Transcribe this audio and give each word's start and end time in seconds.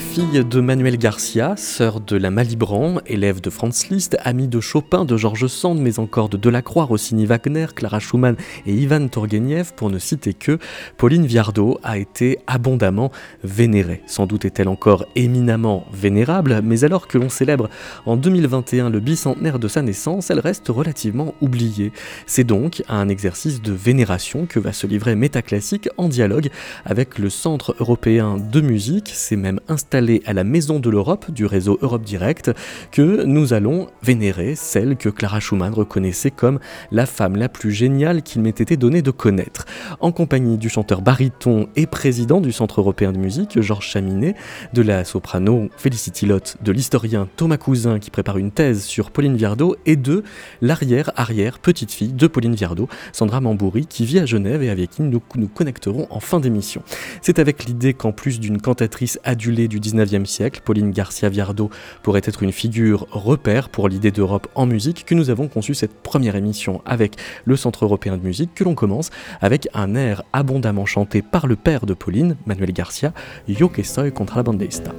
Fille 0.00 0.44
de 0.44 0.60
Manuel 0.60 0.98
Garcia, 0.98 1.54
sœur 1.56 2.00
de 2.00 2.16
la 2.16 2.32
Malibran, 2.32 2.96
élève 3.06 3.40
de 3.40 3.48
Franz 3.48 3.86
Liszt, 3.90 4.16
amie 4.24 4.48
de 4.48 4.58
Chopin, 4.58 5.04
de 5.04 5.16
Georges 5.16 5.46
Sand, 5.46 5.78
mais 5.78 6.00
encore 6.00 6.28
de 6.28 6.36
Delacroix, 6.36 6.84
Rossini 6.84 7.26
Wagner, 7.26 7.66
Clara 7.74 8.00
Schumann 8.00 8.34
et 8.66 8.74
Ivan 8.74 9.08
Turgenev, 9.08 9.72
pour 9.76 9.88
ne 9.88 10.00
citer 10.00 10.34
que, 10.34 10.58
Pauline 10.96 11.26
Viardot 11.26 11.78
a 11.84 11.98
été 11.98 12.38
abondamment 12.48 13.12
vénérée. 13.44 14.02
Sans 14.06 14.26
doute 14.26 14.44
est-elle 14.44 14.68
encore 14.68 15.06
éminemment 15.14 15.86
vénérable, 15.92 16.60
mais 16.64 16.82
alors 16.82 17.06
que 17.06 17.18
l'on 17.18 17.28
célèbre 17.28 17.70
en 18.04 18.16
2021 18.16 18.90
le 18.90 18.98
bicentenaire 18.98 19.60
de 19.60 19.68
sa 19.68 19.82
naissance, 19.82 20.30
elle 20.30 20.40
reste 20.40 20.68
relativement 20.68 21.34
oubliée. 21.40 21.92
C'est 22.26 22.42
donc 22.42 22.82
à 22.88 22.96
un 22.96 23.08
exercice 23.08 23.62
de 23.62 23.72
vénération 23.72 24.46
que 24.46 24.58
va 24.58 24.72
se 24.72 24.88
livrer 24.88 25.14
Métaclassique 25.14 25.88
en 25.98 26.08
dialogue 26.08 26.50
avec 26.84 27.18
le 27.18 27.30
Centre 27.30 27.76
européen 27.78 28.38
de 28.38 28.60
musique, 28.60 29.12
c'est 29.14 29.36
même 29.36 29.60
à 29.94 30.32
la 30.32 30.44
Maison 30.44 30.78
de 30.78 30.90
l'Europe 30.90 31.30
du 31.30 31.46
réseau 31.46 31.78
Europe 31.82 32.02
Direct, 32.02 32.52
que 32.92 33.24
nous 33.24 33.52
allons 33.52 33.88
vénérer 34.02 34.54
celle 34.54 34.96
que 34.96 35.08
Clara 35.08 35.40
Schumann 35.40 35.72
reconnaissait 35.72 36.30
comme 36.30 36.60
la 36.90 37.06
femme 37.06 37.36
la 37.36 37.48
plus 37.48 37.72
géniale 37.72 38.22
qu'il 38.22 38.42
m'ait 38.42 38.50
été 38.50 38.76
donné 38.76 39.02
de 39.02 39.10
connaître. 39.10 39.64
En 40.00 40.12
compagnie 40.12 40.58
du 40.58 40.68
chanteur 40.68 41.02
baryton 41.02 41.68
et 41.76 41.86
président 41.86 42.40
du 42.40 42.52
Centre 42.52 42.80
européen 42.80 43.12
de 43.12 43.18
musique, 43.18 43.60
Georges 43.60 43.88
Chaminet, 43.88 44.34
de 44.72 44.82
la 44.82 45.04
soprano 45.04 45.68
Félicity 45.76 46.26
Lott, 46.26 46.56
de 46.62 46.72
l'historien 46.72 47.28
Thomas 47.36 47.56
Cousin 47.56 47.98
qui 47.98 48.10
prépare 48.10 48.38
une 48.38 48.50
thèse 48.50 48.84
sur 48.84 49.10
Pauline 49.10 49.36
Viardot 49.36 49.76
et 49.86 49.96
de 49.96 50.22
l'arrière-arrière 50.60 51.58
petite 51.58 51.92
fille 51.92 52.12
de 52.12 52.26
Pauline 52.26 52.54
Viardot, 52.54 52.88
Sandra 53.12 53.40
Mambouri, 53.40 53.86
qui 53.86 54.04
vit 54.04 54.18
à 54.18 54.26
Genève 54.26 54.62
et 54.62 54.70
avec 54.70 54.90
qui 54.90 55.02
nous 55.02 55.20
nous 55.36 55.48
connecterons 55.48 56.06
en 56.10 56.20
fin 56.20 56.40
d'émission. 56.40 56.82
C'est 57.22 57.38
avec 57.38 57.64
l'idée 57.64 57.94
qu'en 57.94 58.12
plus 58.12 58.40
d'une 58.40 58.60
cantatrice 58.60 59.18
adulée 59.24 59.68
du 59.70 59.80
19e 59.80 60.26
siècle, 60.26 60.60
Pauline 60.62 60.90
Garcia 60.90 61.30
Viardot 61.30 61.70
pourrait 62.02 62.20
être 62.24 62.42
une 62.42 62.52
figure 62.52 63.06
repère 63.10 63.70
pour 63.70 63.88
l'idée 63.88 64.10
d'Europe 64.10 64.48
en 64.54 64.66
musique 64.66 65.06
que 65.06 65.14
nous 65.14 65.30
avons 65.30 65.48
conçu 65.48 65.72
cette 65.74 65.94
première 66.02 66.36
émission 66.36 66.82
avec 66.84 67.14
le 67.44 67.56
Centre 67.56 67.84
européen 67.84 68.18
de 68.18 68.22
musique 68.22 68.52
que 68.54 68.64
l'on 68.64 68.74
commence 68.74 69.10
avec 69.40 69.68
un 69.72 69.94
air 69.94 70.24
abondamment 70.34 70.84
chanté 70.84 71.22
par 71.22 71.46
le 71.46 71.56
père 71.56 71.86
de 71.86 71.94
Pauline, 71.94 72.36
Manuel 72.44 72.72
Garcia, 72.72 73.14
Yo 73.48 73.68
que 73.68 73.84
soy 73.84 74.12
contrabandista. 74.12 74.92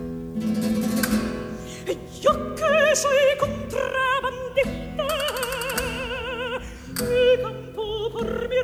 Yo 2.21 2.31
que 2.55 2.95
soy 2.95 3.37
contrabandista, 3.37 5.07
por 7.75 8.47
mi 8.47 8.55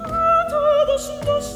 a 0.00 0.46
todos 0.48 1.12
los 1.26 1.53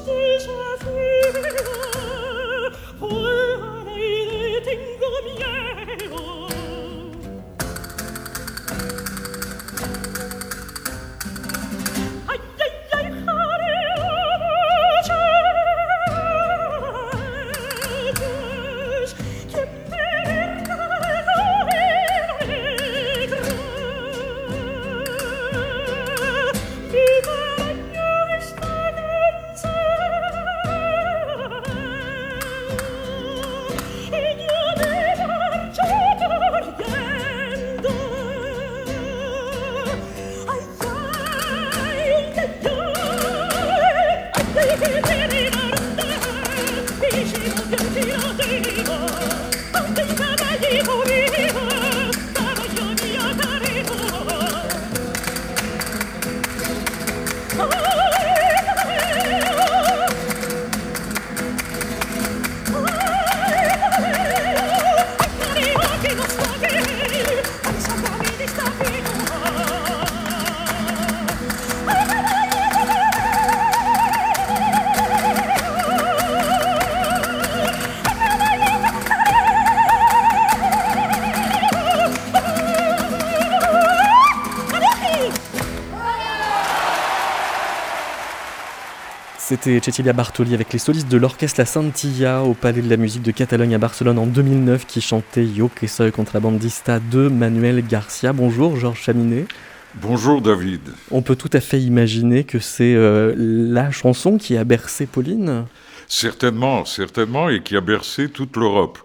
C'était 89.48 89.80
Cecilia 89.82 90.12
Bartoli 90.12 90.52
avec 90.52 90.74
les 90.74 90.78
solistes 90.78 91.10
de 91.10 91.16
l'orchestre 91.16 91.58
La 91.58 91.64
Santilla 91.64 92.42
au 92.42 92.52
Palais 92.52 92.82
de 92.82 92.90
la 92.90 92.98
Musique 92.98 93.22
de 93.22 93.30
Catalogne 93.30 93.74
à 93.74 93.78
Barcelone 93.78 94.18
en 94.18 94.26
2009 94.26 94.84
qui 94.86 95.00
chantait 95.00 95.46
Yo 95.46 95.70
que 95.74 95.86
soy 95.86 96.12
contrabandista 96.12 97.00
de 97.00 97.28
Manuel 97.28 97.82
Garcia. 97.82 98.34
Bonjour 98.34 98.76
Georges 98.76 99.00
Chaminet. 99.00 99.46
Bonjour 99.94 100.42
David. 100.42 100.82
On 101.10 101.22
peut 101.22 101.34
tout 101.34 101.48
à 101.54 101.60
fait 101.60 101.80
imaginer 101.80 102.44
que 102.44 102.58
c'est 102.58 102.94
euh, 102.94 103.32
la 103.38 103.90
chanson 103.90 104.36
qui 104.36 104.54
a 104.58 104.64
bercé 104.64 105.06
Pauline. 105.06 105.64
Certainement, 106.08 106.84
certainement, 106.84 107.48
et 107.48 107.62
qui 107.62 107.74
a 107.74 107.80
bercé 107.80 108.28
toute 108.28 108.54
l'Europe. 108.54 108.98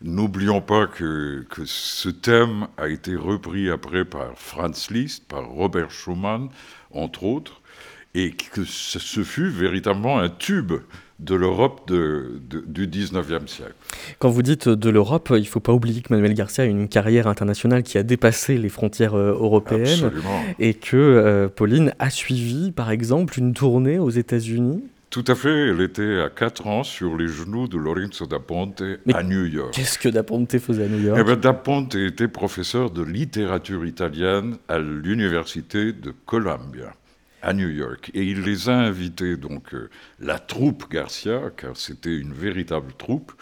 N'oublions 0.00 0.60
pas 0.60 0.86
que, 0.86 1.44
que 1.50 1.62
ce 1.64 2.08
thème 2.08 2.68
a 2.76 2.86
été 2.86 3.16
repris 3.16 3.68
après 3.68 4.04
par 4.04 4.28
Franz 4.36 4.94
Liszt, 4.94 5.24
par 5.26 5.44
Robert 5.48 5.90
Schumann, 5.90 6.50
entre 6.92 7.24
autres, 7.24 7.60
et 8.18 8.32
que 8.32 8.64
ce, 8.64 9.20
fut 9.20 9.48
véritablement 9.48 10.18
un 10.18 10.28
tube 10.28 10.72
de 11.20 11.34
l'Europe 11.34 11.88
de, 11.88 12.40
de, 12.48 12.60
du 12.66 12.86
19e 12.86 13.46
siècle. 13.46 13.74
Quand 14.18 14.28
vous 14.28 14.42
dites 14.42 14.68
de 14.68 14.90
l'Europe, 14.90 15.28
il 15.34 15.40
ne 15.40 15.46
faut 15.46 15.60
pas 15.60 15.72
oublier 15.72 16.00
que 16.00 16.12
Manuel 16.12 16.34
Garcia 16.34 16.64
a 16.64 16.66
une 16.66 16.88
carrière 16.88 17.26
internationale 17.26 17.82
qui 17.82 17.98
a 17.98 18.02
dépassé 18.02 18.56
les 18.56 18.68
frontières 18.68 19.14
euh, 19.14 19.32
européennes 19.32 20.04
Absolument. 20.04 20.42
et 20.58 20.74
que 20.74 20.96
euh, 20.96 21.48
Pauline 21.48 21.92
a 21.98 22.10
suivi, 22.10 22.72
par 22.72 22.90
exemple, 22.90 23.38
une 23.38 23.52
tournée 23.52 23.98
aux 23.98 24.10
États-Unis. 24.10 24.84
Tout 25.10 25.24
à 25.26 25.34
fait, 25.34 25.68
elle 25.68 25.80
était 25.80 26.20
à 26.20 26.28
4 26.28 26.66
ans 26.66 26.82
sur 26.82 27.16
les 27.16 27.28
genoux 27.28 27.66
de 27.66 27.78
Lorenzo 27.78 28.26
da 28.26 28.38
Ponte 28.40 28.82
Mais 29.06 29.14
à 29.14 29.22
New 29.22 29.46
York. 29.46 29.72
Qu'est-ce 29.72 29.98
que 29.98 30.08
Da 30.08 30.22
Ponte 30.22 30.58
faisait 30.58 30.84
à 30.84 30.88
New 30.88 31.00
York? 31.00 31.18
Eh 31.20 31.24
ben, 31.24 31.36
da 31.36 31.54
Ponte 31.54 31.94
était 31.94 32.28
professeur 32.28 32.90
de 32.90 33.02
littérature 33.02 33.86
italienne 33.86 34.56
à 34.68 34.78
l'université 34.78 35.92
de 35.92 36.12
Columbia 36.26 36.94
à 37.42 37.52
New 37.52 37.68
York. 37.68 38.10
Et 38.14 38.22
il 38.24 38.42
les 38.42 38.68
a 38.68 38.76
invités, 38.76 39.36
donc 39.36 39.74
euh, 39.74 39.88
la 40.20 40.38
troupe 40.38 40.90
Garcia, 40.90 41.50
car 41.56 41.76
c'était 41.76 42.16
une 42.16 42.32
véritable 42.32 42.92
troupe, 42.98 43.32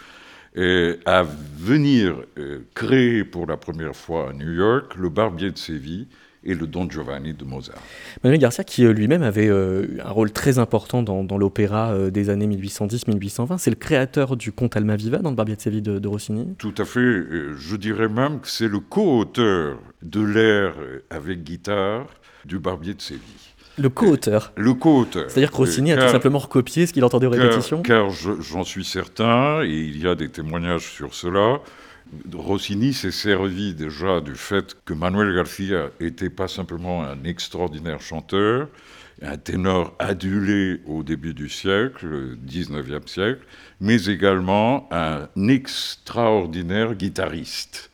et 0.55 0.97
à 1.05 1.23
venir 1.57 2.15
euh, 2.37 2.59
créer 2.73 3.23
pour 3.23 3.45
la 3.45 3.57
première 3.57 3.95
fois 3.95 4.29
à 4.29 4.33
New 4.33 4.51
York 4.51 4.95
le 4.95 5.09
Barbier 5.09 5.51
de 5.51 5.57
Séville 5.57 6.07
et 6.43 6.53
le 6.55 6.65
Don 6.65 6.89
Giovanni 6.89 7.33
de 7.33 7.43
Mozart. 7.43 7.81
Manuel 8.23 8.39
Garcia, 8.39 8.63
qui 8.63 8.85
euh, 8.85 8.93
lui-même 8.93 9.21
avait 9.21 9.49
euh, 9.49 9.85
un 10.03 10.09
rôle 10.11 10.31
très 10.31 10.59
important 10.59 11.03
dans, 11.03 11.23
dans 11.23 11.37
l'opéra 11.37 11.91
euh, 11.91 12.09
des 12.09 12.29
années 12.29 12.47
1810-1820, 12.47 13.57
c'est 13.57 13.69
le 13.69 13.75
créateur 13.75 14.37
du 14.37 14.51
conte 14.51 14.77
Almaviva 14.77 15.17
dans 15.17 15.29
le 15.29 15.35
Barbier 15.35 15.55
de 15.57 15.61
Séville 15.61 15.81
de, 15.81 15.99
de 15.99 16.07
Rossini. 16.07 16.55
Tout 16.57 16.73
à 16.77 16.85
fait. 16.85 16.99
euh, 17.01 17.53
Je 17.57 17.75
dirais 17.75 18.07
même 18.07 18.39
que 18.39 18.47
c'est 18.47 18.67
le 18.69 18.79
co-auteur 18.79 19.77
de 20.01 20.21
l'air 20.21 20.73
euh, 20.79 21.03
avec 21.09 21.43
guitare 21.43 22.07
du 22.45 22.59
Barbier 22.59 22.93
de 22.93 23.01
Séville. 23.01 23.46
Le 23.77 23.89
co-auteur. 23.89 24.53
Le 24.55 24.73
co-auteur. 24.73 25.29
C'est-à-dire 25.29 25.51
que 25.51 25.57
Rossini 25.57 25.91
a 25.91 25.95
Car- 25.97 26.05
tout 26.07 26.11
simplement 26.11 26.39
recopié 26.39 26.87
ce 26.87 26.93
qu'il 26.93 27.03
entendait 27.05 27.27
aux 27.27 27.31
répétitions. 27.31 27.81
Car, 27.83 28.09
je- 28.09 28.41
j'en 28.41 28.63
suis 28.63 28.83
certain, 28.85 29.61
et 29.63 29.69
il 29.69 30.01
y 30.01 30.07
a 30.07 30.15
des 30.15 30.29
témoignages 30.29 30.85
sur 30.91 31.13
cela. 31.13 31.59
Rossini 32.33 32.93
s'est 32.93 33.11
servi 33.11 33.73
déjà 33.75 34.21
du 34.21 34.35
fait 34.35 34.77
que 34.85 34.93
Manuel 34.93 35.35
Garcia 35.35 35.89
était 35.99 36.29
pas 36.29 36.47
simplement 36.47 37.03
un 37.03 37.23
extraordinaire 37.25 37.99
chanteur, 38.01 38.69
un 39.21 39.37
ténor 39.37 39.93
adulé 39.99 40.79
au 40.85 41.03
début 41.03 41.33
du 41.33 41.49
siècle, 41.49 42.05
le 42.07 42.35
19e 42.37 43.07
siècle, 43.07 43.41
mais 43.81 44.05
également 44.05 44.87
un 44.91 45.27
extraordinaire 45.49 46.95
guitariste. 46.95 47.89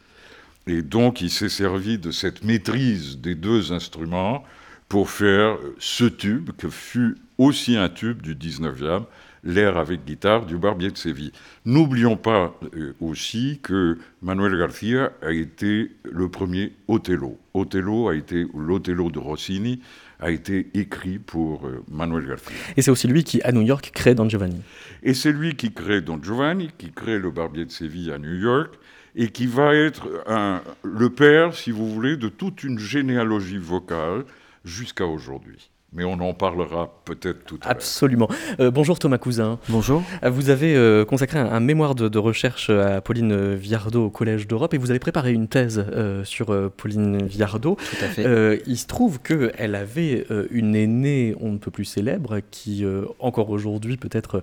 Et 0.67 0.81
donc, 0.81 1.21
il 1.21 1.29
s'est 1.29 1.49
servi 1.49 1.97
de 1.97 2.11
cette 2.11 2.43
maîtrise 2.43 3.17
des 3.17 3.35
deux 3.35 3.71
instruments 3.73 4.43
pour 4.89 5.09
faire 5.09 5.57
ce 5.79 6.05
tube, 6.05 6.51
que 6.57 6.69
fut 6.69 7.15
aussi 7.37 7.77
un 7.77 7.89
tube 7.89 8.21
du 8.21 8.35
19e, 8.35 9.05
l'air 9.43 9.77
avec 9.77 10.05
guitare 10.05 10.45
du 10.45 10.57
Barbier 10.57 10.91
de 10.91 10.97
Séville. 10.97 11.31
N'oublions 11.65 12.15
pas 12.15 12.57
euh, 12.75 12.93
aussi 13.01 13.59
que 13.61 13.97
Manuel 14.21 14.57
García 14.57 15.11
a 15.21 15.31
été 15.31 15.91
le 16.09 16.29
premier 16.29 16.73
Othello. 16.87 17.37
Othello 17.53 18.07
a 18.07 18.15
été 18.15 18.45
l'Othello 18.53 19.11
de 19.11 19.19
Rossini 19.19 19.81
a 20.19 20.31
été 20.31 20.67
écrit 20.73 21.19
pour 21.19 21.67
euh, 21.67 21.83
Manuel 21.91 22.25
García. 22.25 22.55
Et 22.77 22.81
c'est 22.81 22.91
aussi 22.91 23.07
lui 23.07 23.25
qui, 23.25 23.41
à 23.41 23.51
New 23.51 23.61
York, 23.61 23.91
crée 23.93 24.15
Don 24.15 24.29
Giovanni. 24.29 24.61
Et 25.03 25.13
c'est 25.13 25.33
lui 25.33 25.55
qui 25.55 25.73
crée 25.73 26.01
Don 26.01 26.19
Giovanni, 26.21 26.69
qui 26.77 26.91
crée 26.91 27.19
le 27.19 27.29
Barbier 27.29 27.65
de 27.65 27.71
Séville 27.71 28.11
à 28.11 28.17
New 28.17 28.35
York, 28.35 28.73
et 29.15 29.29
qui 29.29 29.45
va 29.47 29.75
être 29.75 30.07
un, 30.27 30.61
le 30.83 31.09
père, 31.09 31.53
si 31.53 31.71
vous 31.71 31.89
voulez, 31.89 32.15
de 32.15 32.29
toute 32.29 32.63
une 32.63 32.79
généalogie 32.79 33.57
vocale 33.57 34.23
jusqu'à 34.63 35.05
aujourd'hui 35.05 35.71
mais 35.93 36.03
on 36.03 36.13
en 36.13 36.33
parlera 36.33 36.91
peut-être 37.05 37.45
tout 37.45 37.59
à 37.61 37.67
l'heure. 37.67 37.71
Absolument. 37.71 38.27
Euh, 38.59 38.71
bonjour 38.71 38.99
Thomas 38.99 39.17
Cousin. 39.17 39.59
Bonjour. 39.69 40.03
Euh, 40.23 40.29
vous 40.29 40.49
avez 40.49 40.75
euh, 40.75 41.05
consacré 41.05 41.39
un, 41.39 41.45
un 41.45 41.59
mémoire 41.59 41.95
de, 41.95 42.09
de, 42.09 42.17
recherche 42.19 42.69
à 42.69 43.01
Pauline 43.01 43.53
Viardot 43.53 44.05
au 44.05 44.09
Collège 44.09 44.47
d'Europe 44.47 44.73
et 44.73 44.77
vous 44.77 44.89
avez 44.89 44.99
préparé 44.99 45.33
une 45.33 45.47
thèse 45.47 45.85
euh, 45.91 46.23
sur 46.23 46.51
euh, 46.51 46.73
Pauline 46.75 47.23
Viardot. 47.23 47.75
Tout 47.75 48.05
à 48.05 48.07
fait. 48.07 48.63
il 48.65 48.77
se 48.77 48.87
trouve 48.87 49.19
qu'elle 49.19 49.75
avait 49.75 50.25
une 50.51 50.75
aînée 50.75 51.35
on 51.39 51.51
ne 51.51 51.57
peut 51.57 51.71
plus 51.71 51.85
célèbre 51.85 52.39
qui, 52.51 52.85
encore 53.19 53.49
aujourd'hui, 53.49 53.97
peut-être 53.97 54.41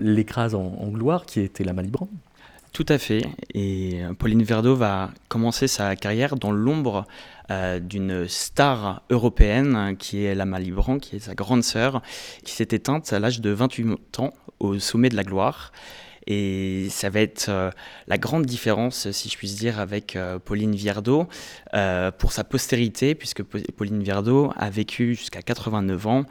l'écrase 0.00 0.54
en, 0.54 0.76
en, 0.80 0.88
gloire, 0.88 1.26
qui 1.26 1.40
était 1.40 1.64
la 1.64 1.72
Malibran. 1.72 2.08
Tout 2.72 2.86
à 2.88 2.98
fait. 2.98 3.22
Et 3.54 4.02
Pauline 4.18 4.42
Viardot 4.42 4.76
va 4.76 5.10
commencer 5.28 5.66
sa 5.68 5.96
carrière 5.96 6.36
dans 6.36 6.52
l'ombre 6.52 7.06
euh, 7.50 7.80
d'une 7.80 8.28
star 8.28 9.02
européenne 9.10 9.96
qui 9.98 10.24
est 10.24 10.34
la 10.34 10.44
Malibran, 10.44 10.98
qui 10.98 11.16
est 11.16 11.20
sa 11.20 11.34
grande 11.34 11.64
sœur, 11.64 12.02
qui 12.44 12.52
s'est 12.52 12.68
éteinte 12.70 13.12
à 13.12 13.18
l'âge 13.18 13.40
de 13.40 13.50
28 13.50 14.18
ans 14.18 14.32
au 14.60 14.78
sommet 14.78 15.08
de 15.08 15.16
la 15.16 15.24
gloire. 15.24 15.72
Et 16.30 16.88
ça 16.90 17.08
va 17.08 17.20
être 17.20 17.48
euh, 17.48 17.70
la 18.06 18.18
grande 18.18 18.44
différence, 18.44 19.10
si 19.12 19.30
je 19.30 19.36
puis 19.38 19.48
dire, 19.48 19.80
avec 19.80 20.14
euh, 20.14 20.38
Pauline 20.38 20.74
Viardot 20.74 21.26
euh, 21.72 22.10
pour 22.10 22.32
sa 22.32 22.44
postérité, 22.44 23.14
puisque 23.14 23.42
Pauline 23.42 24.02
Viardot 24.02 24.52
a 24.54 24.68
vécu 24.68 25.14
jusqu'à 25.14 25.40
89 25.40 26.06
ans, 26.06 26.24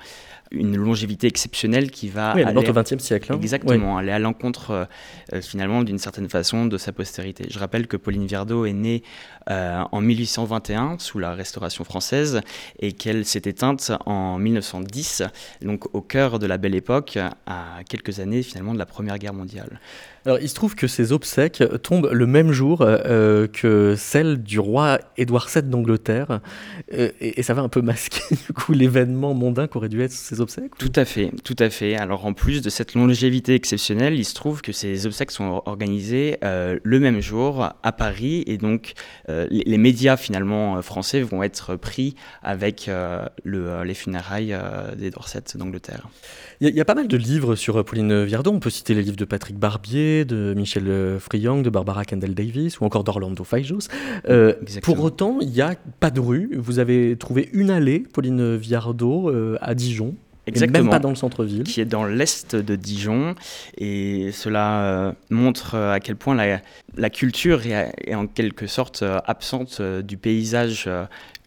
une 0.52 0.76
longévité 0.78 1.28
exceptionnelle 1.28 1.92
qui 1.92 2.10
va 2.10 2.34
oui, 2.36 2.44
aller 2.44 2.70
au 2.70 2.74
XXe 2.74 3.00
siècle. 3.04 3.34
Hein. 3.34 3.40
Exactement, 3.42 3.96
oui. 3.96 4.02
aller 4.02 4.12
à 4.12 4.20
l'encontre 4.20 4.88
euh, 5.34 5.42
finalement 5.42 5.84
d'une 5.84 5.98
certaine 5.98 6.30
façon 6.30 6.66
de 6.66 6.78
sa 6.78 6.92
postérité. 6.92 7.46
Je 7.50 7.60
rappelle 7.60 7.88
que 7.88 7.98
Pauline 7.98 8.26
Viardot 8.26 8.66
est 8.66 8.74
née 8.74 9.04
euh, 9.50 9.84
en 9.92 10.02
1821 10.02 10.98
sous 11.00 11.20
la 11.20 11.34
Restauration 11.34 11.84
française 11.84 12.42
et 12.80 12.92
qu'elle 12.94 13.26
s'est 13.26 13.44
éteinte 13.46 13.92
en 14.06 14.38
1910, 14.38 15.24
donc 15.62 15.94
au 15.94 16.02
cœur 16.02 16.40
de 16.40 16.48
la 16.48 16.58
Belle 16.58 16.76
Époque, 16.76 17.18
à 17.46 17.80
quelques 17.90 18.20
années 18.20 18.44
finalement 18.44 18.74
de 18.74 18.80
la 18.80 18.86
Première 18.86 19.18
Guerre 19.18 19.34
mondiale. 19.34 19.80
Alors, 20.28 20.40
il 20.42 20.50
se 20.50 20.56
trouve 20.56 20.76
que 20.76 20.88
ces 20.88 21.14
obsèques 21.14 21.64
tombent 21.84 22.10
le 22.12 22.28
même 22.28 22.52
jour 22.52 22.82
euh, 22.82 23.48
que 23.48 23.96
celles 23.98 24.44
du 24.44 24.60
roi 24.60 25.00
Édouard 25.16 25.48
VII 25.48 25.64
d'Angleterre, 25.64 26.42
euh, 26.92 27.12
et, 27.22 27.40
et, 27.40 27.44
ça 27.44 27.54
va 27.54 27.62
un 27.62 27.70
peu 27.70 27.82
masquer 27.82 28.36
du 28.48 28.54
coup 28.54 28.74
l'événement 28.74 29.34
mondain 29.34 29.68
qu'aurait 29.68 29.88
dû 29.88 30.02
être 30.02 30.12
ces 30.12 30.42
obsèques. 30.42 30.78
Tout 30.78 30.92
à 30.98 31.06
fait, 31.06 31.32
tout 31.46 31.56
à 31.60 31.70
fait. 31.70 31.96
Alors 31.96 32.26
en 32.26 32.34
plus 32.34 32.62
de 32.62 32.70
cette 32.70 32.94
longévité 32.94 33.56
exceptionnelle, 33.56 34.16
il 34.16 34.26
se 34.26 34.34
trouve 34.34 34.62
que 34.62 34.74
ces 34.74 35.06
obsèques 35.06 35.32
sont 35.32 35.62
organisées 35.66 36.40
euh, 36.44 36.78
le 36.84 37.00
même 37.00 37.22
jour 37.22 37.70
à 37.82 37.92
Paris, 37.94 38.44
et 38.48 38.58
donc 38.58 38.96
euh, 39.30 39.48
les, 39.50 39.78
médias 39.78 40.18
finalement 40.18 40.82
français 40.82 41.22
vont 41.22 41.42
être 41.42 41.78
pris 41.78 42.16
avec 42.44 42.90
euh, 42.90 43.26
le, 43.46 43.84
les 43.86 43.94
funérailles 43.94 44.54
d'Édouard 44.98 45.30
VII 45.34 45.58
d'Angleterre. 45.58 46.10
Il 46.60 46.68
y, 46.68 46.74
y, 46.74 46.82
a 46.82 46.86
pas 46.86 46.96
mal 46.96 47.08
de 47.08 47.16
livres 47.16 47.56
sur 47.56 47.86
Pauline 47.86 48.26
Viardot. 48.26 48.52
On 48.52 48.60
peut 48.60 48.70
citer 48.70 48.94
les 48.94 49.04
livres 49.04 49.16
de 49.16 49.24
Patrick 49.24 49.58
Barbier 49.58 50.17
de 50.26 50.54
Michel 50.56 51.18
Friang, 51.20 51.62
de 51.62 51.70
Barbara 51.70 52.06
Kendall 52.06 52.34
Davis 52.34 52.80
ou 52.80 52.86
encore 52.86 53.04
d'Orlando 53.04 53.44
Fajos. 53.44 53.88
Euh, 54.30 54.54
pour 54.82 55.04
autant, 55.04 55.40
il 55.42 55.50
n'y 55.50 55.62
a 55.62 55.76
pas 56.00 56.12
de 56.12 56.20
rue. 56.20 56.52
Vous 56.58 56.80
avez 56.80 57.16
trouvé 57.18 57.50
une 57.54 57.70
allée, 57.70 58.00
Pauline 58.00 58.56
Viardot, 58.56 59.30
euh, 59.30 59.58
à 59.62 59.76
Dijon. 59.76 60.16
Exactement. 60.48 60.84
Même 60.84 60.92
pas 60.92 61.00
dans 61.00 61.10
le 61.10 61.16
centre-ville. 61.16 61.64
Qui 61.64 61.82
est 61.82 61.86
dans 61.86 62.06
l'est 62.06 62.56
de 62.56 62.76
Dijon. 62.76 63.36
Et 63.78 64.32
cela 64.32 64.82
euh, 64.82 65.12
montre 65.30 65.76
à 65.76 66.00
quel 66.00 66.16
point 66.16 66.36
la, 66.36 66.62
la 66.96 67.10
culture 67.10 67.66
est, 67.66 67.94
est, 68.06 68.16
en 68.16 68.28
quelque 68.28 68.68
sorte 68.68 69.04
absente 69.26 69.82
du 69.82 70.18
paysage 70.18 70.90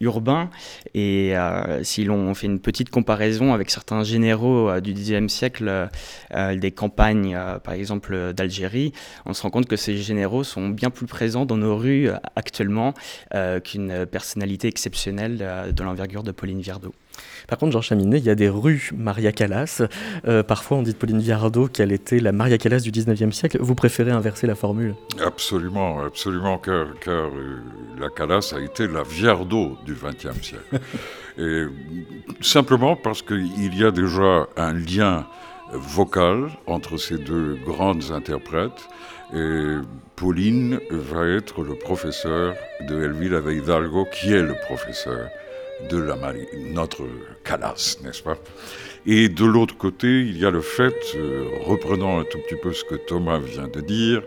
urbain. 0.00 0.50
Et 0.94 1.36
euh, 1.36 1.84
si 1.84 2.04
l'on 2.04 2.34
fait 2.34 2.46
une 2.46 2.58
petite 2.58 2.90
comparaison 2.90 3.52
avec 3.54 3.70
certains 3.70 4.02
généraux 4.02 4.70
euh, 4.70 4.80
du 4.80 4.94
Xe 4.94 5.28
siècle, 5.28 5.88
euh, 6.34 6.56
des 6.56 6.72
campagnes, 6.72 7.38
par 7.62 7.74
exemple, 7.74 8.32
d'Algérie, 8.32 8.92
on 9.26 9.34
se 9.34 9.42
rend 9.42 9.50
compte 9.50 9.66
que 9.66 9.76
ces 9.76 9.98
généraux 9.98 10.44
sont 10.44 10.68
bien 10.68 10.90
plus 10.90 11.06
présents 11.06 11.44
dans 11.44 11.56
nos 11.56 11.76
rues 11.76 12.08
actuellement 12.36 12.94
qu'une 13.64 14.06
personnalité 14.06 14.68
exceptionnelle 14.68 15.38
de 15.72 15.82
l'envergure 15.82 16.22
de 16.22 16.32
Pauline 16.32 16.60
Viardot. 16.60 16.94
Par 17.48 17.58
contre, 17.58 17.72
Jean 17.72 17.80
Chaminet, 17.80 18.18
il 18.18 18.24
y 18.24 18.30
a 18.30 18.34
des 18.34 18.48
rues 18.48 18.90
Maria 18.96 19.32
Callas. 19.32 19.82
Euh, 20.26 20.42
parfois, 20.42 20.78
on 20.78 20.82
dit 20.82 20.92
de 20.92 20.96
Pauline 20.96 21.18
Viardot 21.18 21.66
qu'elle 21.66 21.92
était 21.92 22.20
la 22.20 22.32
Maria 22.32 22.58
Callas 22.58 22.80
du 22.80 22.90
19e 22.90 23.32
siècle. 23.32 23.58
Vous 23.60 23.74
préférez 23.74 24.12
inverser 24.12 24.46
la 24.46 24.54
formule? 24.54 24.94
Absolument, 25.24 26.00
absolument, 26.04 26.58
car, 26.58 26.86
car 27.00 27.26
euh, 27.26 27.58
la 27.98 28.08
Callas 28.08 28.54
a 28.56 28.60
été 28.60 28.86
la 28.86 29.02
Viardot 29.02 29.76
du 29.84 29.94
20e 29.94 30.42
siècle. 30.42 30.80
Et 31.38 31.64
simplement 32.40 32.96
parce 32.96 33.22
qu'il 33.22 33.74
y 33.74 33.84
a 33.84 33.90
déjà 33.90 34.46
un 34.56 34.72
lien 34.72 35.26
vocal 35.72 36.50
entre 36.66 36.96
ces 36.98 37.18
deux 37.18 37.58
grandes 37.64 38.10
interprètes. 38.12 38.88
Et 39.34 39.76
Pauline 40.16 40.80
va 40.90 41.26
être 41.26 41.62
le 41.62 41.74
professeur 41.76 42.54
de 42.88 43.04
Elvira 43.04 43.40
de 43.40 43.52
Hidalgo, 43.52 44.06
qui 44.12 44.32
est 44.32 44.42
le 44.42 44.54
professeur 44.66 45.28
de 45.88 45.98
la 45.98 46.16
Marie, 46.16 46.46
notre 46.72 47.06
Calas, 47.44 47.98
n'est-ce 48.02 48.22
pas? 48.22 48.36
Et 49.06 49.28
de 49.28 49.44
l'autre 49.44 49.76
côté, 49.76 50.20
il 50.20 50.38
y 50.38 50.44
a 50.44 50.50
le 50.50 50.60
fait, 50.60 50.94
euh, 51.16 51.48
reprenant 51.64 52.20
un 52.20 52.24
tout 52.24 52.38
petit 52.38 52.60
peu 52.60 52.72
ce 52.72 52.84
que 52.84 52.96
Thomas 52.96 53.38
vient 53.38 53.68
de 53.68 53.80
dire, 53.80 54.22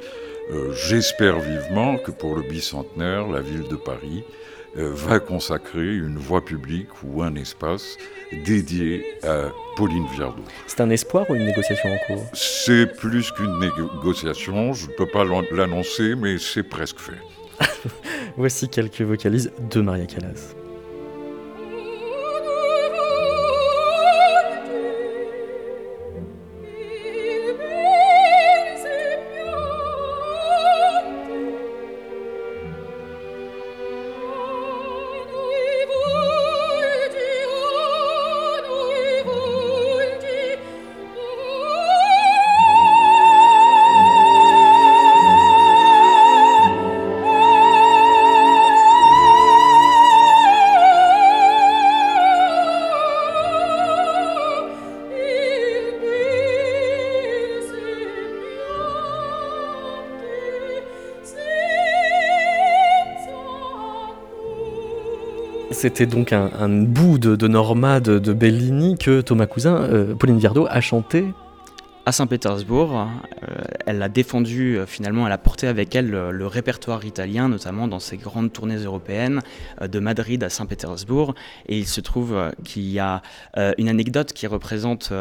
euh, 0.52 0.74
j'espère 0.74 1.40
vivement 1.40 1.98
que 1.98 2.12
pour 2.12 2.36
le 2.36 2.42
bicentenaire, 2.42 3.28
la 3.28 3.42
ville 3.42 3.68
de 3.68 3.76
Paris 3.76 4.24
euh, 4.78 4.92
va 4.94 5.20
consacrer 5.20 5.96
une 5.96 6.18
voie 6.18 6.44
publique 6.44 6.90
ou 7.04 7.22
un 7.22 7.36
espace 7.36 7.98
dédié 8.44 9.06
à 9.24 9.52
Pauline 9.78 10.08
Viardot. 10.16 10.44
C'est 10.66 10.82
un 10.82 10.90
espoir 10.90 11.30
ou 11.30 11.36
une 11.36 11.46
négociation 11.46 11.90
en 11.92 11.98
cours? 12.08 12.26
C'est 12.34 12.88
plus 12.98 13.32
qu'une 13.32 13.60
négociation, 13.60 14.74
je 14.74 14.88
ne 14.88 14.94
peux 14.94 15.08
pas 15.08 15.24
l'annoncer, 15.52 16.16
mais 16.16 16.40
c'est 16.40 16.64
presque 16.64 16.98
fait. 16.98 17.14
Voici 18.38 18.68
quelques 18.68 19.02
vocalises 19.02 19.52
de 19.70 19.82
Maria 19.82 20.08
Callas. 20.08 20.56
C'était 65.84 66.06
donc 66.06 66.32
un, 66.32 66.70
bout 66.70 67.18
de, 67.18 67.46
Norma 67.50 68.00
de, 68.00 68.18
de, 68.18 68.32
Bellini 68.32 68.98
que 68.98 69.20
Thomas 69.20 69.48
Cousin, 69.48 69.82
euh, 69.82 70.16
Pauline 70.16 70.38
Viardot, 70.38 70.66
a 70.70 70.80
chanté 70.80 71.26
à 72.06 72.14
Saint-Pétersbourg. 72.14 73.10
Elle 73.86 74.02
a 74.02 74.10
défendu, 74.10 74.78
euh, 74.78 74.86
finalement, 74.86 75.26
elle 75.28 75.34
a 75.34 75.38
porté 75.38 75.68
avec 75.68 75.96
elle 75.96 76.10
le, 76.10 76.48
répertoire 76.48 77.04
italien, 77.06 77.50
notamment 77.50 77.88
dans 77.88 78.00
ses 78.00 78.18
grandes 78.18 78.54
tournées 78.54 78.78
européennes, 78.78 79.42
euh, 79.82 79.88
de 79.88 80.00
Madrid 80.00 80.44
à 80.44 80.50
Saint-Pétersbourg. 80.50 81.36
Et 81.68 81.78
il 81.78 81.88
se 81.88 82.02
trouve 82.02 82.34
euh, 82.34 82.52
qu'il 82.64 82.90
y 82.90 83.00
a 83.00 83.22
une 83.78 83.90
anecdote 83.90 84.34
qui 84.34 84.48
représente 84.48 85.12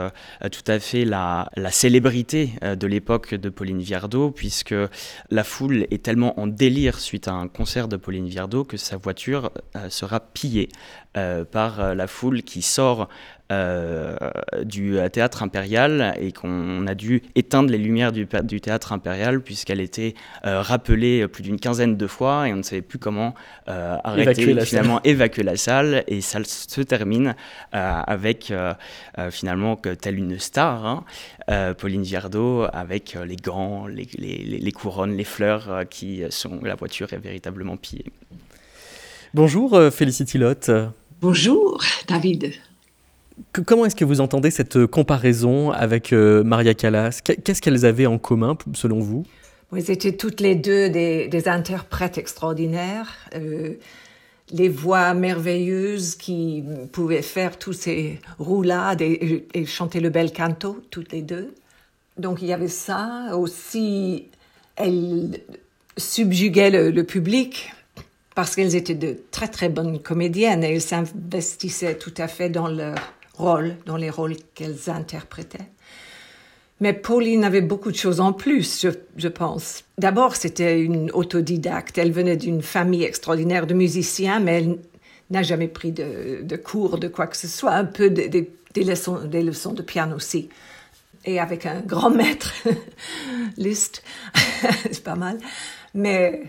tout 0.51 0.65
à 0.67 0.79
fait 0.79 1.05
la, 1.05 1.51
la 1.57 1.71
célébrité 1.71 2.51
de 2.63 2.87
l'époque 2.87 3.35
de 3.35 3.49
Pauline 3.49 3.81
Viardot, 3.81 4.31
puisque 4.31 4.75
la 5.31 5.45
foule 5.45 5.87
est 5.91 6.03
tellement 6.03 6.39
en 6.41 6.47
délire 6.47 6.99
suite 6.99 7.29
à 7.29 7.33
un 7.33 7.49
concert 7.49 7.89
de 7.89 7.97
Pauline 7.97 8.27
Viardot 8.27 8.65
que 8.65 8.77
sa 8.77 8.97
voiture 8.97 9.51
sera 9.89 10.21
pillée 10.21 10.69
par 11.51 11.95
la 11.95 12.07
foule 12.07 12.43
qui 12.43 12.63
sort 12.63 13.09
du 14.65 14.99
euh, 14.99 15.09
théâtre 15.09 15.43
impérial 15.43 16.15
et 16.21 16.33
qu'on 16.33 16.87
a 16.87 16.95
dû 16.95 17.23
éteindre 17.35 17.71
les 17.71 17.79
lumières 17.79 18.13
du, 18.13 18.27
théâtre 18.61 18.93
impérial 18.93 19.41
puisqu'elle 19.43 19.81
était 19.81 20.15
euh, 20.45 20.61
rappelée 20.63 21.27
plus 21.29 21.43
d'une 21.43 21.59
quinzaine 21.59 21.97
de 21.97 22.07
fois 22.07 22.49
et 22.49 22.53
on 22.53 22.57
ne 22.57 22.63
savait 22.63 22.83
plus 22.83 22.99
comment 22.99 23.35
euh, 23.69 23.97
arrêter 24.05 24.31
Évacuer 24.43 24.55
la 24.55 24.65
finalement 24.65 25.01
évacuer 25.05 25.43
la 25.43 25.57
salle 25.57 26.05
et 26.07 26.21
ça 26.21 26.39
se 26.45 26.81
termine 26.81 27.35
euh, 27.75 28.01
avec 28.07 28.51
euh, 28.51 28.75
euh, 29.19 29.31
finalement 29.31 29.77
que 29.77 29.91
telle 29.91 30.19
une 30.19 30.39
star 30.39 30.85
hein, 30.87 31.05
euh, 31.51 31.75
Pauline 31.75 32.03
Viardot 32.03 32.67
avec 32.73 33.17
euh, 33.17 33.25
les 33.25 33.37
gants 33.37 33.87
les, 33.87 34.09
les- 34.17 34.39
les- 34.45 34.59
les 34.59 34.73
couronnes 34.73 35.17
les 35.17 35.25
fleurs 35.25 35.71
euh, 35.71 35.85
qui 35.85 36.23
sont 36.31 36.61
la 36.63 36.75
voiture 36.75 37.13
est 37.13 37.19
véritablement 37.19 37.77
pillée 37.77 38.07
Bonjour 39.35 39.75
euh, 39.75 39.91
Félicity 39.91 40.37
Lotte. 40.39 40.71
Bonjour, 41.21 41.83
David. 42.09 42.53
Comment 43.67 43.85
est-ce 43.87 43.97
que 43.97 44.05
vous 44.05 44.21
entendez 44.21 44.51
cette 44.51 44.77
euh, 44.77 44.87
comparaison 44.87 45.71
avec 45.71 46.13
euh, 46.13 46.43
Maria 46.45 46.75
Callas? 46.75 47.21
Qu'est- 47.25 47.37
Qu'est-ce 47.37 47.61
qu'elles 47.63 47.85
avaient 47.85 48.07
en 48.07 48.19
commun, 48.19 48.57
selon 48.75 49.01
vous? 49.01 49.25
Vous 49.71 49.91
étiez 49.91 50.17
toutes 50.17 50.41
les 50.41 50.55
deux 50.55 50.91
des, 50.91 51.43
interprètes 51.49 52.19
extraordinaires, 52.19 53.17
euh, 53.35 53.75
les 54.53 54.69
voix 54.69 55.15
merveilleuses 55.15 56.15
qui 56.17 56.63
pouvaient 56.93 57.23
faire 57.23 57.59
tous 57.59 57.73
ces 57.73 58.21
roulades 58.39 59.01
et, 59.01 59.47
et 59.55 59.65
chanter 59.65 60.01
le 60.01 60.11
bel 60.11 60.33
canto, 60.33 60.83
toutes 60.91 61.13
les 61.13 61.23
deux. 61.23 61.55
Donc 62.19 62.43
il 62.43 62.49
y 62.49 62.53
avait 62.53 62.69
ça. 62.69 63.35
Aussi, 63.35 64.27
elles 64.77 65.41
subjuguaient 65.97 66.71
le, 66.71 66.91
le 66.91 67.05
public 67.05 67.73
parce 68.35 68.55
qu'elles 68.55 68.77
étaient 68.77 68.95
de 68.95 69.17
très 69.31 69.49
très 69.49 69.71
bonnes 69.71 69.99
comédiennes 70.01 70.65
et 70.65 70.75
elles 70.75 70.81
s'investissaient 70.83 71.97
tout 71.97 72.15
à 72.19 72.29
fait 72.29 72.51
dans 72.51 72.69
leur 72.69 72.97
rôle, 73.35 73.77
dans 73.87 73.97
les 73.97 74.11
rôles 74.11 74.37
qu'elles 74.55 74.89
interprétaient. 74.91 75.69
Mais 76.81 76.93
Pauline 76.93 77.45
avait 77.45 77.61
beaucoup 77.61 77.93
de 77.93 77.97
choses 77.97 78.19
en 78.19 78.33
plus, 78.33 78.87
je, 79.17 79.29
pense. 79.29 79.85
D'abord, 79.99 80.35
c'était 80.35 80.81
une 80.81 81.13
autodidacte. 81.13 81.97
Elle 81.97 82.11
venait 82.11 82.37
d'une 82.37 82.61
famille 82.61 83.05
extraordinaire 83.05 83.69
de 83.69 83.75
musiciens, 83.75 84.41
mais 84.41 84.59
elle 84.59 84.79
n'a 85.31 85.45
jamais 85.45 85.69
pris 85.69 85.93
de, 85.93 86.57
cours 86.57 86.99
de 86.99 87.07
quoi 87.07 87.29
que 87.29 87.37
ce 87.37 87.47
soit, 87.47 87.73
un 87.73 87.85
peu 87.85 88.11
de- 88.11 88.27
de- 88.27 88.47
des, 88.75 88.83
leçons, 88.83 89.25
des 89.25 89.43
leçons 89.45 89.75
de 89.75 89.83
piano 89.83 90.17
aussi. 90.17 90.49
Et 91.25 91.39
avec 91.39 91.67
un 91.67 91.81
grand 91.81 92.11
maître, 92.11 92.53
Liszt, 93.57 94.03
c'est 94.91 95.05
pas 95.05 95.15
mal. 95.15 95.39
Mais, 95.95 96.43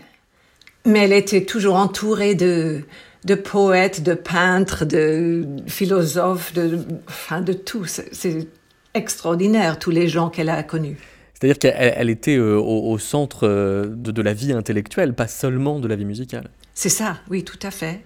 mais 0.84 1.04
elle 1.04 1.12
était 1.12 1.44
toujours 1.44 1.76
entourée 1.76 2.34
de, 2.34 2.82
de 3.24 3.34
poètes, 3.34 4.02
de 4.02 4.14
peintres, 4.14 4.84
de 4.84 5.46
philosophes, 5.66 6.52
de, 6.52 6.78
enfin, 7.08 7.40
de 7.40 7.52
tout. 7.52 7.84
C'est- 7.86 8.48
extraordinaire, 8.96 9.80
tous 9.80 9.90
les 9.90 10.06
gens 10.06 10.30
qu'elle 10.30 10.48
a 10.48 10.62
connus. 10.62 10.96
C'est-à-dire 11.34 11.58
qu'elle 11.58 11.94
elle 11.96 12.10
était 12.10 12.36
euh, 12.36 12.56
au, 12.56 12.92
au 12.92 12.98
centre 12.98 13.40
euh, 13.42 13.86
de, 13.88 14.12
de 14.12 14.22
la 14.22 14.32
vie 14.34 14.52
intellectuelle, 14.52 15.14
pas 15.14 15.26
seulement 15.26 15.80
de 15.80 15.88
la 15.88 15.96
vie 15.96 16.04
musicale. 16.04 16.48
C'est 16.74 16.88
ça, 16.90 17.18
oui, 17.28 17.42
tout 17.42 17.58
à 17.64 17.72
fait. 17.72 18.02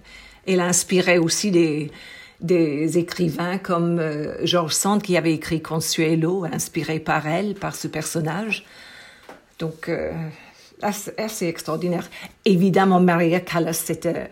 Elle 0.47 0.59
a 0.59 0.65
inspiré 0.65 1.19
aussi 1.19 1.51
des, 1.51 1.91
des 2.41 2.97
écrivains 2.97 3.59
comme 3.59 3.99
euh, 3.99 4.43
George 4.47 4.73
Sand 4.73 5.03
qui 5.03 5.15
avait 5.15 5.33
écrit 5.33 5.61
Consuelo, 5.61 6.45
inspiré 6.51 6.99
par 6.99 7.27
elle, 7.27 7.53
par 7.53 7.75
ce 7.75 7.87
personnage. 7.87 8.65
Donc, 9.59 9.91
assez, 10.81 11.11
assez 11.19 11.45
extraordinaire. 11.45 12.09
Évidemment, 12.45 12.99
Maria 12.99 13.41
Callas, 13.41 13.73
c'était 13.73 14.29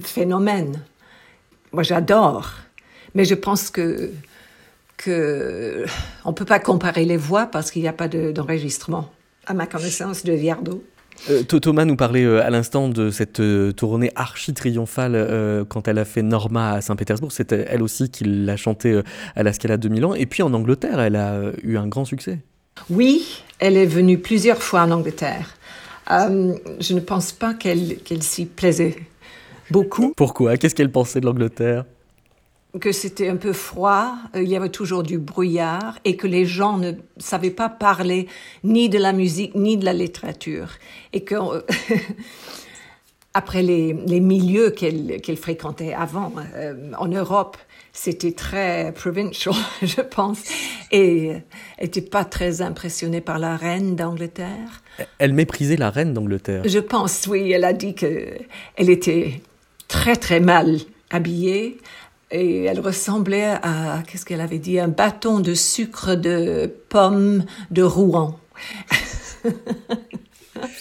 phénomène. 0.00 0.82
Moi, 1.72 1.82
j'adore. 1.82 2.50
Mais 3.14 3.24
je 3.24 3.34
pense 3.34 3.70
que 3.70 4.10
que 4.96 5.84
on 6.24 6.32
peut 6.32 6.44
pas 6.44 6.58
comparer 6.60 7.04
les 7.04 7.16
voix 7.16 7.46
parce 7.46 7.70
qu'il 7.70 7.82
n'y 7.82 7.88
a 7.88 7.92
pas 7.92 8.08
de- 8.08 8.32
d'enregistrement, 8.32 9.10
à 9.46 9.54
ma 9.54 9.66
connaissance, 9.66 10.24
de 10.24 10.32
Viardot. 10.32 10.84
Euh, 11.30 11.42
Tho- 11.42 11.60
Thomas 11.60 11.84
nous 11.84 11.96
parlait 11.96 12.24
euh, 12.24 12.44
à 12.44 12.50
l'instant 12.50 12.88
de 12.88 13.10
cette 13.10 13.38
euh, 13.40 13.72
tournée 13.72 14.10
archi-triomphale 14.16 15.14
euh, 15.14 15.64
quand 15.64 15.86
elle 15.88 15.98
a 15.98 16.04
fait 16.04 16.22
Norma 16.22 16.72
à 16.72 16.80
Saint-Pétersbourg. 16.80 17.32
C'était 17.32 17.66
elle 17.68 17.82
aussi 17.82 18.10
qui 18.10 18.24
l'a 18.24 18.56
chantée 18.56 19.00
à 19.36 19.42
la 19.42 19.52
Scala 19.52 19.76
de 19.76 19.88
Milan. 19.88 20.14
Et 20.14 20.26
puis 20.26 20.42
en 20.42 20.52
Angleterre, 20.54 21.00
elle 21.00 21.16
a 21.16 21.40
eu 21.62 21.76
un 21.76 21.86
grand 21.86 22.04
succès. 22.04 22.38
Oui, 22.90 23.42
elle 23.60 23.76
est 23.76 23.86
venue 23.86 24.18
plusieurs 24.18 24.62
fois 24.62 24.82
en 24.82 24.90
Angleterre. 24.90 25.54
Je 26.10 26.94
ne 26.94 27.00
pense 27.00 27.32
pas 27.32 27.54
qu'elle 27.54 27.96
qu'elle 27.98 28.22
s'y 28.22 28.44
plaisait 28.46 28.96
beaucoup, 29.74 30.12
Pourquoi? 30.16 30.56
Qu'est-ce 30.56 30.74
qu'elle 30.74 30.92
pensait 30.92 31.20
de 31.20 31.26
l'Angleterre? 31.26 31.84
Que 32.80 32.92
c'était 32.92 33.28
un 33.28 33.36
peu 33.36 33.52
froid, 33.52 34.14
euh, 34.34 34.42
il 34.42 34.48
y 34.48 34.56
avait 34.56 34.68
toujours 34.68 35.02
du 35.02 35.18
brouillard 35.18 35.98
et 36.04 36.16
que 36.16 36.26
les 36.26 36.44
gens 36.44 36.78
ne 36.78 36.92
savaient 37.18 37.50
pas 37.50 37.68
parler 37.68 38.26
ni 38.64 38.88
de 38.88 38.98
la 38.98 39.12
musique 39.12 39.54
ni 39.54 39.76
de 39.76 39.84
la 39.84 39.92
littérature. 39.92 40.68
Et 41.12 41.22
que, 41.22 41.34
euh, 41.34 41.60
après 43.34 43.62
les, 43.62 43.92
les 44.06 44.20
milieux 44.20 44.70
qu'elle 44.70 45.20
qu'elle 45.20 45.36
fréquentait 45.36 45.92
avant, 45.92 46.32
euh, 46.56 46.92
en 46.98 47.08
Europe, 47.08 47.56
c'était 47.92 48.32
très 48.32 48.92
provincial, 48.92 49.54
je 49.82 50.00
pense, 50.00 50.40
et 50.90 51.28
elle 51.78 51.84
n'était 51.84 52.00
pas 52.00 52.24
très 52.24 52.60
impressionnée 52.60 53.20
par 53.20 53.38
la 53.38 53.56
reine 53.56 53.94
d'Angleterre. 53.94 54.82
Elle 55.18 55.32
méprisait 55.32 55.76
la 55.76 55.90
reine 55.90 56.12
d'Angleterre. 56.12 56.62
Je 56.64 56.80
pense, 56.80 57.26
oui, 57.28 57.52
elle 57.52 57.64
a 57.64 57.72
dit 57.72 57.94
que 57.94 58.36
elle 58.76 58.90
était 58.90 59.40
très 59.94 60.16
très 60.16 60.40
mal 60.40 60.78
habillée 61.10 61.78
et 62.32 62.64
elle 62.64 62.80
ressemblait 62.80 63.54
à, 63.62 64.02
qu'est-ce 64.06 64.26
qu'elle 64.26 64.40
avait 64.40 64.58
dit, 64.58 64.80
un 64.80 64.88
bâton 64.88 65.38
de 65.38 65.54
sucre 65.54 66.16
de 66.16 66.66
pomme 66.88 67.44
de 67.70 67.82
Rouen. 67.82 68.40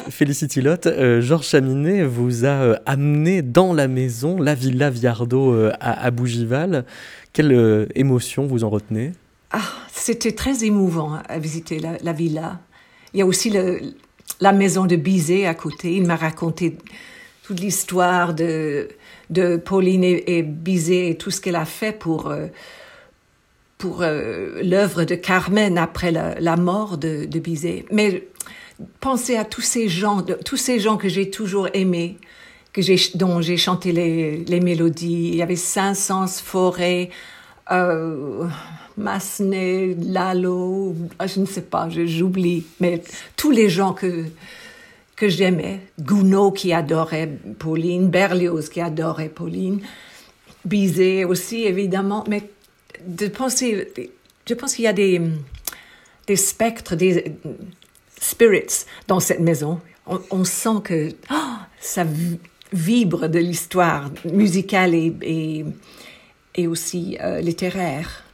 Félicity 0.10 0.62
Lotte, 0.62 0.88
euh, 0.88 1.22
Georges 1.22 1.46
Chaminet 1.46 2.04
vous 2.04 2.44
a 2.44 2.48
euh, 2.48 2.76
amené 2.88 3.44
dans 3.44 3.72
la 3.72 3.88
maison, 3.88 4.42
la 4.42 4.56
Villa 4.56 4.90
Viardot 4.90 5.54
euh, 5.54 5.72
à, 5.80 6.06
à 6.06 6.10
Bougival. 6.10 6.84
Quelle 7.34 7.54
euh, 7.54 7.86
émotion 7.94 8.48
vous 8.48 8.64
en 8.64 8.70
retenez 8.70 9.12
Ah, 9.52 9.62
c'était 9.92 10.32
très 10.32 10.64
émouvant 10.66 11.20
à 11.30 11.38
visiter 11.38 11.78
la, 11.78 11.98
la 12.02 12.14
villa. 12.14 12.62
Il 13.14 13.20
y 13.20 13.22
a 13.22 13.28
aussi 13.28 13.52
le, 13.52 13.80
la 14.40 14.54
maison 14.54 14.88
de 14.88 14.96
Bizet 14.96 15.46
à 15.46 15.54
côté. 15.54 15.96
Il 15.96 16.08
m'a 16.08 16.16
raconté 16.16 16.78
toute 17.44 17.60
l'histoire 17.60 18.34
de, 18.34 18.88
de 19.30 19.58
Pauline 19.58 20.04
et, 20.04 20.38
et 20.38 20.44
Bizet 20.44 21.10
et 21.10 21.16
tout 21.16 21.32
ce 21.32 21.42
qu'elle 21.42 21.56
a 21.56 21.66
fait 21.66 21.92
pour, 21.92 22.28
euh, 22.28 22.48
pour 23.78 24.02
euh, 24.02 24.62
l'œuvre 24.64 25.04
de 25.04 25.16
Carmen 25.16 25.78
après 25.78 26.12
la, 26.12 26.56
mort 26.58 26.98
de, 26.98 27.26
Bizet. 27.40 27.86
Mais 27.92 28.28
pensez 29.00 29.36
à 29.36 29.46
tous 29.46 29.62
ces 29.62 29.90
gens, 29.90 30.24
tous 30.46 30.58
ces 30.58 30.80
gens 30.80 30.98
que 30.98 31.10
j'ai 31.10 31.30
toujours 31.30 31.68
aimés, 31.74 32.18
que 32.72 32.82
j'ai, 32.82 32.98
dont 33.16 33.42
j'ai 33.42 33.58
chanté 33.58 33.92
les, 33.92 34.38
les 34.46 34.60
mélodies. 34.60 35.30
Il 35.30 35.36
y 35.36 35.42
avait 35.42 35.56
Saint-Saëns, 35.56 36.42
Forêt, 36.44 37.10
euh, 37.72 38.48
Massenet, 38.98 39.96
Lalo, 40.00 40.96
ah, 41.18 41.28
je 41.28 41.40
ne 41.40 41.46
sais 41.46 41.62
pas, 41.62 41.90
j'oublie, 41.90 42.66
mais 42.80 43.02
tous 43.36 43.52
les 43.52 43.70
gens 43.70 43.94
que, 43.94 44.26
que 45.24 45.30
j'aimais, 45.30 45.80
Gounod 46.02 46.54
qui 46.54 46.74
adorait 46.74 47.30
Pauline, 47.58 48.10
Berlioz 48.10 48.68
qui 48.68 48.82
adorait 48.82 49.30
Pauline, 49.30 49.80
Bizet 50.66 51.24
aussi 51.24 51.64
évidemment, 51.64 52.26
mais 52.28 52.50
de 53.08 53.28
penser, 53.30 53.94
je 54.46 54.54
pense 54.54 54.76
qu'il 54.76 54.84
y 54.84 54.88
a 54.90 54.92
des, 54.92 55.22
des 56.28 56.36
spectres, 56.36 56.98
des 56.98 57.36
spirits 58.20 58.84
dans 59.08 59.22
cette 59.22 59.40
maison. 59.40 59.80
On, 60.30 60.44
sent 60.44 60.82
que 60.84 61.12
ah, 61.30 61.68
ça 61.80 62.04
vi- 62.04 62.40
vibre 62.74 63.30
de 63.30 63.40
l'histoire 63.40 64.12
musicale 64.26 64.94
et, 64.94 65.14
et, 65.22 65.66
et 66.56 66.68
aussi 66.68 67.18
euh, 67.22 67.40
littéraire. 67.40 68.26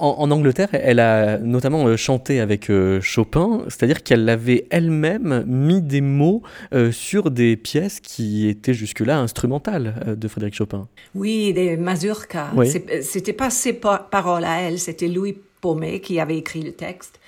En, 0.00 0.20
en 0.22 0.30
Angleterre, 0.30 0.68
elle 0.72 0.98
a 1.00 1.38
notamment 1.38 1.86
euh, 1.86 1.96
chanté 1.96 2.40
avec 2.40 2.70
euh, 2.70 3.00
Chopin, 3.00 3.62
c'est-à-dire 3.68 4.02
qu'elle 4.02 4.28
avait 4.28 4.66
elle-même 4.70 5.44
mis 5.46 5.80
des 5.82 6.00
mots 6.00 6.42
euh, 6.72 6.90
sur 6.92 7.30
des 7.30 7.56
pièces 7.56 8.00
qui 8.00 8.48
étaient 8.48 8.74
jusque-là 8.74 9.18
instrumentales 9.18 10.16
de 10.18 10.28
Frédéric 10.28 10.54
Chopin. 10.54 10.88
Oui, 11.14 11.52
des 11.52 11.76
mazurkas. 11.76 12.50
Oui. 12.56 12.66
C'était 13.02 13.32
pas 13.32 13.50
ses 13.50 13.74
pa- 13.74 14.08
paroles 14.10 14.44
à 14.44 14.60
elle, 14.62 14.78
c'était 14.78 15.08
Louis 15.08 15.36
Paumet 15.60 16.00
qui 16.00 16.18
avait 16.20 16.38
écrit 16.38 16.62
le 16.62 16.72
texte. 16.72 17.20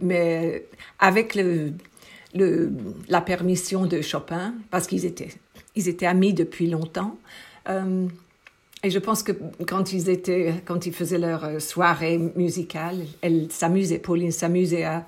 mais 0.00 0.66
avec 0.98 1.34
le, 1.34 1.72
le, 2.34 2.72
la 3.08 3.20
permission 3.20 3.86
de 3.86 4.00
Chopin, 4.00 4.54
parce 4.70 4.86
qu'ils 4.86 5.04
étaient, 5.04 5.28
ils 5.76 5.88
étaient 5.88 6.06
amis 6.06 6.34
depuis 6.34 6.68
longtemps. 6.68 7.16
Euh, 7.68 8.06
et 8.84 8.90
je 8.90 8.98
pense 8.98 9.22
que 9.22 9.32
quand 9.66 9.92
ils 9.92 10.10
étaient, 10.10 10.54
quand 10.66 10.84
ils 10.86 10.92
faisaient 10.92 11.18
leur 11.18 11.44
euh, 11.44 11.58
soirée 11.58 12.18
musicale, 12.36 12.98
elle 13.22 13.50
s'amusait, 13.50 13.98
Pauline 13.98 14.30
s'amusait 14.30 14.84
à 14.84 15.06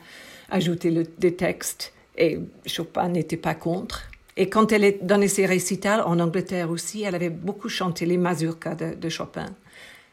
ajouter 0.50 0.90
le, 0.90 1.04
des 1.18 1.34
textes 1.34 1.92
et 2.16 2.38
Chopin 2.64 3.10
n'était 3.10 3.36
pas 3.36 3.54
contre. 3.54 4.04
Et 4.38 4.48
quand 4.48 4.72
elle 4.72 4.96
donnait 5.02 5.28
ses 5.28 5.44
récitals 5.44 6.00
en 6.00 6.18
Angleterre 6.20 6.70
aussi, 6.70 7.02
elle 7.02 7.14
avait 7.14 7.30
beaucoup 7.30 7.68
chanté 7.68 8.06
les 8.06 8.16
mazurkas 8.16 8.74
de, 8.74 8.94
de 8.94 9.08
Chopin, 9.10 9.46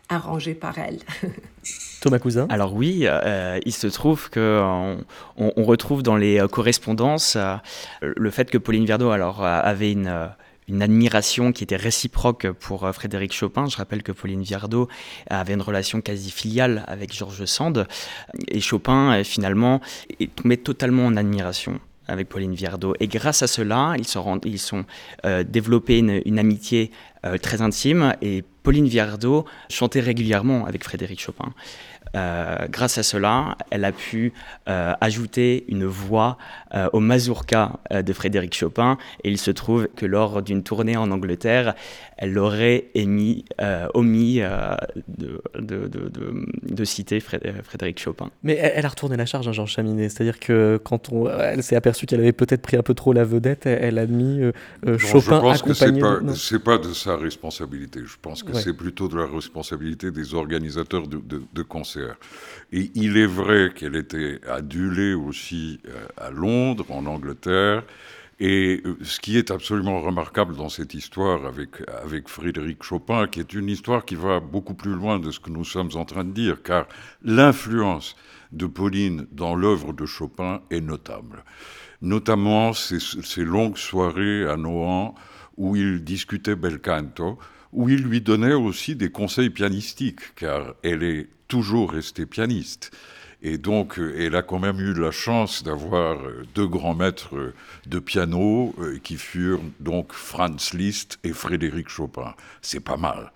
arrangés 0.09 0.55
par 0.55 0.77
elle. 0.77 0.99
Thomas 2.01 2.19
Cousin 2.19 2.47
Alors 2.49 2.73
oui, 2.73 3.03
euh, 3.05 3.59
il 3.65 3.71
se 3.71 3.87
trouve 3.87 4.29
qu'on 4.29 4.97
on, 5.37 5.53
on 5.55 5.63
retrouve 5.63 6.03
dans 6.03 6.17
les 6.17 6.45
correspondances 6.51 7.37
euh, 7.37 7.55
le 8.01 8.29
fait 8.29 8.51
que 8.51 8.57
Pauline 8.57 8.83
Viardot 8.83 9.11
alors, 9.11 9.41
avait 9.45 9.93
une 9.93 10.29
une 10.67 10.81
admiration 10.81 11.51
qui 11.51 11.63
était 11.63 11.75
réciproque 11.75 12.51
pour 12.51 12.89
Frédéric 12.93 13.33
Chopin. 13.33 13.67
Je 13.67 13.77
rappelle 13.77 14.03
que 14.03 14.11
Pauline 14.11 14.43
Viardot 14.43 14.87
avait 15.29 15.53
une 15.53 15.61
relation 15.61 16.01
quasi 16.01 16.31
filiale 16.31 16.83
avec 16.87 17.13
Georges 17.13 17.45
Sand. 17.45 17.87
Et 18.47 18.59
Chopin, 18.59 19.23
finalement, 19.23 19.81
est 20.19 20.33
tombé 20.35 20.57
totalement 20.57 21.05
en 21.05 21.15
admiration 21.15 21.79
avec 22.07 22.29
Pauline 22.29 22.53
Viardot. 22.53 22.95
Et 22.99 23.07
grâce 23.07 23.43
à 23.43 23.47
cela, 23.47 23.93
ils, 23.97 24.07
se 24.07 24.17
rendent, 24.17 24.45
ils 24.45 24.59
sont 24.59 24.85
euh, 25.25 25.43
développé 25.43 25.99
une, 25.99 26.21
une 26.25 26.39
amitié 26.39 26.91
euh, 27.25 27.37
très 27.37 27.61
intime. 27.61 28.15
Et 28.21 28.43
Pauline 28.63 28.87
Viardot 28.87 29.45
chantait 29.69 29.99
régulièrement 29.99 30.65
avec 30.65 30.83
Frédéric 30.83 31.21
Chopin. 31.21 31.53
Euh, 32.15 32.67
grâce 32.69 32.97
à 32.97 33.03
cela, 33.03 33.57
elle 33.71 33.85
a 33.85 33.91
pu 33.91 34.33
euh, 34.69 34.93
ajouter 35.01 35.65
une 35.67 35.85
voix 35.85 36.37
euh, 36.75 36.89
au 36.93 36.99
mazurka 36.99 37.73
de 37.91 38.13
Frédéric 38.13 38.55
Chopin. 38.55 38.97
Et 39.23 39.29
il 39.29 39.37
se 39.37 39.51
trouve 39.51 39.87
que 39.95 40.05
lors 40.05 40.41
d'une 40.41 40.63
tournée 40.63 40.97
en 40.97 41.11
Angleterre, 41.11 41.75
elle 42.23 42.37
aurait 42.37 42.85
émis, 42.95 43.43
omis 43.93 44.39
de, 44.39 45.41
de, 45.59 45.87
de, 45.87 46.09
de, 46.63 46.85
citer 46.85 47.19
Frédéric 47.19 47.99
Chopin. 47.99 48.31
Mais 48.43 48.53
elle, 48.53 48.71
elle, 48.75 48.85
a 48.85 48.89
retourné 48.89 49.17
la 49.17 49.25
charge, 49.25 49.47
hein, 49.47 49.51
Jean 49.51 49.65
Chaminet. 49.65 50.07
C'est-à-dire 50.07 50.39
que 50.39 50.79
quand 50.81 51.11
on, 51.11 51.29
elle 51.29 51.63
s'est 51.63 51.75
aperçue 51.75 52.05
qu'elle 52.05 52.21
avait 52.21 52.31
peut-être 52.31 52.61
pris 52.61 52.77
un 52.77 52.81
peu 52.81 52.93
trop 52.93 53.11
la 53.11 53.25
vedette, 53.25 53.65
elle, 53.65 53.83
elle 53.83 53.99
a 53.99 54.05
mis 54.05 54.39
bon, 54.83 54.97
Chopin 54.97 55.19
Je 55.19 55.29
pense 55.29 55.61
accompagné. 55.61 55.99
que 55.99 56.33
c'est 56.35 56.59
pas, 56.59 56.77
pas, 56.77 56.87
de 56.87 56.93
sa 56.93 57.17
responsabilité. 57.17 57.99
Je 58.05 58.15
pense 58.21 58.41
que 58.41 58.53
ouais. 58.53 58.61
c'est 58.61 58.73
plutôt 58.73 59.09
de 59.09 59.17
la 59.17 59.25
responsabilité 59.25 60.11
des 60.11 60.33
organisateurs 60.33 61.07
de, 61.07 61.21
de 61.51 61.61
concerts. 61.61 62.15
Et 62.71 62.89
il 62.95 63.17
est 63.17 63.27
vrai 63.27 63.71
qu'elle 63.75 63.97
était 63.97 64.39
adulée 64.49 65.13
aussi 65.13 65.81
à 66.15 66.31
Londres, 66.31 66.85
en 66.89 67.05
Angleterre. 67.05 67.83
Et 68.45 68.83
ce 69.03 69.21
qui 69.21 69.37
est 69.37 69.51
absolument 69.51 70.01
remarquable 70.01 70.57
dans 70.57 70.67
cette 70.67 70.93
histoire 70.93 71.45
avec, 71.45 71.77
avec 72.03 72.27
Frédéric 72.27 72.83
Chopin, 72.83 73.25
qui 73.27 73.39
est 73.39 73.53
une 73.53 73.69
histoire 73.69 74.03
qui 74.03 74.15
va 74.15 74.41
beaucoup 74.41 74.73
plus 74.73 74.91
loin 74.91 75.17
de 75.17 75.31
ce 75.31 75.39
que 75.39 75.49
nous 75.49 75.63
sommes 75.63 75.91
en 75.95 76.03
train 76.03 76.25
de 76.25 76.33
dire, 76.33 76.61
car 76.61 76.89
l'influence 77.23 78.17
de 78.51 78.65
Pauline 78.65 79.27
dans 79.31 79.55
l'œuvre 79.55 79.93
de 79.93 80.05
Chopin 80.05 80.61
est 80.71 80.81
notable. 80.81 81.45
Notamment 82.01 82.73
ces, 82.73 82.99
ces 82.99 83.45
longues 83.45 83.77
soirées 83.77 84.45
à 84.45 84.57
Nohant 84.57 85.15
où 85.55 85.77
il 85.77 86.03
discutait 86.03 86.57
bel 86.57 86.81
canto, 86.81 87.39
où 87.71 87.87
il 87.87 88.03
lui 88.03 88.19
donnait 88.19 88.51
aussi 88.51 88.97
des 88.97 89.09
conseils 89.09 89.51
pianistiques, 89.51 90.35
car 90.35 90.73
elle 90.83 91.03
est 91.03 91.29
toujours 91.47 91.93
restée 91.93 92.25
pianiste. 92.25 92.91
Et 93.45 93.57
donc, 93.57 93.99
elle 94.17 94.37
a 94.37 94.41
quand 94.41 94.59
même 94.59 94.79
eu 94.79 94.93
la 94.93 95.11
chance 95.11 95.63
d'avoir 95.63 96.17
deux 96.55 96.65
grands 96.65 96.95
maîtres 96.95 97.53
de 97.85 97.99
piano 97.99 98.73
qui 99.03 99.17
furent 99.17 99.59
donc 99.81 100.13
Franz 100.13 100.75
Liszt 100.75 101.19
et 101.25 101.33
Frédéric 101.33 101.89
Chopin. 101.89 102.35
C'est 102.61 102.79
pas 102.79 102.95
mal. 102.95 103.33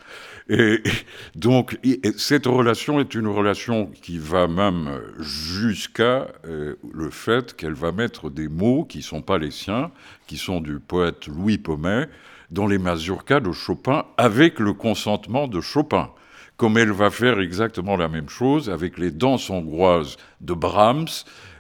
Et 0.48 0.82
donc, 1.36 1.78
cette 2.16 2.46
relation 2.46 3.02
est 3.02 3.16
une 3.16 3.28
relation 3.28 3.92
qui 4.02 4.18
va 4.18 4.48
même 4.48 4.98
jusqu'à 5.20 6.30
le 6.46 7.10
fait 7.10 7.54
qu'elle 7.54 7.74
va 7.74 7.92
mettre 7.92 8.30
des 8.30 8.48
mots 8.48 8.86
qui 8.86 9.02
sont 9.02 9.22
pas 9.22 9.38
les 9.38 9.52
siens, 9.52 9.92
qui 10.26 10.38
sont 10.38 10.62
du 10.62 10.80
poète 10.80 11.28
Louis 11.28 11.58
Pommet, 11.58 12.08
dans 12.50 12.68
les 12.68 12.78
mazurkas 12.78 13.42
de 13.42 13.52
Chopin 13.52 14.06
avec 14.18 14.60
le 14.60 14.74
consentement 14.74 15.48
de 15.48 15.60
Chopin 15.60 16.10
comme 16.58 16.78
elle 16.78 16.92
va 16.92 17.10
faire 17.10 17.40
exactement 17.40 17.96
la 17.96 18.08
même 18.08 18.30
chose 18.30 18.70
avec 18.70 18.98
les 18.98 19.12
danses 19.12 19.50
hongroises 19.50 20.18
de 20.42 20.54
Brahms, 20.54 21.08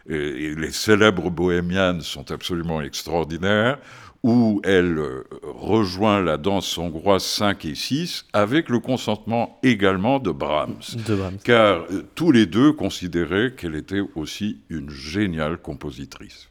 et 0.09 0.55
les 0.55 0.71
célèbres 0.71 1.29
bohémiennes 1.29 2.01
sont 2.01 2.31
absolument 2.31 2.81
extraordinaires, 2.81 3.77
où 4.23 4.61
elle 4.63 4.99
rejoint 5.43 6.21
la 6.21 6.37
danse 6.37 6.77
hongroise 6.77 7.23
5 7.23 7.65
et 7.65 7.75
6 7.75 8.25
avec 8.33 8.69
le 8.69 8.79
consentement 8.79 9.59
également 9.63 10.19
de 10.19 10.31
Brahms. 10.31 10.81
De 11.07 11.15
Brahms. 11.15 11.37
Car 11.43 11.85
tous 12.15 12.31
les 12.31 12.45
deux 12.45 12.73
considéraient 12.73 13.53
qu'elle 13.55 13.75
était 13.75 14.01
aussi 14.15 14.61
une 14.69 14.89
géniale 14.89 15.57
compositrice. 15.57 16.49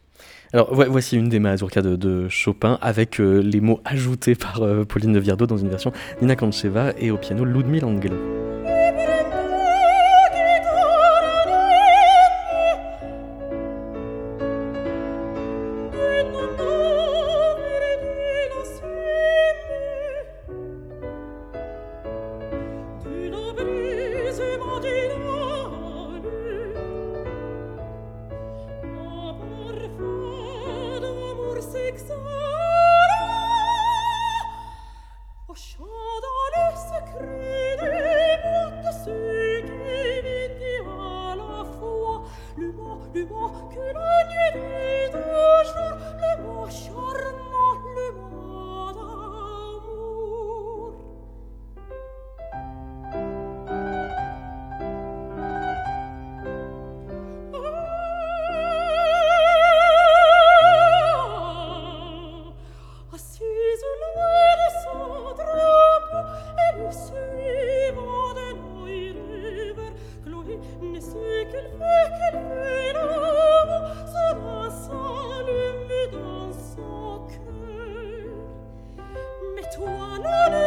Alors 0.52 0.72
voici 0.72 1.16
une 1.16 1.28
des 1.28 1.38
mazurkas 1.38 1.82
de, 1.82 2.28
Chopin 2.28 2.78
avec 2.80 3.20
euh, 3.20 3.40
les 3.40 3.60
mots 3.60 3.80
ajoutés 3.84 4.34
par 4.34 4.62
euh, 4.62 4.84
Pauline 4.84 5.12
de 5.12 5.18
Viardot 5.18 5.46
dans 5.46 5.56
une 5.56 5.68
version 5.68 5.92
Nina 6.20 6.36
Kancheva 6.36 6.92
et 6.98 7.10
au 7.10 7.16
piano 7.16 7.44
Ludmila 7.44 7.86
Angelo. 7.86 8.16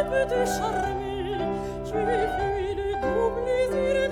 plus 0.10 0.26
de 0.26 0.46
charme, 0.46 1.44
tu 1.86 1.98
es 1.98 2.28
venu 2.38 2.92
de. 3.02 4.09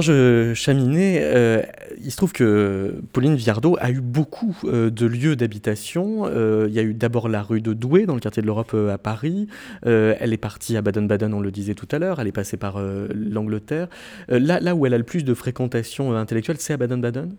Georges 0.00 0.54
Chaminet, 0.54 1.20
euh, 1.22 1.62
il 2.00 2.12
se 2.12 2.16
trouve 2.16 2.32
que 2.32 2.94
Pauline 3.12 3.34
Viardot 3.34 3.76
a 3.80 3.90
eu 3.90 4.00
beaucoup 4.00 4.56
euh, 4.64 4.90
de 4.90 5.06
lieux 5.06 5.34
d'habitation. 5.34 6.26
Euh, 6.26 6.66
il 6.68 6.74
y 6.74 6.78
a 6.78 6.82
eu 6.82 6.94
d'abord 6.94 7.28
la 7.28 7.42
rue 7.42 7.60
de 7.60 7.72
Douai, 7.72 8.06
dans 8.06 8.14
le 8.14 8.20
quartier 8.20 8.40
de 8.40 8.46
l'Europe 8.46 8.74
à 8.74 8.98
Paris. 8.98 9.48
Elle 9.82 10.32
est 10.32 10.38
partie 10.38 10.76
à 10.76 10.82
Baden-Baden, 10.82 11.34
on 11.34 11.40
le 11.40 11.50
disait 11.50 11.74
tout 11.74 11.88
à 11.90 11.98
l'heure. 11.98 12.20
Elle 12.20 12.28
est 12.28 12.32
passée 12.32 12.56
par 12.56 12.80
l'Angleterre. 13.12 13.88
Là, 14.28 14.60
là 14.60 14.74
où 14.74 14.86
elle 14.86 14.94
a 14.94 14.98
le 14.98 15.04
plus 15.04 15.24
de 15.24 15.34
fréquentation 15.34 16.14
intellectuelle, 16.14 16.56
c'est 16.58 16.74
à 16.74 16.76
Baden-Baden? 16.76 17.34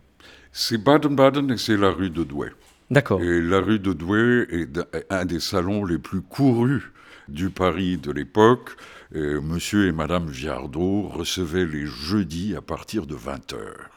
C'est 0.51 0.77
Baden-Baden 0.77 1.51
et 1.51 1.57
c'est 1.57 1.77
la 1.77 1.91
rue 1.91 2.09
de 2.09 2.23
Douai. 2.23 2.49
D'accord. 2.91 3.21
Et 3.21 3.41
la 3.41 3.59
rue 3.59 3.79
de 3.79 3.93
Douai 3.93 4.47
est 4.49 4.79
un 5.09 5.25
des 5.25 5.39
salons 5.39 5.85
les 5.85 5.97
plus 5.97 6.21
courus 6.21 6.91
du 7.29 7.49
Paris 7.49 7.97
de 7.97 8.11
l'époque. 8.11 8.71
Euh, 9.15 9.41
Monsieur 9.41 9.87
et 9.87 9.91
Madame 9.91 10.29
Viardot 10.29 11.07
recevaient 11.07 11.65
les 11.65 11.85
jeudis 11.85 12.55
à 12.55 12.61
partir 12.61 13.05
de 13.05 13.15
20 13.15 13.53
heures. 13.53 13.89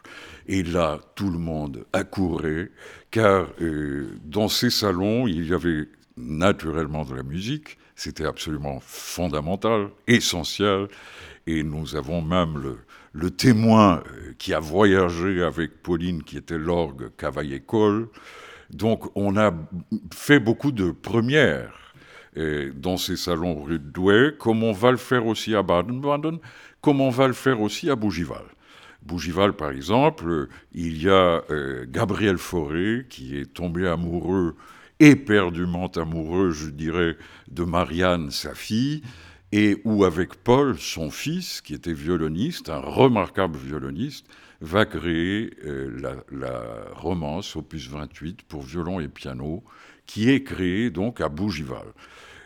Et 0.47 0.63
là, 0.63 0.99
tout 1.15 1.31
le 1.31 1.39
monde 1.39 1.85
accourait, 1.93 2.71
car 3.11 3.49
euh, 3.61 4.17
dans 4.25 4.49
ces 4.49 4.71
salons, 4.71 5.27
il 5.27 5.49
y 5.49 5.55
avait 5.55 5.89
naturellement 6.17 7.05
de 7.05 7.15
la 7.15 7.23
musique. 7.23 7.79
C'était 7.95 8.27
absolument 8.27 8.81
fondamental, 8.81 9.89
essentiel. 10.07 10.89
Et 11.47 11.63
nous 11.63 11.97
avons 11.97 12.23
même 12.23 12.59
le, 12.59 12.79
le 13.13 13.31
témoin 13.31 14.03
euh, 14.07 14.33
qui 14.39 14.55
a 14.55 14.61
voyagé 14.61 15.43
avec 15.43 15.83
Pauline, 15.83 16.23
qui 16.23 16.37
était 16.37 16.59
l'orgue 16.59 17.11
Cavaillé-Cole. 17.17 18.09
Donc, 18.71 19.05
on 19.15 19.37
a 19.37 19.53
fait 20.13 20.41
beaucoup 20.41 20.73
de 20.73 20.91
premières 20.91 21.82
dans 22.35 22.97
ces 22.97 23.17
salons 23.17 23.63
rue 23.63 23.79
de 23.79 23.91
Douai, 23.91 24.35
comme 24.39 24.63
on 24.63 24.73
va 24.73 24.91
le 24.91 24.97
faire 24.97 25.27
aussi 25.27 25.55
à 25.55 25.63
Baden-Baden, 25.63 26.39
comme 26.81 27.01
on 27.01 27.11
va 27.11 27.27
le 27.27 27.33
faire 27.33 27.61
aussi 27.61 27.91
à 27.91 27.97
Bougival. 27.97 28.45
Bougival, 29.05 29.55
par 29.55 29.71
exemple, 29.71 30.29
euh, 30.29 30.49
il 30.73 31.03
y 31.03 31.09
a 31.09 31.43
euh, 31.51 31.85
Gabriel 31.89 32.39
Fauré 32.39 33.05
qui 33.09 33.37
est 33.37 33.53
tombé 33.53 33.89
amoureux, 33.89 34.55
éperdument 35.01 35.89
amoureux, 35.89 36.53
je 36.53 36.71
dirais, 36.71 37.17
de 37.51 37.65
Marianne, 37.65 38.31
sa 38.31 38.55
fille, 38.55 39.03
et 39.51 39.81
où 39.85 40.05
avec 40.05 40.37
Paul, 40.37 40.79
son 40.79 41.11
fils, 41.11 41.61
qui 41.61 41.75
était 41.75 41.93
violoniste, 41.93 42.71
un 42.71 42.79
remarquable 42.79 43.59
violoniste, 43.59 44.27
va 44.61 44.85
créer 44.87 45.51
euh, 45.65 45.91
la, 46.01 46.15
la 46.31 46.63
romance 46.95 47.57
opus 47.57 47.89
28 47.89 48.43
pour 48.43 48.63
violon 48.63 49.01
et 49.01 49.09
piano, 49.09 49.65
qui 50.07 50.31
est 50.31 50.43
créée 50.43 50.91
donc 50.91 51.21
à 51.21 51.29
Bougival. 51.29 51.87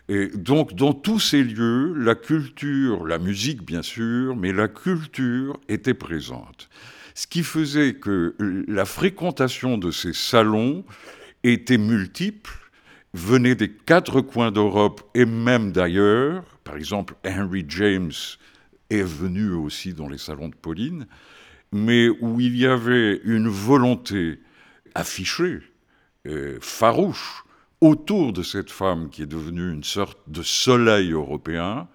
Et 0.08 0.28
donc, 0.28 0.74
dans 0.74 0.92
tous 0.92 1.18
ces 1.18 1.42
lieux, 1.42 1.92
la 1.94 2.14
culture, 2.14 3.04
la 3.06 3.18
musique 3.18 3.64
bien 3.64 3.82
sûr, 3.82 4.36
mais 4.36 4.52
la 4.52 4.68
culture 4.68 5.58
était 5.68 5.94
présente. 5.94 6.68
Ce 7.14 7.26
qui 7.26 7.42
faisait 7.42 7.94
que 7.94 8.36
la 8.68 8.84
fréquentation 8.84 9.78
de 9.78 9.90
ces 9.90 10.12
salons 10.12 10.84
était 11.42 11.78
multiple, 11.78 12.52
venait 13.14 13.54
des 13.54 13.70
quatre 13.70 14.20
coins 14.20 14.52
d'Europe 14.52 15.00
et 15.14 15.24
même 15.24 15.72
d'ailleurs. 15.72 16.44
Par 16.62 16.76
exemple, 16.76 17.14
Henry 17.24 17.64
James 17.68 18.12
est 18.90 19.02
venu 19.02 19.52
aussi 19.52 19.94
dans 19.94 20.08
les 20.08 20.18
salons 20.18 20.48
de 20.48 20.54
Pauline, 20.54 21.06
mais 21.72 22.08
où 22.20 22.40
il 22.40 22.56
y 22.56 22.66
avait 22.66 23.20
une 23.24 23.48
volonté 23.48 24.38
affichée, 24.94 25.60
euh, 26.26 26.58
farouche, 26.60 27.45
autour 27.80 28.32
de 28.32 28.42
cette 28.42 28.70
femme 28.70 29.10
qui 29.10 29.22
est 29.22 29.26
devenue 29.26 29.72
une 29.72 29.84
sorte 29.84 30.18
de 30.28 30.42
soleil 30.42 31.12
européen, 31.12 31.88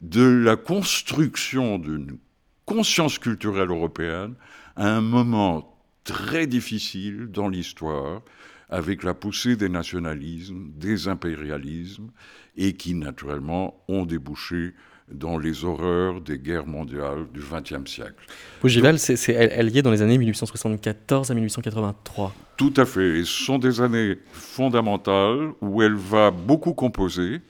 de 0.00 0.22
la 0.22 0.56
construction 0.56 1.78
d'une 1.78 2.18
conscience 2.64 3.18
culturelle 3.18 3.70
européenne 3.70 4.34
à 4.76 4.88
un 4.94 5.00
moment 5.00 5.76
très 6.04 6.46
difficile 6.46 7.26
dans 7.26 7.48
l'histoire, 7.48 8.22
avec 8.68 9.02
la 9.02 9.14
poussée 9.14 9.56
des 9.56 9.68
nationalismes, 9.68 10.70
des 10.74 11.08
impérialismes, 11.08 12.10
et 12.56 12.74
qui 12.74 12.94
naturellement 12.94 13.84
ont 13.88 14.06
débouché 14.06 14.74
dans 15.10 15.38
les 15.38 15.64
horreurs 15.64 16.20
des 16.20 16.38
guerres 16.38 16.66
mondiales 16.66 17.26
du 17.32 17.40
XXe 17.40 17.88
siècle. 17.90 18.26
Bougival, 18.60 18.98
c'est, 18.98 19.30
est 19.30 19.82
dans 19.82 19.90
les 19.90 20.02
années 20.02 20.18
1874 20.18 21.30
à 21.30 21.34
1883. 21.34 22.34
Tout 22.56 22.74
à 22.76 22.84
fait. 22.84 23.20
Et 23.20 23.24
ce 23.24 23.44
sont 23.44 23.58
des 23.58 23.80
années 23.80 24.16
fondamentales 24.32 25.52
où 25.60 25.82
elle 25.82 25.94
va 25.94 26.30
beaucoup 26.30 26.74
composer 26.74 27.40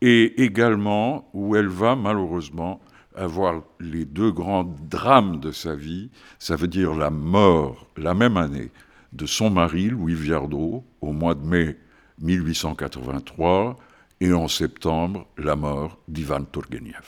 et 0.00 0.42
également 0.42 1.28
où 1.34 1.56
elle 1.56 1.68
va 1.68 1.94
malheureusement 1.96 2.80
avoir 3.14 3.62
les 3.80 4.04
deux 4.04 4.32
grands 4.32 4.64
drames 4.64 5.40
de 5.40 5.52
sa 5.52 5.74
vie. 5.74 6.10
Ça 6.38 6.56
veut 6.56 6.68
dire 6.68 6.94
la 6.94 7.10
mort 7.10 7.86
la 7.96 8.14
même 8.14 8.36
année 8.36 8.70
de 9.12 9.26
son 9.26 9.50
mari, 9.50 9.90
Louis 9.90 10.14
Viardot, 10.14 10.84
au 11.00 11.12
mois 11.12 11.34
de 11.34 11.44
mai 11.44 11.76
1883, 12.20 13.76
et 14.24 14.32
en 14.32 14.48
septembre, 14.48 15.26
la 15.36 15.54
mort 15.54 15.98
d'Ivan 16.08 16.44
Turgenev. 16.50 17.04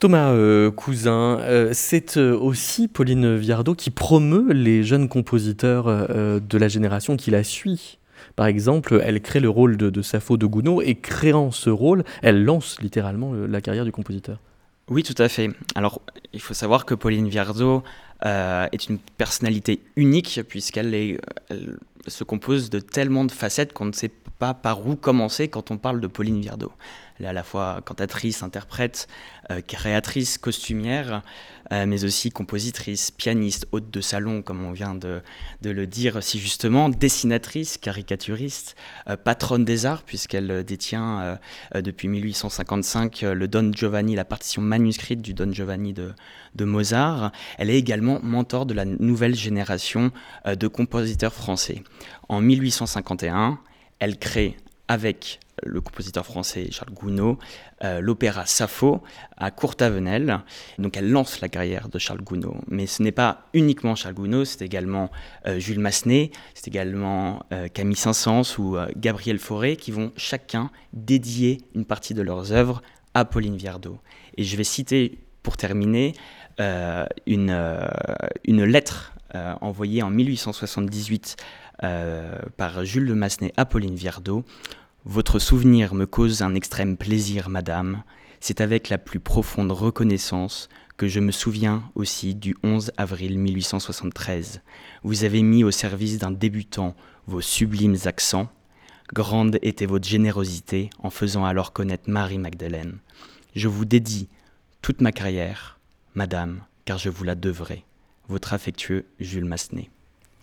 Thomas 0.00 0.30
euh, 0.32 0.70
Cousin, 0.70 1.38
euh, 1.40 1.70
c'est 1.72 2.16
euh, 2.16 2.36
aussi 2.36 2.88
Pauline 2.88 3.36
Viardot 3.36 3.74
qui 3.74 3.90
promeut 3.90 4.52
les 4.52 4.82
jeunes 4.82 5.08
compositeurs 5.08 5.86
euh, 5.86 6.40
de 6.40 6.58
la 6.58 6.68
génération 6.68 7.16
qui 7.16 7.30
la 7.30 7.44
suit. 7.44 7.98
Par 8.34 8.46
exemple, 8.46 9.00
elle 9.04 9.20
crée 9.20 9.40
le 9.40 9.48
rôle 9.48 9.76
de, 9.76 9.90
de 9.90 10.02
Sappho 10.02 10.36
de 10.36 10.46
Gounod 10.46 10.82
et 10.84 10.96
créant 10.96 11.50
ce 11.52 11.70
rôle, 11.70 12.02
elle 12.22 12.44
lance 12.44 12.80
littéralement 12.80 13.32
le- 13.32 13.46
la 13.46 13.60
carrière 13.60 13.84
du 13.84 13.92
compositeur. 13.92 14.38
Oui, 14.88 15.02
tout 15.04 15.14
à 15.22 15.28
fait. 15.28 15.50
Alors, 15.76 16.00
il 16.32 16.40
faut 16.40 16.54
savoir 16.54 16.84
que 16.84 16.94
Pauline 16.94 17.28
Viardot 17.28 17.84
euh, 18.26 18.66
est 18.72 18.88
une 18.88 18.98
personnalité 18.98 19.80
unique 19.96 20.40
puisqu'elle 20.48 20.94
est- 20.94 21.20
elle 21.48 21.76
se 22.08 22.24
compose 22.24 22.70
de 22.70 22.80
tellement 22.80 23.24
de 23.24 23.32
facettes 23.32 23.72
qu'on 23.72 23.84
ne 23.86 23.92
sait 23.92 24.10
pas 24.40 24.54
par 24.54 24.84
où 24.86 24.96
commencer 24.96 25.46
quand 25.46 25.70
on 25.70 25.78
parle 25.78 26.00
de 26.00 26.08
Pauline 26.08 26.40
Viardot. 26.40 26.72
Elle 27.18 27.26
est 27.26 27.28
à 27.28 27.32
la 27.32 27.44
fois 27.44 27.82
cantatrice, 27.84 28.42
interprète, 28.42 29.06
euh, 29.50 29.60
créatrice, 29.60 30.38
costumière, 30.38 31.22
euh, 31.72 31.86
mais 31.86 32.02
aussi 32.04 32.30
compositrice, 32.30 33.12
pianiste, 33.12 33.68
hôte 33.70 33.92
de 33.92 34.00
salon, 34.00 34.42
comme 34.42 34.64
on 34.64 34.72
vient 34.72 34.96
de, 34.96 35.22
le 35.62 35.86
dire 35.86 36.20
si 36.20 36.40
justement, 36.40 36.88
dessinatrice, 36.88 37.78
caricaturiste, 37.78 38.74
euh, 39.08 39.16
patronne 39.16 39.64
des 39.64 39.86
arts, 39.86 40.02
puisqu'elle 40.02 40.64
détient 40.64 41.38
depuis 41.74 42.08
1855 42.08 43.22
euh, 43.22 43.34
le 43.34 43.46
Don 43.46 43.72
Giovanni, 43.72 44.16
la 44.16 44.24
partition 44.24 44.62
manuscrite 44.62 45.22
du 45.22 45.32
Don 45.32 45.52
Giovanni 45.52 45.92
de, 45.92 46.12
de 46.56 46.64
Mozart. 46.64 47.30
Elle 47.56 47.70
est 47.70 47.78
également 47.78 48.18
mentor 48.20 48.66
de 48.66 48.74
la 48.74 48.84
nouvelle 48.84 49.36
génération 49.36 50.10
de 50.46 50.66
compositeurs 50.66 51.34
français. 51.34 51.84
En 52.28 52.40
1851, 52.40 53.60
elle 54.00 54.18
crée 54.18 54.56
avec 54.88 55.38
le 55.62 55.80
compositeur 55.80 56.26
français 56.26 56.68
Charles 56.70 56.92
Gounod 56.92 57.36
euh, 57.82 58.00
l'opéra 58.00 58.44
Sappho 58.44 59.02
à 59.36 59.50
Courtavenel. 59.50 60.40
Donc 60.78 60.96
elle 60.96 61.10
lance 61.10 61.40
la 61.40 61.48
carrière 61.48 61.88
de 61.88 61.98
Charles 61.98 62.20
Gounod. 62.20 62.56
Mais 62.68 62.86
ce 62.86 63.02
n'est 63.02 63.12
pas 63.12 63.46
uniquement 63.54 63.94
Charles 63.94 64.14
Gounod, 64.14 64.44
c'est 64.44 64.62
également 64.64 65.10
euh, 65.46 65.58
Jules 65.58 65.78
Massenet, 65.78 66.30
c'est 66.54 66.68
également 66.68 67.42
euh, 67.52 67.68
Camille 67.68 67.96
Saint-Saëns 67.96 68.58
ou 68.58 68.76
Gabriel 68.96 69.38
Fauré 69.38 69.76
qui 69.76 69.92
vont 69.92 70.12
chacun 70.16 70.70
dédier 70.92 71.62
une 71.74 71.84
partie 71.84 72.12
de 72.12 72.22
leurs 72.22 72.52
œuvres 72.52 72.82
à 73.14 73.24
Pauline 73.24 73.56
Viardot. 73.56 73.98
Et 74.36 74.44
je 74.44 74.56
vais 74.56 74.64
citer 74.64 75.18
pour 75.42 75.56
terminer 75.56 76.14
une, 77.26 77.54
lettre 78.46 79.14
envoyée 79.32 80.02
en 80.02 80.10
1878 80.10 81.36
euh, 81.82 82.38
par 82.56 82.84
Jules 82.84 83.06
de 83.06 83.14
Massenet 83.14 83.52
à 83.56 83.64
Pauline 83.64 83.94
Viardot. 83.94 84.44
Votre 85.04 85.38
souvenir 85.38 85.94
me 85.94 86.06
cause 86.06 86.42
un 86.42 86.54
extrême 86.54 86.96
plaisir, 86.96 87.48
madame. 87.48 88.02
C'est 88.40 88.60
avec 88.60 88.88
la 88.88 88.98
plus 88.98 89.20
profonde 89.20 89.72
reconnaissance 89.72 90.68
que 90.96 91.08
je 91.08 91.20
me 91.20 91.30
souviens 91.30 91.82
aussi 91.94 92.34
du 92.34 92.54
11 92.62 92.92
avril 92.98 93.38
1873. 93.38 94.60
Vous 95.02 95.24
avez 95.24 95.42
mis 95.42 95.64
au 95.64 95.70
service 95.70 96.18
d'un 96.18 96.30
débutant 96.30 96.94
vos 97.26 97.40
sublimes 97.40 97.96
accents. 98.04 98.48
Grande 99.14 99.58
était 99.62 99.86
votre 99.86 100.06
générosité 100.06 100.90
en 100.98 101.08
faisant 101.08 101.44
alors 101.46 101.72
connaître 101.72 102.10
Marie-Magdeleine. 102.10 102.98
Je 103.54 103.68
vous 103.68 103.86
dédie 103.86 104.28
toute 104.82 105.00
ma 105.00 105.12
carrière, 105.12 105.78
madame, 106.14 106.60
car 106.84 106.98
je 106.98 107.08
vous 107.08 107.24
la 107.24 107.34
devrai. 107.34 107.84
Votre 108.28 108.52
affectueux 108.52 109.06
Jules 109.18 109.46
Massenet. 109.46 109.88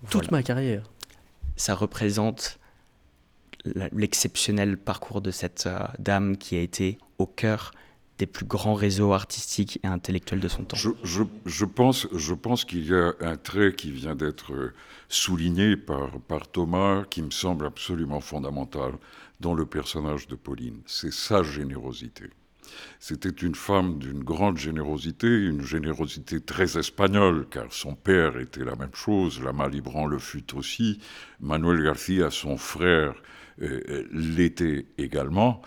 Toute 0.09 0.31
ma 0.31 0.43
carrière. 0.43 0.89
Ça 1.57 1.75
représente 1.75 2.59
l'exceptionnel 3.91 4.77
parcours 4.77 5.21
de 5.21 5.31
cette 5.31 5.65
euh, 5.67 5.79
dame 5.99 6.37
qui 6.37 6.55
a 6.55 6.61
été 6.61 6.97
au 7.17 7.25
cœur 7.25 7.71
des 8.17 8.25
plus 8.25 8.45
grands 8.45 8.73
réseaux 8.73 9.13
artistiques 9.13 9.79
et 9.83 9.87
intellectuels 9.87 10.39
de 10.39 10.47
son 10.47 10.63
temps. 10.63 10.77
Je, 10.77 10.89
je- 11.45 11.65
pense, 11.65 12.07
je 12.13 12.33
pense 12.33 12.65
qu'il 12.65 12.87
y 12.87 12.93
a 12.93 13.13
un 13.19 13.37
trait 13.37 13.73
qui 13.75 13.91
vient 13.91 14.15
d'être 14.15 14.73
souligné 15.09 15.77
par, 15.77 16.19
par 16.21 16.47
Thomas 16.49 17.03
qui 17.09 17.21
me 17.21 17.29
semble 17.29 17.65
absolument 17.65 18.21
fondamental 18.21 18.93
dans 19.39 19.53
le 19.53 19.65
personnage 19.65 20.27
de 20.27 20.35
Pauline. 20.35 20.81
C'est 20.87 21.13
sa 21.13 21.43
générosité. 21.43 22.25
C'était 22.99 23.29
une 23.29 23.55
femme 23.55 23.99
d'une 23.99 24.23
grande 24.23 24.57
générosité, 24.57 25.27
une 25.27 25.61
générosité 25.61 26.41
très 26.41 26.77
espagnole, 26.77 27.47
car 27.49 27.71
son 27.71 27.95
père 27.95 28.37
était 28.37 28.63
la 28.63 28.75
même 28.75 28.93
chose, 28.93 29.41
la 29.43 29.53
Malibran 29.53 30.05
le 30.05 30.19
fut 30.19 30.55
aussi, 30.55 30.99
Manuel 31.39 31.83
Garcia, 31.83 32.29
son 32.31 32.57
frère, 32.57 33.15
euh, 33.61 34.05
l'était 34.11 34.85
également. 34.97 35.61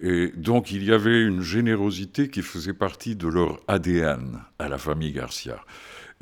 Et 0.00 0.32
donc 0.36 0.72
il 0.72 0.84
y 0.84 0.92
avait 0.92 1.22
une 1.22 1.42
générosité 1.42 2.28
qui 2.28 2.42
faisait 2.42 2.74
partie 2.74 3.16
de 3.16 3.28
leur 3.28 3.60
ADN 3.68 4.42
à 4.58 4.68
la 4.68 4.78
famille 4.78 5.12
Garcia. 5.12 5.64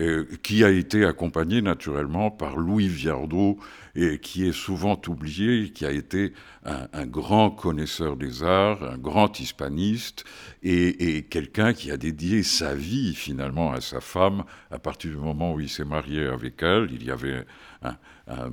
Euh, 0.01 0.27
qui 0.43 0.65
a 0.65 0.71
été 0.71 1.05
accompagné 1.05 1.63
naturellement 1.63 2.29
par 2.29 2.57
Louis 2.57 2.89
Viardot, 2.89 3.61
et 3.95 4.19
qui 4.19 4.45
est 4.45 4.53
souvent 4.53 5.01
oublié, 5.07 5.71
qui 5.71 5.87
a 5.87 5.93
été 5.93 6.33
un, 6.65 7.07
grand 7.07 7.51
connaisseur 7.51 8.17
des 8.17 8.43
arts, 8.43 8.83
un 8.83 8.99
grand 8.99 9.39
hispaniste, 9.39 10.25
et, 10.65 11.23
quelqu'un 11.31 11.73
qui 11.75 11.93
a 11.93 11.97
dédié 11.97 12.43
sa 12.43 12.75
vie 12.75 13.15
finalement 13.15 13.71
à 13.71 13.81
sa 13.81 14.01
femme 14.01 14.43
à 14.73 14.81
partir 14.81 15.13
du 15.13 15.17
moment 15.17 15.55
où 15.55 15.61
il 15.61 15.69
s'est 15.69 15.85
marié 15.85 16.27
avec 16.27 16.61
elle. 16.65 16.89
Il 16.91 17.05
y 17.05 17.13
avait 17.13 17.47
un, 17.83 17.97
un, 18.27 18.51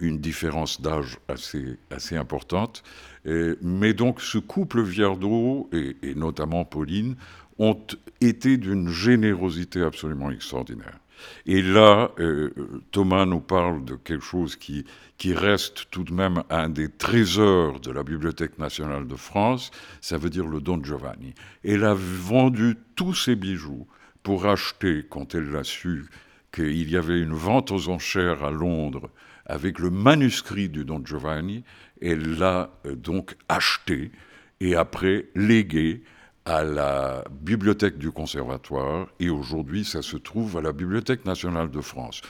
une 0.00 0.18
différence 0.18 0.82
d'âge 0.82 1.16
assez, 1.28 2.14
importante. 2.14 2.82
Mais 3.24 3.94
donc 3.94 4.20
ce 4.20 4.36
couple 4.36 4.82
Viardot, 4.82 5.70
et 5.72 6.14
notamment 6.14 6.66
Pauline, 6.66 7.16
ont 7.58 7.78
été 8.20 8.56
d'une 8.56 8.88
générosité 8.88 9.82
absolument 9.82 10.30
extraordinaire. 10.30 10.98
Et 11.46 11.62
là, 11.62 12.12
euh, 12.20 12.50
Thomas 12.92 13.26
nous 13.26 13.40
parle 13.40 13.84
de 13.84 13.96
quelque 13.96 14.24
chose 14.24 14.54
qui, 14.54 14.84
qui 15.16 15.34
reste 15.34 15.86
tout 15.90 16.04
de 16.04 16.12
même 16.12 16.44
un 16.48 16.68
des 16.68 16.88
trésors 16.88 17.80
de 17.80 17.90
la 17.90 18.04
Bibliothèque 18.04 18.58
nationale 18.58 19.08
de 19.08 19.16
France, 19.16 19.72
ça 20.00 20.16
veut 20.16 20.30
dire 20.30 20.46
le 20.46 20.60
Don 20.60 20.82
Giovanni. 20.82 21.34
Elle 21.64 21.84
a 21.84 21.94
vendu 21.94 22.76
tous 22.94 23.14
ses 23.14 23.34
bijoux 23.34 23.86
pour 24.22 24.46
acheter, 24.46 25.04
quand 25.08 25.34
elle 25.34 25.50
l'a 25.50 25.64
su, 25.64 26.06
qu'il 26.52 26.88
y 26.88 26.96
avait 26.96 27.20
une 27.20 27.34
vente 27.34 27.72
aux 27.72 27.88
enchères 27.88 28.44
à 28.44 28.50
Londres 28.50 29.10
avec 29.46 29.78
le 29.78 29.90
manuscrit 29.90 30.68
du 30.68 30.84
Don 30.84 31.02
Giovanni, 31.04 31.64
elle 32.00 32.38
l'a 32.38 32.70
euh, 32.86 32.94
donc 32.94 33.36
acheté 33.48 34.12
et 34.60 34.74
après 34.74 35.26
légué 35.34 36.02
à 36.48 36.64
la 36.64 37.24
bibliothèque 37.30 37.98
du 37.98 38.10
conservatoire 38.10 39.08
et 39.20 39.28
aujourd'hui 39.28 39.84
ça 39.84 40.00
se 40.00 40.16
trouve 40.16 40.56
à 40.56 40.62
la 40.62 40.72
Bibliothèque 40.72 41.26
nationale 41.26 41.70
de 41.70 41.82
France. 41.82 42.22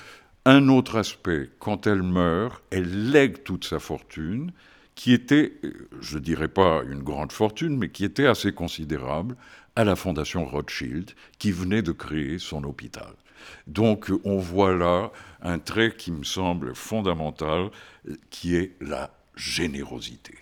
Un 0.44 0.68
autre 0.68 0.96
aspect, 0.96 1.50
quand 1.61 1.87
elle 1.87 2.02
meurt, 2.02 2.61
elle 2.70 3.11
lègue 3.12 3.44
toute 3.44 3.64
sa 3.64 3.78
fortune, 3.78 4.50
qui 4.96 5.12
était, 5.12 5.52
je 6.00 6.18
ne 6.18 6.22
dirais 6.22 6.48
pas 6.48 6.83
une 6.90 7.04
grande 7.04 7.31
fortune, 7.31 7.76
mais 7.76 7.90
qui 7.90 8.04
était 8.04 8.26
assez 8.26 8.52
considérable, 8.52 9.37
à 9.76 9.85
la 9.85 9.94
Fondation 9.94 10.44
Rothschild, 10.44 11.12
qui 11.38 11.52
venait 11.52 11.83
de 11.83 11.92
créer 11.92 12.40
son 12.40 12.64
hôpital. 12.64 13.12
Donc 13.68 14.11
on 14.24 14.38
voit 14.38 14.74
là 14.74 15.12
un 15.42 15.61
trait 15.61 15.94
qui 15.96 16.11
me 16.11 16.24
semble 16.24 16.74
fondamental, 16.74 17.70
qui 18.31 18.57
est 18.57 18.72
la 18.81 19.12
générosité. 19.37 20.35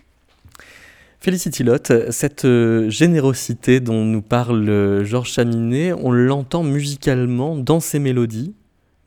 Félicity 1.19 1.63
Lotte, 1.63 2.11
cette 2.11 2.45
euh, 2.45 2.89
générosité 2.89 3.79
dont 3.79 4.05
nous 4.05 4.21
parle 4.21 4.69
euh, 4.69 5.03
Georges 5.03 5.31
Chaminet, 5.31 5.91
on 5.93 6.11
l'entend 6.11 6.63
musicalement 6.63 7.57
dans 7.57 7.79
ses 7.79 7.97
mélodies. 7.97 8.53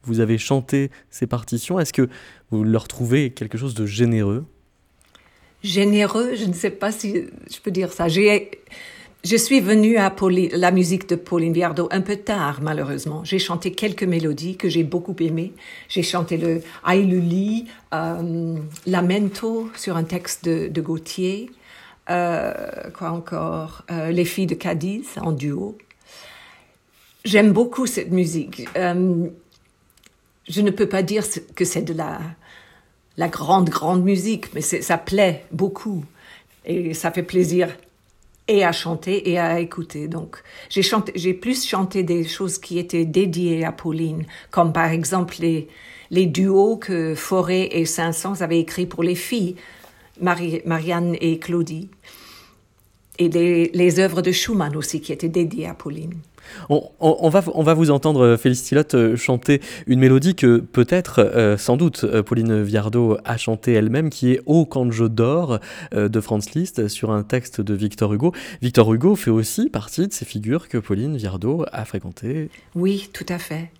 Vous 0.02 0.18
avez 0.18 0.36
chanté 0.36 0.90
ces 1.10 1.26
partitions. 1.26 1.78
Est-ce 1.78 1.92
que 1.92 2.08
vous 2.50 2.64
leur 2.64 2.88
trouvez 2.88 3.30
quelque 3.30 3.56
chose 3.56 3.74
de 3.74 3.86
généreux? 3.86 4.44
Généreux, 5.62 6.34
je 6.34 6.46
ne 6.46 6.52
sais 6.52 6.70
pas 6.70 6.90
si 6.90 7.26
je 7.48 7.60
peux 7.62 7.70
dire 7.70 7.92
ça. 7.92 8.08
J'ai, 8.08 8.50
je 9.22 9.36
suis 9.36 9.60
venue 9.60 9.96
à 9.96 10.12
la 10.52 10.70
musique 10.72 11.08
de 11.08 11.14
Pauline 11.14 11.52
Viardot 11.52 11.88
un 11.92 12.00
peu 12.00 12.16
tard, 12.16 12.60
malheureusement. 12.60 13.22
J'ai 13.24 13.38
chanté 13.38 13.70
quelques 13.70 14.02
mélodies 14.02 14.56
que 14.56 14.68
j'ai 14.68 14.82
beaucoup 14.82 15.14
aimées. 15.20 15.52
J'ai 15.88 16.02
chanté 16.02 16.38
le 16.38 16.62
Aïluli, 16.82 17.66
euh, 17.94 18.56
Lamento 18.86 19.70
sur 19.76 19.96
un 19.96 20.04
texte 20.04 20.44
de, 20.44 20.68
de 20.68 20.80
Gauthier. 20.80 21.50
Euh, 22.10 22.90
quoi 22.96 23.10
encore? 23.10 23.82
Euh, 23.90 24.10
Les 24.10 24.24
filles 24.24 24.46
de 24.46 24.54
Cadiz 24.54 25.06
en 25.20 25.32
duo. 25.32 25.78
J'aime 27.24 27.52
beaucoup 27.52 27.86
cette 27.86 28.10
musique. 28.10 28.66
Euh, 28.76 29.28
je 30.48 30.60
ne 30.60 30.70
peux 30.70 30.88
pas 30.88 31.02
dire 31.02 31.24
que 31.54 31.64
c'est 31.64 31.82
de 31.82 31.94
la, 31.94 33.28
grande, 33.28 33.68
grande 33.68 34.02
musique, 34.02 34.52
mais 34.54 34.62
ça 34.62 34.98
plaît 34.98 35.44
beaucoup. 35.52 36.04
Et 36.64 36.94
ça 36.94 37.10
fait 37.10 37.22
plaisir 37.22 37.68
et 38.48 38.64
à 38.64 38.72
chanter 38.72 39.30
et 39.30 39.38
à 39.38 39.60
écouter. 39.60 40.08
Donc, 40.08 40.42
j'ai 40.70 41.34
plus 41.34 41.64
chanté 41.64 42.02
des 42.02 42.24
choses 42.24 42.58
qui 42.58 42.78
étaient 42.78 43.04
dédiées 43.04 43.64
à 43.64 43.70
Pauline, 43.70 44.24
comme 44.50 44.72
par 44.72 44.90
exemple 44.90 45.36
les, 45.38 45.68
les 46.10 46.26
duos 46.26 46.76
que 46.76 47.14
Forêt 47.14 47.68
et 47.70 47.84
Saint-Saëns 47.84 48.42
avaient 48.42 48.58
écrits 48.58 48.86
pour 48.86 49.04
les 49.04 49.14
filles. 49.14 49.54
Marie, 50.20 50.62
Marianne 50.64 51.16
et 51.20 51.38
Claudie. 51.38 51.88
Et 53.18 53.28
les, 53.28 53.70
les, 53.74 54.00
œuvres 54.00 54.22
de 54.22 54.32
Schumann 54.32 54.74
aussi, 54.76 55.00
qui 55.00 55.12
étaient 55.12 55.28
dédiées 55.28 55.66
à 55.66 55.74
Pauline. 55.74 56.14
On, 56.68 56.88
on, 57.00 57.16
on 57.20 57.28
va, 57.28 57.42
on 57.54 57.62
va 57.62 57.74
vous 57.74 57.90
entendre, 57.90 58.36
Félicité 58.36 58.74
Lotte, 58.74 59.16
chanter 59.16 59.60
une 59.86 60.00
mélodie 60.00 60.34
que 60.34 60.58
peut-être, 60.58 61.20
euh, 61.20 61.58
sans 61.58 61.76
doute, 61.76 62.06
Pauline 62.22 62.62
Viardot 62.62 63.18
a 63.24 63.36
chantée 63.36 63.72
elle-même, 63.72 64.08
qui 64.08 64.32
est 64.32 64.40
Au 64.46 64.64
quand 64.64 64.90
je 64.90 65.04
dors 65.04 65.60
euh, 65.94 66.08
de 66.08 66.20
Franz 66.20 66.50
Liszt, 66.54 66.88
sur 66.88 67.10
un 67.10 67.22
texte 67.22 67.60
de 67.60 67.74
Victor 67.74 68.12
Hugo. 68.14 68.32
Victor 68.62 68.92
Hugo 68.92 69.16
fait 69.16 69.30
aussi 69.30 69.68
partie 69.68 70.08
de 70.08 70.12
ces 70.12 70.24
figures 70.24 70.68
que 70.68 70.78
Pauline 70.78 71.16
Viardot 71.16 71.66
a 71.72 71.84
fréquentées. 71.84 72.48
Oui, 72.74 73.10
tout 73.12 73.26
à 73.28 73.38
fait. 73.38 73.70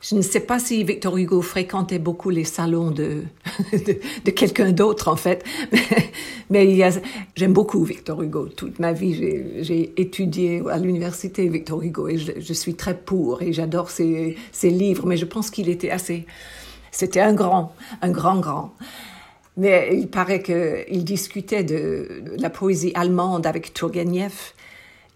Je 0.00 0.14
ne 0.14 0.22
sais 0.22 0.40
pas 0.40 0.60
si 0.60 0.84
Victor 0.84 1.16
Hugo 1.16 1.42
fréquentait 1.42 1.98
beaucoup 1.98 2.30
les 2.30 2.44
salons 2.44 2.92
de, 2.92 3.24
de, 4.24 4.30
quelqu'un 4.30 4.70
d'autre, 4.70 5.08
en 5.08 5.16
fait. 5.16 5.44
Mais, 6.50 6.78
j'aime 7.34 7.52
beaucoup 7.52 7.82
Victor 7.82 8.22
Hugo. 8.22 8.46
Toute 8.46 8.78
ma 8.78 8.92
vie, 8.92 9.62
j'ai 9.62 10.00
étudié 10.00 10.62
à 10.70 10.78
l'université 10.78 11.48
Victor 11.48 11.82
Hugo 11.82 12.06
et 12.06 12.16
je, 12.16 12.52
suis 12.52 12.74
très 12.74 12.96
pour 12.96 13.42
et 13.42 13.52
j'adore 13.52 13.90
ses, 13.90 14.36
ses, 14.52 14.70
livres. 14.70 15.04
Mais 15.06 15.16
je 15.16 15.24
pense 15.24 15.50
qu'il 15.50 15.68
était 15.68 15.90
assez... 15.90 16.26
C'était 16.92 17.20
un 17.20 17.34
grand, 17.34 17.74
un 18.00 18.10
grand, 18.10 18.38
grand. 18.38 18.74
Mais 19.56 19.90
il 19.92 20.08
paraît 20.08 20.42
qu'il 20.42 21.04
discutait 21.04 21.64
de, 21.64 22.22
de 22.24 22.40
la 22.40 22.50
poésie 22.50 22.92
allemande 22.94 23.46
avec 23.46 23.74
Turgenev. 23.74 24.52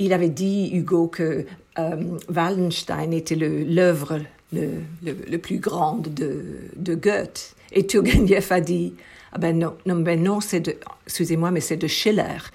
Il 0.01 0.12
avait 0.12 0.29
dit, 0.29 0.71
Hugo, 0.73 1.07
que 1.07 1.47
euh, 1.79 1.97
Wallenstein 2.29 3.12
était 3.12 3.37
l'œuvre 3.37 4.18
le, 4.52 4.84
le, 5.02 5.38
plus 5.38 5.58
grand 5.58 5.98
de, 5.98 6.44
de 6.76 6.94
Goethe. 6.94 7.54
Et 7.72 7.86
Turgenev 7.86 8.46
a 8.50 8.60
dit, 8.60 8.94
ah 9.32 9.38
ben 9.38 9.58
non, 9.58 9.74
non, 9.86 9.96
ben 10.00 10.22
non, 10.22 10.40
c'est 10.40 10.60
de, 10.60 10.76
excusez-moi, 11.06 11.50
mais 11.50 11.60
c'est 11.60 11.76
de 11.76 11.86
Schiller. 11.86 12.50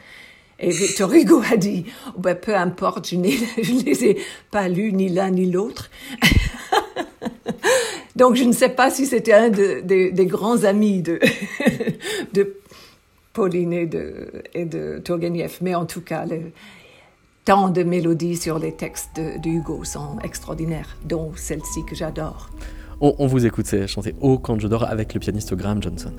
Et 0.60 0.69
Victor 0.71 1.12
Hugo 1.13 1.41
a 1.51 1.57
dit, 1.57 1.86
oh 2.15 2.19
ben 2.19 2.36
peu 2.36 2.55
importe, 2.55 3.10
je, 3.10 3.15
ne 3.17 3.83
les 3.83 4.05
ai 4.05 4.17
pas 4.51 4.67
lus 4.67 4.93
ni 4.93 5.10
l'un 5.10 5.31
ni 5.31 5.51
l'autre. 5.51 5.89
Donc 8.15 8.36
je 8.36 8.43
ne 8.43 8.53
sais 8.53 8.69
pas 8.69 8.89
si 8.89 9.05
c'était 9.05 9.33
un 9.33 9.49
de, 9.49 9.81
des 9.81 10.25
grands 10.25 10.63
amis 10.63 11.01
de, 11.01 11.19
de 12.33 12.55
Pauline 13.33 13.73
et 13.73 13.86
de, 13.86 14.27
et 14.55 14.65
de 14.65 14.99
Turgenev, 15.03 15.57
mais 15.62 15.75
en 15.75 15.86
tout 15.86 16.01
cas, 16.01 16.25
le, 16.25 16.51
tant 17.47 17.69
de 17.69 17.81
mélodies 17.81 18.36
sur 18.36 18.60
les 18.60 18.73
textes 18.73 19.15
de, 19.15 19.47
Hugo 19.47 19.86
sont 19.86 20.19
extraordinaires, 20.21 20.97
dont 21.05 21.31
celle-ci 21.38 21.86
que 21.86 21.95
j'adore. 21.95 22.49
On, 22.99 23.15
on, 23.19 23.25
vous 23.25 23.45
écoute 23.45 23.88
chanter 23.88 24.13
Oh 24.19 24.38
quand 24.38 24.60
je 24.60 24.67
dors 24.67 24.83
avec 24.83 25.13
le 25.13 25.21
pianiste 25.21 25.55
Graham 25.55 25.81
Johnson. 25.81 26.12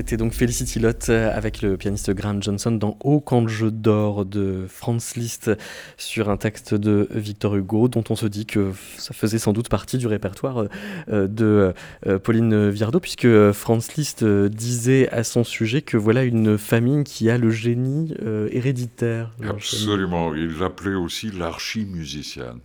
C'était 0.00 0.16
donc 0.16 0.32
Felicity 0.32 0.78
Lott 0.78 1.10
euh, 1.10 1.30
avec 1.36 1.60
le 1.60 1.76
pianiste 1.76 2.10
Graham 2.12 2.42
Johnson 2.42 2.70
dans 2.70 2.96
Au 3.04 3.20
quand 3.20 3.46
je 3.48 3.66
dors 3.66 4.24
de 4.24 4.64
Franz 4.66 5.12
Liszt 5.14 5.50
sur 5.98 6.30
un 6.30 6.38
texte 6.38 6.72
de 6.72 7.06
Victor 7.10 7.54
Hugo 7.54 7.88
dont 7.88 8.02
on 8.08 8.16
se 8.16 8.24
dit 8.24 8.46
que 8.46 8.72
ça 8.96 9.12
faisait 9.12 9.38
sans 9.38 9.52
doute 9.52 9.68
partie 9.68 9.98
du 9.98 10.06
répertoire 10.06 10.64
euh, 11.10 11.28
de 11.28 11.74
euh, 12.06 12.18
Pauline 12.18 12.70
Viardot 12.70 12.98
puisque 12.98 13.28
Franz 13.52 13.92
Liszt 13.94 14.24
disait 14.24 15.06
à 15.10 15.22
son 15.22 15.44
sujet 15.44 15.82
que 15.82 15.98
voilà 15.98 16.24
une 16.24 16.56
famille 16.56 17.04
qui 17.04 17.28
a 17.28 17.36
le 17.36 17.50
génie 17.50 18.14
héréditaire. 18.50 19.32
Absolument, 19.46 20.34
il 20.34 20.58
l'appelait 20.58 20.94
aussi 20.94 21.30
l'archimusicienne. 21.30 22.60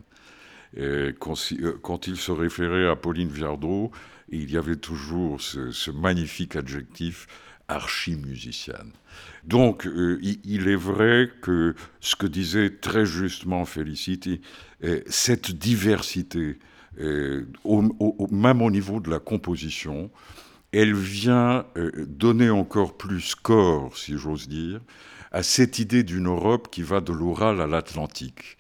Et 0.78 1.14
quand, 1.20 2.08
il 2.08 2.18
se 2.18 2.32
référait 2.32 2.88
à 2.88 2.96
Pauline 2.96 3.30
Viardot, 3.30 3.92
il 4.30 4.52
y 4.52 4.58
avait 4.58 4.76
toujours 4.76 5.42
ce, 5.42 5.92
magnifique 5.92 6.56
adjectif 6.56 7.28
archimusicienne. 7.68 8.92
Donc, 9.44 9.88
euh, 9.88 10.20
il, 10.22 10.68
est 10.68 10.76
vrai 10.76 11.32
que 11.42 11.74
ce 12.00 12.16
que 12.16 12.28
disait 12.28 12.70
très 12.70 13.06
justement 13.06 13.66
Felicity, 13.66 14.42
cette 15.08 15.52
diversité, 15.52 16.60
même 16.98 18.62
au 18.62 18.72
niveau 18.72 19.00
de 19.00 19.10
la 19.10 19.20
composition, 19.20 20.12
elle 20.76 20.94
vient 20.94 21.66
euh, 21.78 22.06
donner 22.06 22.50
encore 22.50 22.98
plus 22.98 23.34
corps, 23.34 23.98
si 23.98 24.18
j'ose 24.18 24.50
dire, 24.50 24.82
à 25.36 25.44
cette 25.44 25.80
idée 25.80 26.04
d'une 26.04 26.28
Europe 26.28 26.70
qui 26.72 26.82
va 26.82 27.02
de 27.02 27.12
l'Oural 27.12 27.60
à 27.60 27.68
l'Atlantique. 27.68 28.56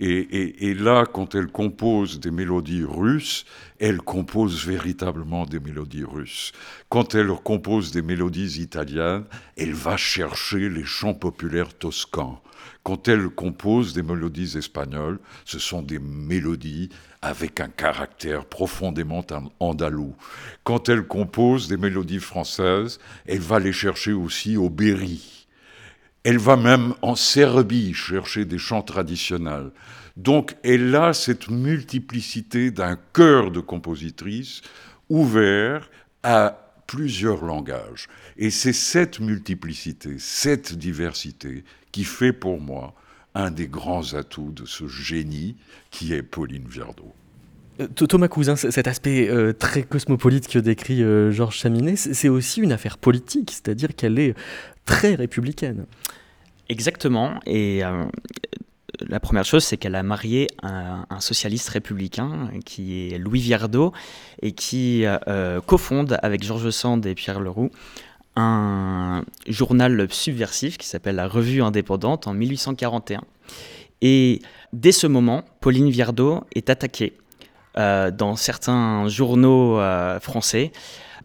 Et, 0.00 0.74
là, 0.74 1.06
quand 1.06 1.36
elle 1.36 1.46
compose 1.46 2.18
des 2.18 2.32
mélodies 2.32 2.82
russes, 2.82 3.44
elle 3.78 3.98
compose 3.98 4.66
véritablement 4.66 5.46
des 5.46 5.60
mélodies 5.60 6.02
russes. 6.02 6.50
Quand 6.88 7.14
elle 7.14 7.28
compose 7.28 7.92
des 7.92 8.02
mélodies 8.02 8.60
italiennes, 8.60 9.22
elle 9.56 9.74
va 9.74 9.96
chercher 9.96 10.68
les 10.68 10.82
chants 10.82 11.14
populaires 11.14 11.72
toscans. 11.72 12.42
Quand 12.82 13.06
elle 13.06 13.28
compose 13.28 13.92
des 13.92 14.02
mélodies 14.02 14.58
espagnoles, 14.58 15.20
ce 15.44 15.60
sont 15.60 15.82
des 15.82 16.00
mélodies 16.00 16.88
avec 17.22 17.60
un 17.60 17.68
caractère 17.68 18.46
profondément 18.46 19.24
andalou. 19.60 20.16
Quand 20.64 20.88
elle 20.88 21.06
compose 21.06 21.68
des 21.68 21.76
mélodies 21.76 22.18
françaises, 22.18 22.98
elle 23.26 23.38
va 23.38 23.60
les 23.60 23.72
chercher 23.72 24.12
aussi 24.12 24.56
au 24.56 24.70
Berry 24.70 25.35
elle 26.26 26.38
va 26.38 26.56
même 26.56 26.92
en 27.02 27.14
Serbie 27.14 27.94
chercher 27.94 28.44
des 28.44 28.58
chants 28.58 28.82
traditionnels. 28.82 29.70
Donc 30.16 30.56
elle 30.64 30.92
a 30.96 31.12
cette 31.12 31.48
multiplicité 31.48 32.72
d'un 32.72 32.98
cœur 33.12 33.52
de 33.52 33.60
compositrice 33.60 34.62
ouvert 35.08 35.88
à 36.24 36.72
plusieurs 36.88 37.44
langages. 37.44 38.08
Et 38.36 38.50
c'est 38.50 38.72
cette 38.72 39.20
multiplicité, 39.20 40.16
cette 40.18 40.76
diversité 40.76 41.62
qui 41.92 42.02
fait 42.02 42.32
pour 42.32 42.60
moi 42.60 42.92
un 43.36 43.52
des 43.52 43.68
grands 43.68 44.14
atouts 44.14 44.50
de 44.50 44.66
ce 44.66 44.88
génie 44.88 45.54
qui 45.92 46.12
est 46.12 46.24
Pauline 46.24 46.66
Viardot. 46.66 47.14
Euh, 47.80 47.86
Thomas 47.88 48.28
Cousin, 48.28 48.56
cet 48.56 48.86
aspect 48.86 49.28
euh, 49.28 49.52
très 49.52 49.82
cosmopolite 49.82 50.48
que 50.48 50.58
décrit 50.58 51.02
euh, 51.02 51.30
Georges 51.30 51.56
Chaminet, 51.56 51.96
c'est 51.96 52.28
aussi 52.28 52.60
une 52.60 52.72
affaire 52.72 52.98
politique, 52.98 53.50
c'est-à-dire 53.52 53.94
qu'elle 53.94 54.18
est 54.18 54.34
très 54.84 55.14
républicaine. 55.14 55.86
Exactement. 56.68 57.34
Et 57.46 57.82
la 59.08 59.20
première 59.20 59.44
chose, 59.44 59.62
c'est 59.62 59.76
qu'elle 59.76 59.94
a 59.94 60.02
marié 60.02 60.48
un, 60.64 61.04
socialiste 61.20 61.68
républicain 61.68 62.50
qui 62.64 63.12
est 63.12 63.18
Louis 63.18 63.38
Viardot 63.38 63.92
et 64.42 64.50
qui 64.50 65.04
cofonde 65.66 66.18
avec 66.22 66.42
Georges 66.42 66.70
Sand 66.70 67.06
et 67.06 67.14
Pierre 67.14 67.38
Leroux 67.38 67.70
un 68.34 69.24
journal 69.46 70.08
subversif 70.10 70.76
qui 70.76 70.88
s'appelle 70.88 71.16
La 71.16 71.28
Revue 71.28 71.62
Indépendante 71.62 72.26
en 72.26 72.34
1841. 72.34 73.22
Et 74.02 74.42
dès 74.72 74.92
ce 74.92 75.06
moment, 75.06 75.44
Pauline 75.60 75.88
Viardot 75.88 76.44
est 76.54 76.68
attaquée 76.68 77.14
dans 77.76 78.36
certains 78.36 79.08
journaux 79.08 79.80
français 80.20 80.72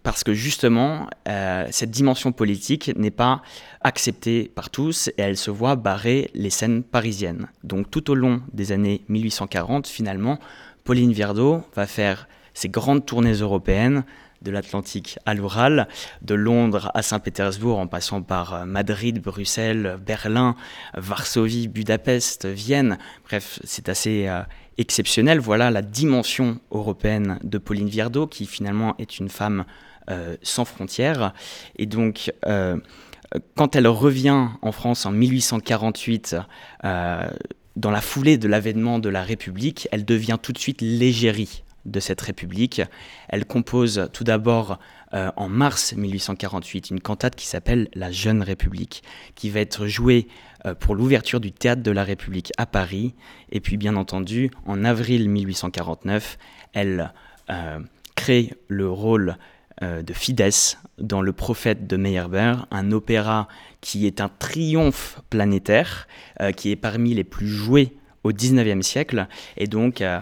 parce 0.03 0.23
que 0.23 0.33
justement, 0.33 1.07
euh, 1.27 1.67
cette 1.69 1.91
dimension 1.91 2.31
politique 2.31 2.91
n'est 2.97 3.11
pas 3.11 3.41
acceptée 3.81 4.51
par 4.53 4.69
tous 4.69 5.09
et 5.09 5.21
elle 5.21 5.37
se 5.37 5.51
voit 5.51 5.75
barrer 5.75 6.31
les 6.33 6.49
scènes 6.49 6.83
parisiennes. 6.83 7.47
Donc 7.63 7.91
tout 7.91 8.09
au 8.09 8.15
long 8.15 8.41
des 8.53 8.71
années 8.71 9.03
1840, 9.09 9.87
finalement, 9.87 10.39
Pauline 10.83 11.13
Viardot 11.13 11.61
va 11.75 11.85
faire 11.85 12.27
ses 12.53 12.69
grandes 12.69 13.05
tournées 13.05 13.33
européennes 13.33 14.03
de 14.41 14.49
l'Atlantique 14.49 15.19
à 15.27 15.35
l'Oural, 15.35 15.87
de 16.23 16.33
Londres 16.33 16.89
à 16.95 17.03
Saint-Pétersbourg 17.03 17.77
en 17.77 17.85
passant 17.85 18.23
par 18.23 18.53
euh, 18.55 18.65
Madrid, 18.65 19.21
Bruxelles, 19.21 19.99
Berlin, 20.03 20.55
Varsovie, 20.95 21.67
Budapest, 21.67 22.47
Vienne. 22.47 22.97
Bref, 23.25 23.59
c'est 23.63 23.87
assez 23.87 24.27
euh, 24.27 24.41
exceptionnel. 24.77 25.39
Voilà 25.39 25.71
la 25.71 25.81
dimension 25.81 26.59
européenne 26.71 27.39
de 27.43 27.57
Pauline 27.57 27.89
Viardot 27.89 28.27
qui 28.27 28.45
finalement 28.45 28.95
est 28.97 29.19
une 29.19 29.29
femme 29.29 29.65
euh, 30.09 30.35
sans 30.41 30.65
frontières. 30.65 31.33
Et 31.77 31.85
donc, 31.85 32.33
euh, 32.45 32.77
quand 33.55 33.75
elle 33.75 33.87
revient 33.87 34.47
en 34.61 34.71
France 34.71 35.05
en 35.05 35.11
1848, 35.11 36.35
euh, 36.83 37.29
dans 37.75 37.91
la 37.91 38.01
foulée 38.01 38.37
de 38.37 38.47
l'avènement 38.47 38.99
de 38.99 39.09
la 39.09 39.23
République, 39.23 39.87
elle 39.91 40.03
devient 40.03 40.37
tout 40.41 40.53
de 40.53 40.57
suite 40.57 40.81
l'égérie 40.81 41.63
de 41.85 41.99
cette 41.99 42.21
République. 42.21 42.81
Elle 43.29 43.45
compose 43.45 44.09
tout 44.11 44.23
d'abord 44.23 44.79
en 45.13 45.49
mars 45.49 45.93
1848 45.93 46.89
une 46.91 47.01
cantate 47.01 47.35
qui 47.35 47.45
s'appelle 47.45 47.89
La 47.93 48.11
Jeune 48.11 48.41
République, 48.41 49.03
qui 49.35 49.49
va 49.49 49.59
être 49.59 49.87
jouée 49.87 50.27
pour 50.79 50.95
l'ouverture 50.95 51.39
du 51.39 51.51
théâtre 51.51 51.83
de 51.83 51.91
la 51.91 52.03
République 52.03 52.51
à 52.57 52.65
Paris. 52.65 53.13
Et 53.51 53.59
puis 53.59 53.77
bien 53.77 53.95
entendu, 53.95 54.51
en 54.65 54.85
avril 54.85 55.27
1849, 55.29 56.37
elle 56.73 57.13
crée 58.15 58.53
le 58.67 58.89
rôle 58.89 59.37
euh, 59.83 60.03
de 60.03 60.13
Fidesz 60.13 60.77
dans 60.99 61.23
Le 61.23 61.33
Prophète 61.33 61.87
de 61.87 61.97
Meyerbeer, 61.97 62.67
un 62.69 62.91
opéra 62.91 63.47
qui 63.79 64.05
est 64.05 64.21
un 64.21 64.29
triomphe 64.29 65.19
planétaire, 65.31 66.07
euh, 66.39 66.51
qui 66.51 66.69
est 66.69 66.75
parmi 66.75 67.15
les 67.15 67.23
plus 67.23 67.47
joués 67.47 67.97
au 68.23 68.31
XIXe 68.31 68.85
siècle. 68.85 69.27
Et 69.57 69.65
donc, 69.65 70.01
euh, 70.01 70.19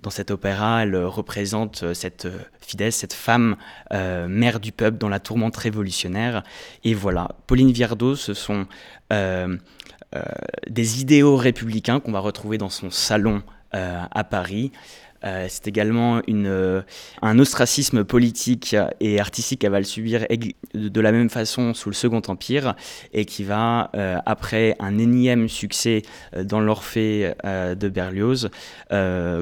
dans 0.00 0.10
cet 0.10 0.30
opéra, 0.30 0.82
elle 0.82 0.96
représente 0.96 1.92
cette 1.94 2.26
Fidesz, 2.60 2.96
cette 2.96 3.12
femme 3.12 3.56
mère 3.92 4.58
du 4.58 4.72
peuple 4.72 4.98
dans 4.98 5.08
la 5.08 5.20
tourmente 5.20 5.56
révolutionnaire. 5.56 6.42
Et 6.82 6.94
voilà, 6.94 7.28
Pauline 7.46 7.70
Viardot, 7.72 8.16
ce 8.16 8.34
sont 8.34 8.66
des 9.10 11.00
idéaux 11.00 11.36
républicains 11.36 12.00
qu'on 12.00 12.12
va 12.12 12.20
retrouver 12.20 12.58
dans 12.58 12.70
son 12.70 12.90
salon 12.90 13.42
à 13.72 14.24
Paris. 14.24 14.72
Euh, 15.24 15.46
c'est 15.48 15.68
également 15.68 16.20
euh, 16.28 16.82
un 17.20 17.38
ostracisme 17.38 18.04
politique 18.04 18.76
et 19.00 19.20
artistique 19.20 19.60
qu'elle 19.60 19.72
va 19.72 19.78
le 19.78 19.84
subir 19.84 20.26
de 20.74 21.00
la 21.00 21.12
même 21.12 21.30
façon 21.30 21.74
sous 21.74 21.90
le 21.90 21.94
Second 21.94 22.22
Empire 22.26 22.74
et 23.12 23.24
qui 23.24 23.44
va, 23.44 23.90
euh, 23.94 24.18
après 24.26 24.76
un 24.80 24.98
énième 24.98 25.48
succès 25.48 26.02
dans 26.36 26.60
l'Orphée 26.60 27.32
de 27.44 27.88
Berlioz, 27.88 28.50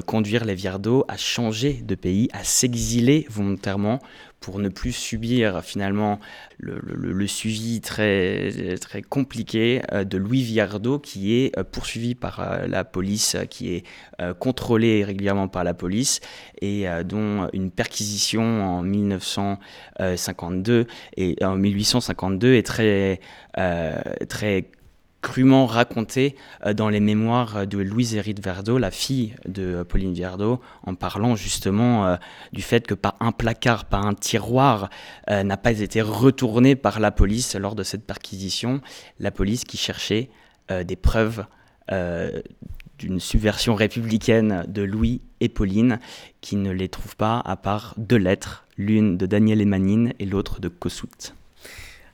conduire 0.05 0.45
les 0.45 0.55
Viardot 0.55 1.05
à 1.07 1.17
changer 1.17 1.81
de 1.85 1.95
pays, 1.95 2.29
à 2.33 2.43
s'exiler 2.43 3.25
volontairement 3.29 3.99
pour 4.41 4.59
ne 4.59 4.67
plus 4.69 4.91
subir 4.91 5.63
finalement 5.63 6.19
le, 6.57 7.27
suivi 7.27 7.79
très, 7.79 8.75
très 8.81 9.03
compliqué 9.03 9.83
euh, 9.91 10.03
de 10.03 10.17
Louis 10.17 10.41
Viardot 10.41 10.97
qui 10.99 11.35
est 11.35 11.55
euh, 11.57 11.63
poursuivi 11.63 12.15
par 12.15 12.39
euh, 12.39 12.65
la 12.67 12.83
police, 12.83 13.37
qui 13.49 13.75
est 13.75 13.85
contrôlé 14.39 15.03
régulièrement 15.03 15.47
par 15.47 15.63
la 15.63 15.73
police 15.73 16.19
et 16.61 16.85
dont 17.05 17.49
une 17.53 17.71
perquisition 17.71 18.43
en 18.63 18.83
1952 18.83 20.85
et 21.17 21.35
en 21.43 21.55
1852 21.55 22.53
est 22.53 22.61
très, 22.61 23.19
très 24.29 24.69
crûment 25.21 25.65
raconté 25.65 26.35
euh, 26.65 26.73
dans 26.73 26.89
les 26.89 26.99
mémoires 26.99 27.65
de 27.67 27.77
Louise 27.77 28.15
Hérite 28.15 28.43
Verdot, 28.43 28.77
la 28.77 28.91
fille 28.91 29.35
de 29.47 29.83
Pauline 29.83 30.13
Viardot, 30.13 30.59
en 30.83 30.95
parlant 30.95 31.35
justement 31.35 32.05
euh, 32.05 32.15
du 32.53 32.61
fait 32.61 32.85
que 32.85 32.93
pas 32.93 33.15
un 33.19 33.31
placard, 33.31 33.85
pas 33.85 33.99
un 33.99 34.13
tiroir 34.13 34.89
euh, 35.29 35.43
n'a 35.43 35.57
pas 35.57 35.79
été 35.79 36.01
retourné 36.01 36.75
par 36.75 36.99
la 36.99 37.11
police 37.11 37.55
lors 37.55 37.75
de 37.75 37.83
cette 37.83 38.05
perquisition. 38.05 38.81
La 39.19 39.31
police 39.31 39.63
qui 39.63 39.77
cherchait 39.77 40.29
des 40.85 40.95
preuves 40.95 41.45
d'une 42.97 43.19
subversion 43.19 43.75
républicaine 43.75 44.63
de 44.69 44.83
Louis 44.83 45.19
et 45.41 45.49
Pauline, 45.49 45.99
qui 46.39 46.55
ne 46.55 46.71
les 46.71 46.87
trouve 46.87 47.17
pas 47.17 47.41
à 47.43 47.57
part 47.57 47.93
deux 47.97 48.15
lettres, 48.15 48.65
l'une 48.77 49.17
de 49.17 49.25
Daniel 49.25 49.59
Emanine 49.59 50.13
et 50.19 50.25
l'autre 50.25 50.61
de 50.61 50.69
Kossuth. 50.69 51.33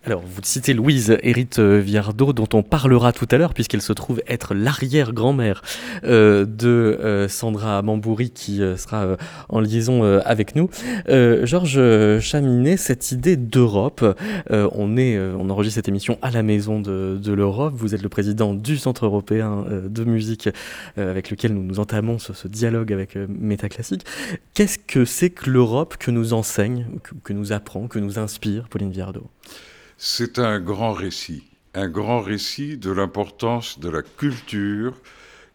Alors, 0.07 0.23
vous 0.25 0.39
citez 0.41 0.73
Louise 0.73 1.17
Hérite 1.21 1.59
euh, 1.59 1.81
Viardot, 1.81 2.31
dont 2.31 2.47
on 2.53 2.63
parlera 2.63 3.11
tout 3.11 3.27
à 3.29 3.37
l'heure, 3.37 3.53
puisqu'elle 3.53 3.81
se 3.81 3.91
trouve 3.91 4.21
être 4.25 4.53
l'arrière-grand-mère 4.53 5.61
euh, 6.05 6.45
de 6.45 6.97
euh, 7.01 7.27
Sandra 7.27 7.81
Mambouri, 7.81 8.29
qui 8.29 8.61
euh, 8.61 8.77
sera 8.77 9.03
euh, 9.03 9.17
en 9.49 9.59
liaison 9.59 10.05
euh, 10.05 10.21
avec 10.23 10.55
nous. 10.55 10.69
Georges 11.09 12.19
Chaminet, 12.21 12.77
cette 12.77 13.11
idée 13.11 13.35
d'Europe, 13.35 14.17
on, 14.49 14.97
on 14.97 15.49
enregistre 15.49 15.75
cette 15.75 15.89
émission 15.89 16.17
à 16.21 16.31
la 16.31 16.41
Maison 16.41 16.79
de, 16.79 17.19
de 17.21 17.33
l'Europe. 17.33 17.73
Vous 17.75 17.93
êtes 17.93 18.01
le 18.01 18.07
président 18.07 18.53
du 18.53 18.77
Centre 18.77 19.05
européen 19.05 19.65
de 19.89 20.03
musique, 20.05 20.47
avec 20.95 21.29
lequel 21.31 21.53
nous 21.53 21.63
nous 21.63 21.81
entamons 21.81 22.17
ce, 22.17 22.31
ce 22.31 22.47
dialogue 22.47 22.93
avec 22.93 23.17
Métaclassique. 23.27 24.05
Qu'est-ce 24.53 24.79
que 24.79 25.03
c'est 25.03 25.31
que 25.31 25.49
l'Europe 25.49 25.97
que 25.99 26.11
nous 26.11 26.31
enseigne, 26.31 26.85
que, 27.03 27.11
que 27.21 27.33
nous 27.33 27.51
apprend, 27.51 27.87
que 27.87 27.99
nous 27.99 28.19
inspire, 28.19 28.69
Pauline 28.69 28.91
Viardot? 28.91 29.29
C'est 29.99 30.37
un 30.37 30.59
grand 30.59 30.93
récit, 30.93 31.43
un 31.73 31.89
grand 31.89 32.21
récit 32.21 32.77
de 32.77 32.91
l'importance 32.91 33.79
de 33.79 33.89
la 33.89 34.03
culture 34.03 34.93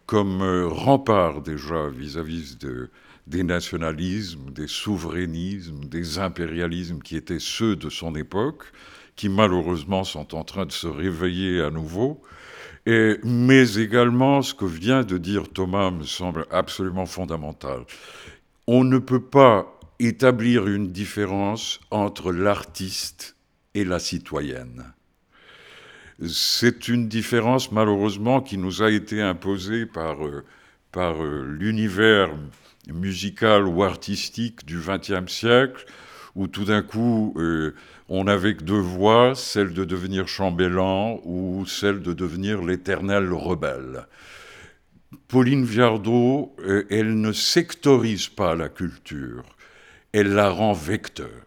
comme 0.04 0.42
euh, 0.42 0.66
rempart 0.66 1.42
déjà 1.42 1.88
vis-à-vis 1.88 2.58
de, 2.58 2.90
des 3.28 3.44
nationalismes, 3.44 4.50
des 4.50 4.66
souverainismes, 4.66 5.84
des 5.84 6.18
impérialismes 6.18 6.98
qui 6.98 7.14
étaient 7.14 7.38
ceux 7.38 7.76
de 7.76 7.88
son 7.88 8.16
époque, 8.16 8.64
qui 9.14 9.28
malheureusement 9.28 10.02
sont 10.02 10.34
en 10.34 10.42
train 10.42 10.66
de 10.66 10.72
se 10.72 10.88
réveiller 10.88 11.60
à 11.60 11.70
nouveau. 11.70 12.20
Et, 12.84 13.18
mais 13.22 13.76
également, 13.76 14.42
ce 14.42 14.54
que 14.54 14.64
vient 14.64 15.04
de 15.04 15.18
dire 15.18 15.48
Thomas 15.48 15.92
me 15.92 16.02
semble 16.02 16.46
absolument 16.50 17.06
fondamental. 17.06 17.84
On 18.66 18.82
ne 18.82 18.98
peut 18.98 19.22
pas 19.22 19.78
établir 20.00 20.66
une 20.66 20.90
différence 20.90 21.78
entre 21.92 22.32
l'artiste 22.32 23.36
et 23.74 23.84
la 23.84 23.98
citoyenne. 23.98 24.92
C'est 26.28 26.88
une 26.88 27.08
différence 27.08 27.72
malheureusement 27.72 28.40
qui 28.40 28.58
nous 28.58 28.82
a 28.82 28.90
été 28.90 29.20
imposée 29.20 29.86
par, 29.86 30.24
euh, 30.24 30.44
par 30.92 31.22
euh, 31.22 31.44
l'univers 31.44 32.30
musical 32.88 33.66
ou 33.66 33.82
artistique 33.82 34.64
du 34.66 34.78
XXe 34.78 35.32
siècle, 35.32 35.84
où 36.34 36.46
tout 36.46 36.64
d'un 36.64 36.82
coup 36.82 37.34
euh, 37.36 37.74
on 38.08 38.24
n'avait 38.24 38.54
que 38.54 38.62
deux 38.62 38.74
voies, 38.74 39.34
celle 39.34 39.72
de 39.72 39.84
devenir 39.84 40.28
chambellan 40.28 41.20
ou 41.24 41.64
celle 41.66 42.02
de 42.02 42.12
devenir 42.12 42.62
l'éternel 42.62 43.32
rebelle. 43.32 44.06
Pauline 45.28 45.64
Viardot, 45.64 46.54
elle 46.90 47.20
ne 47.20 47.32
sectorise 47.32 48.28
pas 48.28 48.54
la 48.54 48.68
culture, 48.68 49.44
elle 50.12 50.34
la 50.34 50.50
rend 50.50 50.72
vecteur. 50.72 51.41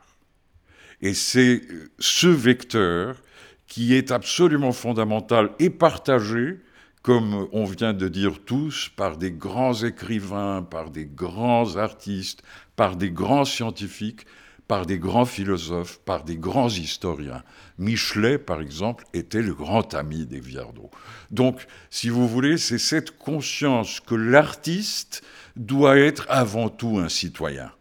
Et 1.05 1.13
c'est 1.13 1.61
euh, 1.69 1.91
ce 1.99 2.25
vecteur 2.25 3.21
qui 3.67 3.93
est 3.93 4.09
absolument 4.09 4.71
fondamental 4.71 5.51
et 5.59 5.69
partagé, 5.69 6.57
comme 7.03 7.47
on 7.51 7.63
vient 7.65 7.93
de 7.93 8.07
dire 8.07 8.39
tous, 8.43 8.89
par 8.95 9.15
des 9.15 9.31
grands 9.31 9.75
écrivains, 9.83 10.63
par 10.63 10.89
des 10.89 11.05
grands 11.05 11.75
artistes, 11.75 12.41
par 12.75 12.95
des 12.95 13.11
grands 13.11 13.45
scientifiques, 13.45 14.25
par 14.67 14.87
des 14.87 14.97
grands 14.97 15.25
philosophes, 15.25 15.99
par 15.99 16.23
des 16.23 16.37
grands 16.37 16.69
historiens. 16.69 17.43
Michelet, 17.77 18.39
par 18.39 18.59
exemple, 18.59 19.05
était 19.13 19.43
le 19.43 19.53
grand 19.53 19.93
ami 19.93 20.25
des 20.25 20.39
Viardot. 20.39 20.89
Donc, 21.29 21.67
si 21.91 22.09
vous 22.09 22.27
voulez, 22.27 22.57
c'est 22.57 22.79
cette 22.79 23.15
conscience 23.19 23.99
que 23.99 24.15
l'artiste 24.15 25.21
doit 25.55 25.99
être 25.99 26.25
avant 26.29 26.69
tout 26.69 26.97
un 26.97 27.09
citoyen. 27.09 27.71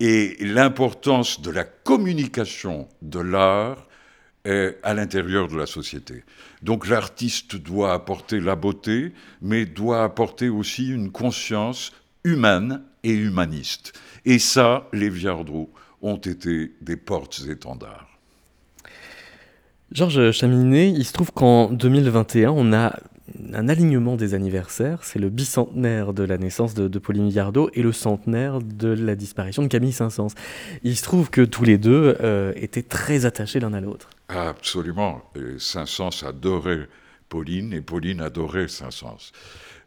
Et 0.00 0.36
l'importance 0.40 1.40
de 1.40 1.50
la 1.50 1.64
communication 1.64 2.88
de 3.02 3.20
l'art 3.20 3.86
à 4.44 4.94
l'intérieur 4.94 5.48
de 5.48 5.56
la 5.56 5.66
société. 5.66 6.24
Donc 6.62 6.88
l'artiste 6.88 7.56
doit 7.56 7.92
apporter 7.92 8.40
la 8.40 8.56
beauté, 8.56 9.12
mais 9.42 9.66
doit 9.66 10.02
apporter 10.02 10.48
aussi 10.48 10.88
une 10.88 11.12
conscience 11.12 11.92
humaine 12.24 12.82
et 13.04 13.12
humaniste. 13.12 13.92
Et 14.24 14.38
ça, 14.38 14.88
les 14.94 15.10
Viardot 15.10 15.70
ont 16.00 16.16
été 16.16 16.72
des 16.80 16.96
portes-étendards. 16.96 18.08
Georges 19.92 20.30
Chaminet, 20.30 20.90
il 20.90 21.04
se 21.04 21.12
trouve 21.12 21.32
qu'en 21.32 21.68
2021, 21.70 22.50
on 22.50 22.72
a 22.72 22.98
un 23.52 23.68
alignement 23.68 24.16
des 24.16 24.34
anniversaires. 24.34 25.02
C'est 25.02 25.18
le 25.18 25.28
bicentenaire 25.28 26.12
de 26.12 26.24
la 26.24 26.38
naissance 26.38 26.74
de, 26.74 26.98
Pauline 26.98 27.28
Viardot 27.28 27.70
et 27.74 27.82
le 27.82 27.92
centenaire 27.92 28.60
de 28.60 28.88
la 28.88 29.14
disparition 29.14 29.62
de 29.62 29.68
Camille 29.68 29.92
Saint-Saëns. 29.92 30.34
Il 30.82 30.96
se 30.96 31.02
trouve 31.02 31.30
que 31.30 31.42
tous 31.42 31.64
les 31.64 31.78
deux 31.78 32.16
euh, 32.20 32.52
étaient 32.56 32.82
très 32.82 33.24
attachés 33.26 33.60
l'un 33.60 33.72
à 33.72 33.80
l'autre. 33.80 34.10
Absolument. 34.28 35.22
Saint-Saëns 35.58 36.24
adorait 36.26 36.88
Pauline 37.28 37.72
et 37.72 37.80
Pauline 37.80 38.20
adorait 38.20 38.68
Saint-Saëns. 38.68 39.32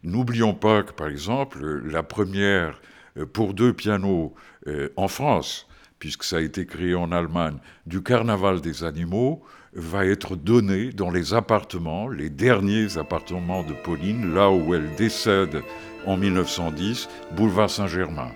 N'oublions 0.02 0.54
pas 0.54 0.82
que, 0.82 0.92
par 0.92 1.08
exemple, 1.08 1.64
la 1.84 2.02
première 2.02 2.80
euh, 3.16 3.26
pour 3.26 3.54
deux 3.54 3.72
pianos 3.72 4.34
euh, 4.66 4.88
en 4.96 5.08
France, 5.08 5.66
puisque 5.98 6.24
ça 6.24 6.36
a 6.36 6.40
été 6.40 6.66
créé 6.66 6.94
en 6.94 7.12
Allemagne, 7.12 7.58
du 7.86 8.02
Carnaval 8.02 8.60
des 8.60 8.84
animaux, 8.84 9.42
va 9.74 10.06
être 10.06 10.36
donnée 10.36 10.90
dans 10.90 11.10
les 11.10 11.34
appartements, 11.34 12.08
les 12.08 12.30
derniers 12.30 12.96
appartements 12.98 13.62
de 13.62 13.72
Pauline, 13.72 14.34
là 14.34 14.50
où 14.50 14.74
elle 14.74 14.94
décède 14.96 15.62
en 16.06 16.16
1910, 16.16 17.08
boulevard 17.32 17.70
Saint-Germain. 17.70 18.30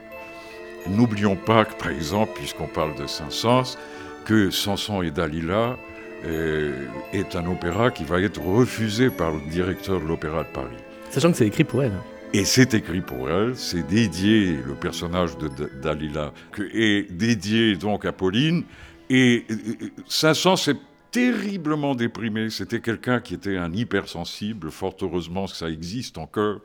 N'oublions 0.89 1.37
pas 1.37 1.65
que, 1.65 1.75
par 1.75 1.91
exemple, 1.91 2.33
puisqu'on 2.35 2.67
parle 2.67 2.95
de 2.97 3.07
Saint-Saëns, 3.07 3.77
que 4.25 4.51
Samson 4.51 5.03
et 5.03 5.11
Dalila 5.11 5.77
euh, 6.25 6.87
est 7.13 7.37
un 7.37 7.47
opéra 7.47 7.91
qui 7.91 8.05
va 8.05 8.21
être 8.21 8.41
refusé 8.41 9.11
par 9.11 9.33
le 9.33 9.41
directeur 9.51 10.01
de 10.01 10.07
l'Opéra 10.07 10.45
de 10.45 10.49
Paris. 10.49 10.77
Sachant 11.11 11.31
que 11.31 11.39
c'est 11.39 11.47
écrit 11.47 11.65
pour 11.65 11.83
elle. 11.83 11.93
Et 12.35 12.45
c'est 12.45 12.75
écrit 12.75 13.01
pour 13.01 13.31
elle, 13.31 13.57
c'est 13.57 13.87
dédié, 13.87 14.59
le 14.67 14.75
personnage 14.75 15.39
de 15.39 15.49
Dalila 15.83 16.33
est 16.75 17.11
dédié 17.11 17.77
donc 17.77 18.05
à 18.05 18.13
Pauline. 18.13 18.65
Et 19.09 19.47
euh, 19.51 19.55
euh, 19.55 19.87
Saint-Saëns 20.07 20.69
est 20.69 20.77
terriblement 21.11 21.95
déprimé. 21.95 22.51
C'était 22.51 22.81
quelqu'un 22.81 23.21
qui 23.21 23.35
était 23.35 23.57
un 23.57 23.73
hypersensible, 23.73 24.71
fort 24.71 24.97
heureusement 25.03 25.47
que 25.47 25.53
ça 25.53 25.71
existe 25.71 26.19
encore. 26.19 26.61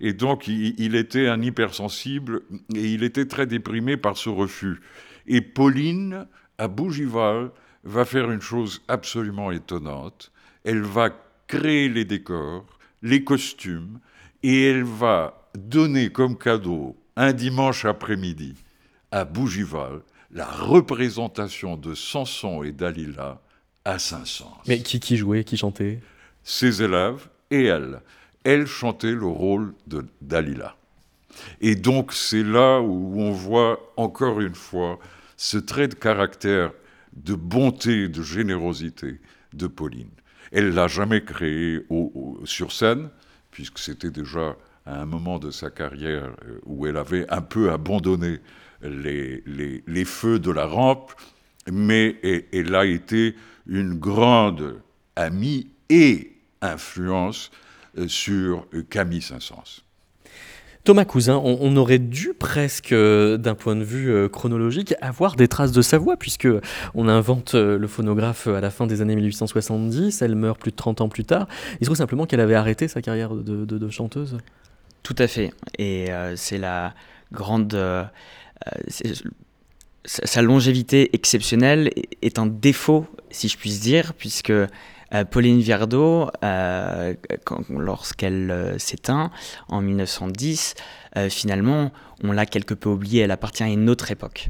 Et 0.00 0.12
donc 0.12 0.48
il, 0.48 0.96
était 0.96 1.28
un 1.28 1.40
hypersensible 1.40 2.42
et 2.74 2.92
il 2.92 3.04
était 3.04 3.26
très 3.26 3.46
déprimé 3.46 3.96
par 3.96 4.16
ce 4.16 4.28
refus. 4.28 4.80
Et 5.26 5.40
Pauline, 5.40 6.26
à 6.58 6.68
Bougival, 6.68 7.50
va 7.84 8.04
faire 8.04 8.30
une 8.30 8.40
chose 8.40 8.82
absolument 8.88 9.52
étonnante. 9.52 10.32
Elle 10.64 10.82
va 10.82 11.10
créer 11.46 11.88
les 11.88 12.04
décors, 12.04 12.66
les 13.02 13.22
costumes, 13.22 14.00
et 14.42 14.70
elle 14.70 14.84
va 14.84 15.48
donner 15.56 16.10
comme 16.10 16.36
cadeau 16.36 16.96
un 17.14 17.32
dimanche 17.32 17.84
après-midi 17.84 18.54
à 19.10 19.24
Bougival 19.24 20.00
la 20.32 20.46
représentation 20.46 21.76
de 21.76 21.94
Samson 21.94 22.62
et 22.62 22.72
Dalila 22.72 23.40
à 23.84 23.98
Saint-Saëns. 23.98 24.58
Mais 24.68 24.80
qui, 24.82 25.00
qui 25.00 25.16
jouait, 25.16 25.44
qui 25.44 25.56
chantait? 25.56 26.00
Ses 26.44 26.82
élèves 26.82 27.28
et 27.50 27.64
elle. 27.64 28.00
Elle 28.44 28.66
chantait 28.66 29.12
le 29.12 29.26
rôle 29.26 29.74
de 29.86 30.04
Dalila. 30.20 30.76
Et 31.60 31.74
donc 31.76 32.12
c'est 32.12 32.42
là 32.42 32.80
où 32.80 33.20
on 33.20 33.32
voit 33.32 33.92
encore 33.96 34.40
une 34.40 34.54
fois 34.54 34.98
ce 35.36 35.56
trait 35.58 35.88
de 35.88 35.94
caractère 35.94 36.72
de 37.14 37.34
bonté, 37.34 38.08
de 38.08 38.22
générosité 38.22 39.20
de 39.52 39.66
Pauline. 39.66 40.10
Elle 40.50 40.74
l'a 40.74 40.88
jamais 40.88 41.22
créé 41.24 41.80
au- 41.88 42.12
au- 42.42 42.46
sur 42.46 42.72
scène, 42.72 43.08
puisque 43.50 43.78
c'était 43.78 44.10
déjà 44.10 44.56
à 44.84 45.00
un 45.00 45.06
moment 45.06 45.38
de 45.38 45.50
sa 45.50 45.70
carrière 45.70 46.34
euh, 46.44 46.58
où 46.66 46.86
elle 46.86 46.96
avait 46.96 47.26
un 47.30 47.40
peu 47.40 47.70
abandonné 47.70 48.38
les, 48.82 49.42
les- 49.46 49.82
les 49.86 50.04
feux 50.04 50.38
de 50.38 50.50
la 50.50 50.66
rampe, 50.66 51.12
mais 51.70 52.16
elle 52.52 52.74
a 52.74 52.84
été 52.84 53.34
une 53.66 53.94
grande 53.94 54.80
amie 55.16 55.68
et 55.88 56.32
influence 56.60 57.50
euh, 57.98 58.08
sur 58.08 58.66
euh, 58.74 58.82
Camille 58.88 59.22
Saint-Saëns. 59.22 59.82
Thomas 60.84 61.04
Cousin, 61.04 61.36
on, 61.36 61.58
on 61.60 61.76
aurait 61.76 62.00
dû 62.00 62.32
presque, 62.36 62.90
euh, 62.90 63.36
d'un 63.36 63.54
point 63.54 63.76
de 63.76 63.84
vue 63.84 64.10
euh, 64.10 64.28
chronologique, 64.28 64.94
avoir 65.00 65.36
des 65.36 65.46
traces 65.46 65.70
de 65.70 65.80
sa 65.82 65.96
voix, 65.98 66.16
puisque 66.16 66.48
on 66.94 67.06
invente 67.08 67.54
euh, 67.54 67.78
le 67.78 67.86
phonographe 67.86 68.48
à 68.48 68.60
la 68.60 68.70
fin 68.70 68.88
des 68.88 69.00
années 69.00 69.14
1870, 69.14 70.22
elle 70.22 70.34
meurt 70.34 70.58
plus 70.60 70.72
de 70.72 70.76
30 70.76 71.00
ans 71.02 71.08
plus 71.08 71.24
tard. 71.24 71.46
Il 71.74 71.78
se 71.80 71.84
trouve 71.84 71.96
simplement 71.96 72.26
qu'elle 72.26 72.40
avait 72.40 72.56
arrêté 72.56 72.88
sa 72.88 73.00
carrière 73.00 73.32
de, 73.34 73.64
de- 73.64 73.78
de 73.78 73.90
chanteuse. 73.90 74.38
Tout 75.04 75.14
à 75.18 75.28
fait. 75.28 75.52
Et 75.78 76.10
euh, 76.10 76.34
c'est 76.34 76.58
la 76.58 76.94
grande. 77.30 77.74
Sa 80.04 80.42
longévité 80.42 81.14
exceptionnelle 81.14 81.90
est 82.22 82.38
un 82.38 82.46
défaut, 82.46 83.06
si 83.30 83.48
je 83.48 83.56
puis 83.56 83.70
dire, 83.78 84.14
puisque 84.14 84.52
Euh, 85.14 85.24
Pauline 85.24 85.60
Viardot, 85.60 86.30
euh, 86.42 87.14
lorsqu'elle 87.68 88.50
euh, 88.50 88.78
s'éteint 88.78 89.30
en 89.68 89.82
1910, 89.82 90.74
euh, 91.16 91.28
finalement, 91.28 91.92
on 92.24 92.32
l'a 92.32 92.46
quelque 92.46 92.72
peu 92.72 92.88
oubliée, 92.88 93.22
elle 93.22 93.30
appartient 93.30 93.62
à 93.62 93.68
une 93.68 93.90
autre 93.90 94.10
époque. 94.10 94.48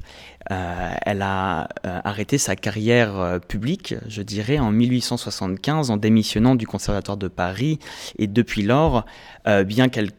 Elle 0.51 1.23
a 1.23 1.69
arrêté 1.85 2.37
sa 2.37 2.57
carrière 2.57 3.41
publique, 3.49 3.95
je 4.07 4.21
dirais, 4.21 4.59
en 4.59 4.71
1875 4.71 5.91
en 5.91 5.97
démissionnant 5.97 6.57
du 6.57 6.67
Conservatoire 6.67 7.17
de 7.17 7.29
Paris. 7.29 7.79
Et 8.19 8.27
depuis 8.27 8.63
lors, 8.63 9.07
bien 9.65 9.89
qu'elle 9.89 10.11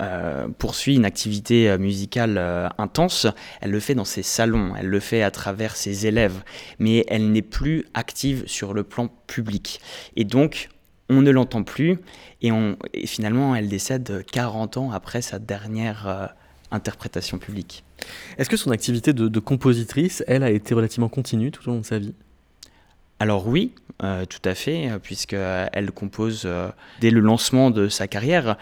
euh, 0.00 0.48
poursuit 0.58 0.96
une 0.96 1.04
activité 1.04 1.70
euh, 1.70 1.78
musicale 1.78 2.36
euh, 2.36 2.68
intense, 2.78 3.28
elle 3.60 3.70
le 3.70 3.78
fait 3.78 3.94
dans 3.94 4.04
ses 4.04 4.24
salons, 4.24 4.74
elle 4.76 4.88
le 4.88 4.98
fait 4.98 5.22
à 5.22 5.30
travers 5.30 5.76
ses 5.76 6.06
élèves, 6.06 6.42
mais 6.80 7.04
elle 7.06 7.30
n'est 7.30 7.42
plus 7.42 7.84
active 7.94 8.42
sur 8.46 8.74
le 8.74 8.82
plan 8.82 9.08
public. 9.28 9.80
Et 10.16 10.24
donc, 10.24 10.68
on 11.10 11.22
ne 11.22 11.30
l'entend 11.30 11.62
plus, 11.62 11.98
et, 12.42 12.50
finalement, 13.06 13.54
elle 13.54 13.68
décède 13.68 14.24
40 14.32 14.78
ans 14.78 14.90
après 14.90 15.22
sa 15.22 15.38
dernière 15.38 16.34
interprétation 16.70 17.38
publique. 17.38 17.84
Est-ce 18.38 18.48
que 18.48 18.56
son 18.56 18.70
activité 18.70 19.12
de 19.12 19.38
compositrice, 19.38 20.24
elle, 20.26 20.42
a 20.42 20.50
été 20.50 20.74
relativement 20.74 21.10
continue 21.10 21.50
tout 21.50 21.68
au 21.68 21.72
long 21.72 21.80
de 21.80 21.84
sa 21.84 21.98
vie? 21.98 22.14
Alors 23.20 23.46
oui, 23.46 23.72
euh, 24.02 24.24
tout 24.24 24.40
à 24.44 24.54
fait, 24.54 24.90
euh, 24.90 24.98
puisqu'elle 24.98 25.92
compose 25.92 26.42
euh, 26.46 26.68
dès 27.00 27.10
le 27.10 27.20
lancement 27.20 27.70
de 27.70 27.88
sa 27.88 28.08
carrière. 28.08 28.56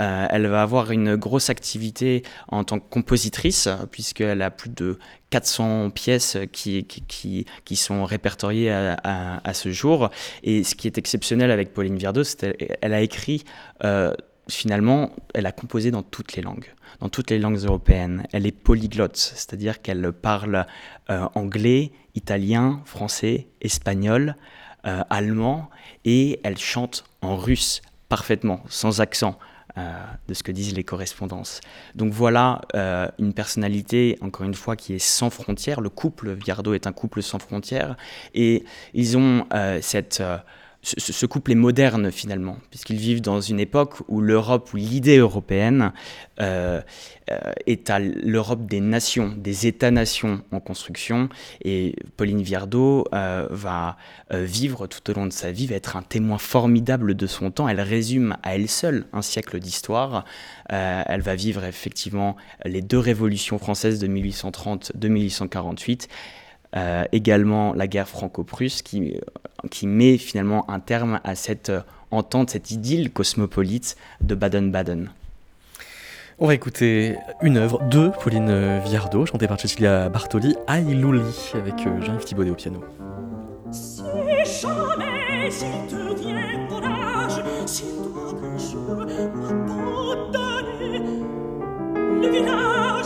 Euh, 0.00 0.26
elle 0.30 0.46
va 0.46 0.62
avoir 0.62 0.90
une 0.92 1.14
grosse 1.16 1.50
activité 1.50 2.22
en 2.48 2.64
tant 2.64 2.78
que 2.78 2.88
compositrice, 2.88 3.66
euh, 3.66 3.76
puisqu'elle 3.90 4.40
a 4.40 4.50
plus 4.50 4.70
de 4.70 4.98
400 5.28 5.90
pièces 5.90 6.38
qui, 6.52 6.84
qui, 6.84 7.44
qui, 7.64 7.76
sont 7.76 8.06
répertoriées 8.06 8.70
à, 8.70 8.96
à- 9.44 9.54
ce 9.54 9.70
jour. 9.72 10.08
Et 10.42 10.64
ce 10.64 10.74
qui 10.74 10.86
est 10.86 10.96
exceptionnel 10.96 11.50
avec 11.50 11.74
Pauline 11.74 11.98
Viardot, 11.98 12.24
c'est 12.24 12.56
qu'elle 12.56 12.94
a 12.94 13.02
écrit, 13.02 13.44
euh, 13.84 14.14
finalement, 14.48 15.10
elle 15.34 15.44
a 15.44 15.52
composé 15.52 15.90
dans 15.90 16.02
toutes 16.02 16.34
les 16.34 16.42
langues 16.42 16.72
dans 17.00 17.08
toutes 17.08 17.30
les 17.30 17.38
langues 17.38 17.58
européennes. 17.58 18.26
Elle 18.32 18.46
est 18.46 18.52
polyglotte, 18.52 19.16
c'est-à-dire 19.16 19.82
qu'elle 19.82 20.12
parle 20.12 20.66
euh, 21.10 21.26
anglais, 21.34 21.92
italien, 22.22 22.82
français, 22.84 23.36
espagnol, 23.60 24.36
euh, 24.86 25.02
allemand, 25.08 25.70
et 26.04 26.40
elle 26.44 26.58
chante 26.58 27.04
en 27.22 27.36
russe 27.36 27.80
parfaitement, 28.08 28.60
sans 28.68 29.00
accent. 29.00 29.34
euh, 29.78 29.92
de 30.26 30.34
ce 30.34 30.42
que 30.42 30.52
disent 30.52 30.74
les 30.74 30.84
correspondances. 30.84 31.60
Donc 31.94 32.12
voilà 32.12 32.60
euh, 32.74 33.08
une 33.18 33.32
personnalité, 33.32 34.18
encore 34.20 34.46
une 34.46 34.54
fois, 34.54 34.76
qui 34.76 34.94
est 34.94 34.98
sans 34.98 35.30
frontières. 35.30 35.80
Le 35.80 35.90
couple 35.90 36.32
Viardot 36.32 36.74
est 36.74 36.86
un 36.86 36.92
couple 36.92 37.22
sans 37.22 37.38
frontières. 37.38 37.96
Et 38.34 38.64
ils 38.94 39.16
ont 39.16 39.46
cette... 39.80 40.22
ce, 40.96 41.26
couple 41.26 41.52
est 41.52 41.56
moderne 41.56 42.10
finalement, 42.10 42.56
puisqu'ils 42.70 42.96
vivent 42.96 43.20
dans 43.20 43.40
une 43.40 43.60
époque 43.60 43.96
où 44.08 44.20
l'Europe, 44.20 44.70
où 44.72 44.76
l'idée 44.76 45.18
européenne 45.18 45.92
euh, 46.40 46.80
euh, 47.30 47.52
est 47.66 47.90
à 47.90 47.98
l'Europe 47.98 48.66
des 48.66 48.80
nations, 48.80 49.34
des 49.36 49.66
États-nations 49.66 50.42
en 50.52 50.60
construction. 50.60 51.28
Et 51.62 51.96
Pauline 52.16 52.42
Viardot 52.42 53.06
euh, 53.12 53.46
va 53.50 53.96
euh, 54.32 54.44
vivre 54.44 54.86
tout 54.86 55.10
au 55.10 55.14
long 55.14 55.26
de 55.26 55.32
sa 55.32 55.52
vie, 55.52 55.66
va 55.66 55.74
être 55.74 55.96
un 55.96 56.02
témoin 56.02 56.38
formidable 56.38 57.14
de 57.14 57.26
son 57.26 57.50
temps. 57.50 57.68
Elle 57.68 57.80
résume 57.80 58.36
à 58.42 58.54
elle 58.54 58.68
seule 58.68 59.06
un 59.12 59.22
siècle 59.22 59.58
d'histoire. 59.58 60.24
Elle 60.68 61.22
va 61.22 61.34
vivre 61.34 61.64
effectivement 61.64 62.36
les 62.64 62.82
deux 62.82 62.98
révolutions 62.98 63.58
françaises 63.58 63.98
de 63.98 64.06
1830-1848. 64.06 66.08
Euh, 66.76 67.04
également 67.12 67.72
la 67.72 67.86
guerre 67.86 68.08
franco-prusse 68.08 68.82
qui, 68.82 69.18
qui 69.70 69.86
met 69.86 70.18
finalement 70.18 70.68
un 70.70 70.80
terme 70.80 71.18
à 71.24 71.34
cette 71.34 71.70
euh, 71.70 71.80
entente, 72.10 72.50
cette 72.50 72.70
idylle 72.70 73.10
cosmopolite 73.10 73.96
de 74.20 74.34
Baden-Baden. 74.34 75.08
On 76.38 76.46
va 76.46 76.54
écouter 76.54 77.16
une 77.40 77.56
œuvre 77.56 77.82
de 77.88 78.10
Pauline 78.20 78.80
Viardot, 78.84 79.24
chantée 79.24 79.48
par 79.48 79.58
Cecilia 79.58 80.10
Bartoli, 80.10 80.56
Aïlouli, 80.66 81.22
avec 81.54 81.86
euh, 81.86 82.02
Jean-Yves 82.02 82.24
Thibaudet 82.24 82.50
au 82.50 82.54
piano. 82.54 82.84
Si 83.72 84.02
jamais 84.60 85.50
s'il 85.50 85.68
te 85.88 86.20
vient 86.20 86.66
courage, 86.68 87.42
s'il 87.64 87.86
doit 88.02 88.34
un 88.44 88.58
jour 88.58 89.06
le 92.20 92.28
village 92.30 92.97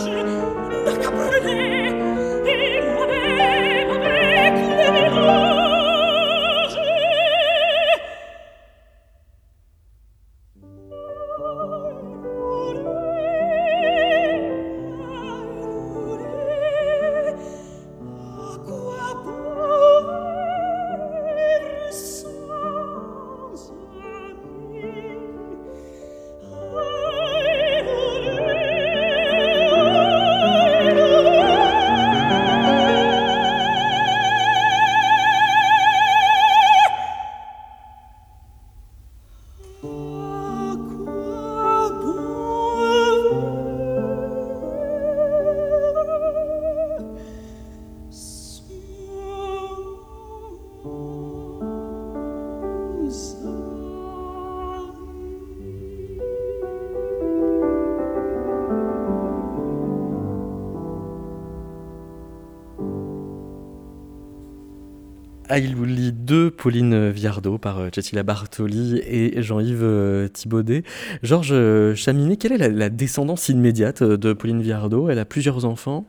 Aïlouli 65.53 66.13
de 66.15 66.49
Pauline 66.49 67.11
Viardot 67.11 67.59
par 67.59 67.79
euh, 67.79 67.91
Cecilia 67.95 68.23
Bartoli 68.23 69.03
et 69.05 69.43
Jean-Yves 69.43 69.83
euh, 69.83 70.27
Thibaudet. 70.27 70.83
Georges 71.23 71.51
euh, 71.53 71.95
Chaminet, 71.95 72.39
quelle 72.39 72.53
est 72.53 72.69
la, 72.71 72.89
descendance 72.89 73.51
immédiate 73.51 74.03
de 74.03 74.33
Pauline 74.33 74.63
Viardot? 74.63 75.11
Elle 75.11 75.19
a 75.19 75.27
plusieurs 75.27 75.67
enfants. 75.67 76.07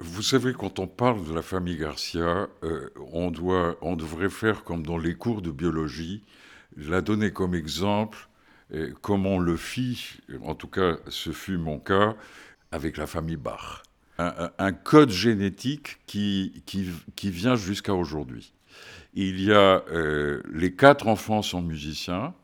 Vous 0.00 0.22
savez, 0.22 0.52
quand 0.52 0.80
on 0.80 0.88
parle 0.88 1.24
de 1.28 1.32
la 1.32 1.42
famille 1.42 1.76
Garcia, 1.76 2.48
on, 3.12 3.30
doit, 3.30 3.76
on 3.82 3.94
devrait 3.94 4.30
faire 4.30 4.64
comme 4.64 4.84
dans 4.84 4.98
les 4.98 5.14
cours 5.14 5.42
de 5.42 5.52
biologie, 5.52 6.24
la 6.76 7.02
donner 7.02 7.30
comme 7.30 7.54
exemple, 7.54 8.26
comme 9.00 9.26
on 9.26 9.38
le 9.38 9.56
fit, 9.56 10.16
en 10.44 10.56
tout 10.56 10.66
cas 10.66 10.96
ce 11.06 11.30
fut 11.30 11.56
mon 11.56 11.78
cas, 11.78 12.16
avec 12.72 12.96
la 12.96 13.06
famille 13.06 13.36
Bach. 13.36 13.84
Un- 14.18 14.50
un 14.58 14.72
code 14.72 15.10
génétique 15.10 15.98
qui, 16.08 16.64
qui, 16.66 16.88
qui 17.14 17.30
vient 17.30 17.54
jusqu'à 17.54 17.94
aujourd'hui. 17.94 18.52
Il 19.14 19.42
y 19.42 19.52
a 19.52 19.84
euh, 19.90 20.42
les 20.52 20.74
quatre 20.74 21.06
enfants 21.06 21.42
sont 21.42 21.60
musiciens. 21.60 22.34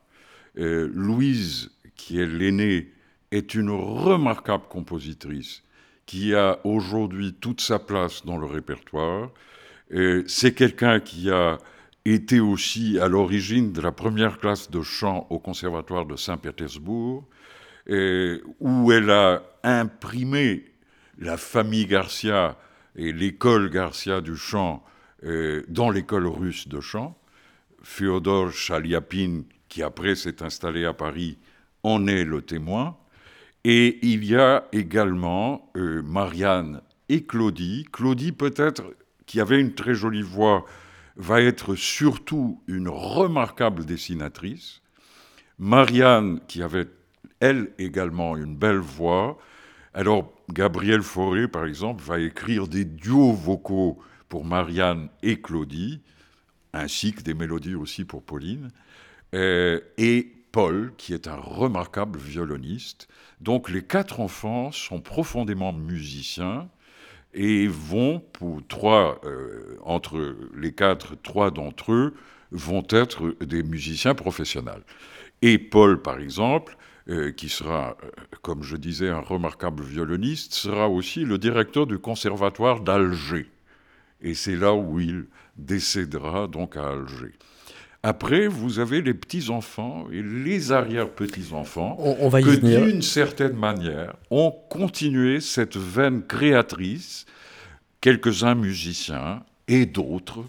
Euh, 0.59 0.91
Louise, 0.93 1.71
qui 1.97 2.21
est 2.21 2.27
l'aînée, 2.27 2.93
est 3.31 3.55
une 3.55 3.71
remarquable 3.71 4.65
compositrice 4.69 5.63
qui 6.05 6.35
a 6.35 6.59
aujourd'hui 6.65 7.35
toute 7.35 7.61
sa 7.61 7.79
place 7.79 8.25
dans 8.25 8.37
le 8.37 8.47
répertoire. 8.47 9.31
Euh, 9.93 10.25
C'est 10.27 10.53
quelqu'un 10.53 11.01
qui 11.01 11.31
a 11.31 11.59
été 12.05 12.41
aussi 12.41 12.99
à 12.99 13.09
l'origine 13.09 13.73
de 13.73 13.81
la 13.81 13.93
première 13.93 14.39
classe 14.39 14.71
de 14.71 14.83
chant 14.83 15.27
au 15.31 15.39
Conservatoire 15.39 16.07
de 16.07 16.17
Saint-Pétersbourg, 16.17 17.27
où 18.61 18.93
elle 18.93 19.11
a 19.11 19.43
imprimé 19.63 20.65
la 21.19 21.37
famille 21.37 21.87
Garcia 21.87 22.57
et 22.97 23.13
l'école 23.13 23.71
Garcia 23.71 24.21
du 24.21 24.37
chant 24.37 24.83
dans 25.23 25.91
l'école 25.91 26.27
russe 26.27 26.69
de 26.69 26.81
chant. 26.81 27.19
Fyodor 27.83 28.53
Chaliapin, 28.53 29.43
qui 29.69 29.83
après 29.83 30.15
s'est 30.15 30.43
installé 30.43 30.85
à 30.85 30.93
Paris, 30.93 31.39
en 31.83 32.07
est 32.07 32.25
le 32.25 32.43
témoin. 32.43 32.97
Et 33.65 33.99
il 34.03 34.25
y 34.25 34.37
a 34.37 34.67
également 34.73 35.71
euh, 35.77 36.03
Marianne 36.03 36.81
et 37.09 37.25
Claudie. 37.25 37.87
Claudie, 37.93 38.33
peut-être, 38.33 38.83
qui 39.27 39.41
avait 39.41 39.61
une 39.61 39.75
très 39.75 39.95
jolie 39.95 40.23
voix, 40.23 40.65
va 41.17 41.43
être 41.43 41.75
surtout 41.75 42.63
une 42.67 42.89
remarquable 42.89 43.85
dessinatrice. 43.85 44.81
Marianne, 45.59 46.41
qui 46.47 46.63
avait, 46.63 46.89
elle 47.41 47.73
également, 47.79 48.37
une 48.37 48.57
belle 48.57 48.79
voix. 48.79 49.39
Alors, 49.93 50.33
Gabriel 50.51 51.03
Fauré, 51.03 51.49
par 51.49 51.67
exemple, 51.67 52.03
va 52.05 52.21
écrire 52.21 52.69
des 52.69 52.85
duos 52.85 53.33
vocaux 53.33 53.99
pour 54.29 54.45
Marianne 54.45 55.09
et 55.23 55.41
Claudie. 55.41 56.01
ainsi 56.75 57.13
que 57.15 57.23
des 57.23 57.35
mélodies 57.35 57.75
aussi 57.75 58.05
pour 58.05 58.23
Pauline, 58.23 58.71
euh, 59.35 59.81
et 59.97 60.31
Paul, 60.53 60.93
qui 60.97 61.13
est 61.15 61.27
un 61.27 61.37
remarquable 61.37 62.19
violoniste. 62.19 63.09
Donc 63.41 63.71
les 63.71 63.83
quatre 63.83 64.21
enfants 64.21 64.73
sont 64.73 65.01
profondément 65.01 65.73
musiciens 65.73 66.69
et 67.35 67.67
vont, 67.69 68.21
pour 68.33 68.61
trois, 68.67 69.21
euh, 69.25 69.77
entre 69.85 70.37
les 70.57 70.73
quatre, 70.73 71.17
trois 71.23 71.51
d'entre 71.51 71.93
eux 71.93 72.15
vont 72.51 72.87
être 72.91 73.37
des 73.45 73.63
musiciens 73.63 74.15
professionnels. 74.15 74.83
Et 75.43 75.59
Paul, 75.59 76.01
par 76.03 76.19
exemple, 76.19 76.77
euh, 77.11 77.33
qui 77.33 77.49
sera, 77.49 77.97
comme 78.43 78.63
je 78.63 78.77
disais, 78.77 79.09
un 79.09 79.21
remarquable 79.21 79.83
violoniste, 79.83 80.55
sera 80.55 80.89
aussi 80.89 81.25
le 81.25 81.39
directeur 81.39 81.87
du 81.87 81.99
conservatoire 81.99 82.81
d'Alger. 82.81 83.51
Et 84.23 84.35
c'est 84.35 84.57
là 84.57 84.75
où 84.75 85.01
il 85.01 85.27
décédera, 85.57 86.47
donc 86.47 86.77
à 86.77 86.89
Alger. 86.89 87.35
Après, 88.03 88.47
vous 88.47 88.79
avez 88.79 89.03
les 89.03 89.15
petits-enfants 89.15 90.07
et 90.13 90.23
les 90.23 90.71
arrière-petits-enfants 90.71 91.97
On, 91.99 92.29
va 92.29 92.41
y 92.41 92.45
que 92.45 92.57
d'une 92.57 93.03
certaine 93.03 93.57
manière 93.57 94.15
ont 94.31 94.55
continué 94.71 95.41
cette 95.41 95.77
veine 95.77 96.23
créatrice, 96.23 97.27
quelques-uns 98.01 98.55
musiciens 98.55 99.43
et 99.67 99.85
d'autres 99.85 100.45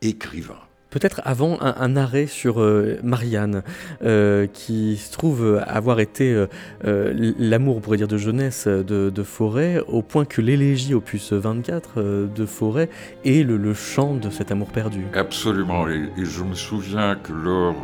écrivains. 0.00 0.63
Peut-être 0.94 1.20
avant 1.24 1.58
un, 1.60 1.96
arrêt 1.96 2.28
sur 2.28 2.62
euh, 2.62 3.00
Marianne, 3.02 3.64
euh, 4.04 4.46
qui 4.46 4.96
se 4.96 5.10
trouve 5.10 5.60
avoir 5.66 5.98
été 5.98 6.46
euh, 6.84 7.32
l'amour, 7.36 7.78
on 7.78 7.80
pourrait 7.80 7.96
dire, 7.96 8.06
de 8.06 8.16
jeunesse 8.16 8.68
de, 8.68 9.22
Forêt, 9.24 9.80
au 9.88 10.02
point 10.02 10.24
que 10.24 10.40
l'élégie 10.40 10.94
opus 10.94 11.32
24 11.32 11.94
euh, 11.96 12.26
de 12.28 12.46
Forêt 12.46 12.88
est 13.24 13.42
le, 13.42 13.74
chant 13.74 14.14
de 14.14 14.30
cet 14.30 14.52
amour 14.52 14.68
perdu. 14.68 15.04
Absolument. 15.14 15.88
Et, 15.88 16.10
je 16.16 16.44
me 16.44 16.54
souviens 16.54 17.16
que 17.16 17.32
lors 17.32 17.74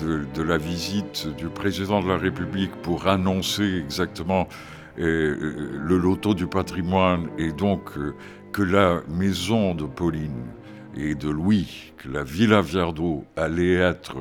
de, 0.00 0.42
la 0.42 0.58
visite 0.58 1.28
du 1.38 1.46
président 1.46 2.02
de 2.02 2.08
la 2.08 2.16
République 2.16 2.72
pour 2.82 3.06
annoncer 3.06 3.84
exactement 3.84 4.48
le 4.96 5.96
loto 5.96 6.34
du 6.34 6.48
patrimoine 6.48 7.28
et 7.38 7.52
donc 7.52 7.90
que 8.52 8.62
la 8.62 9.02
maison 9.08 9.76
de 9.76 9.84
Pauline 9.84 10.42
et 10.96 11.14
de 11.14 11.28
Louis, 11.28 11.92
la 12.10 12.22
Villa 12.22 12.60
Viardot 12.60 13.24
allait 13.36 13.74
être 13.74 14.16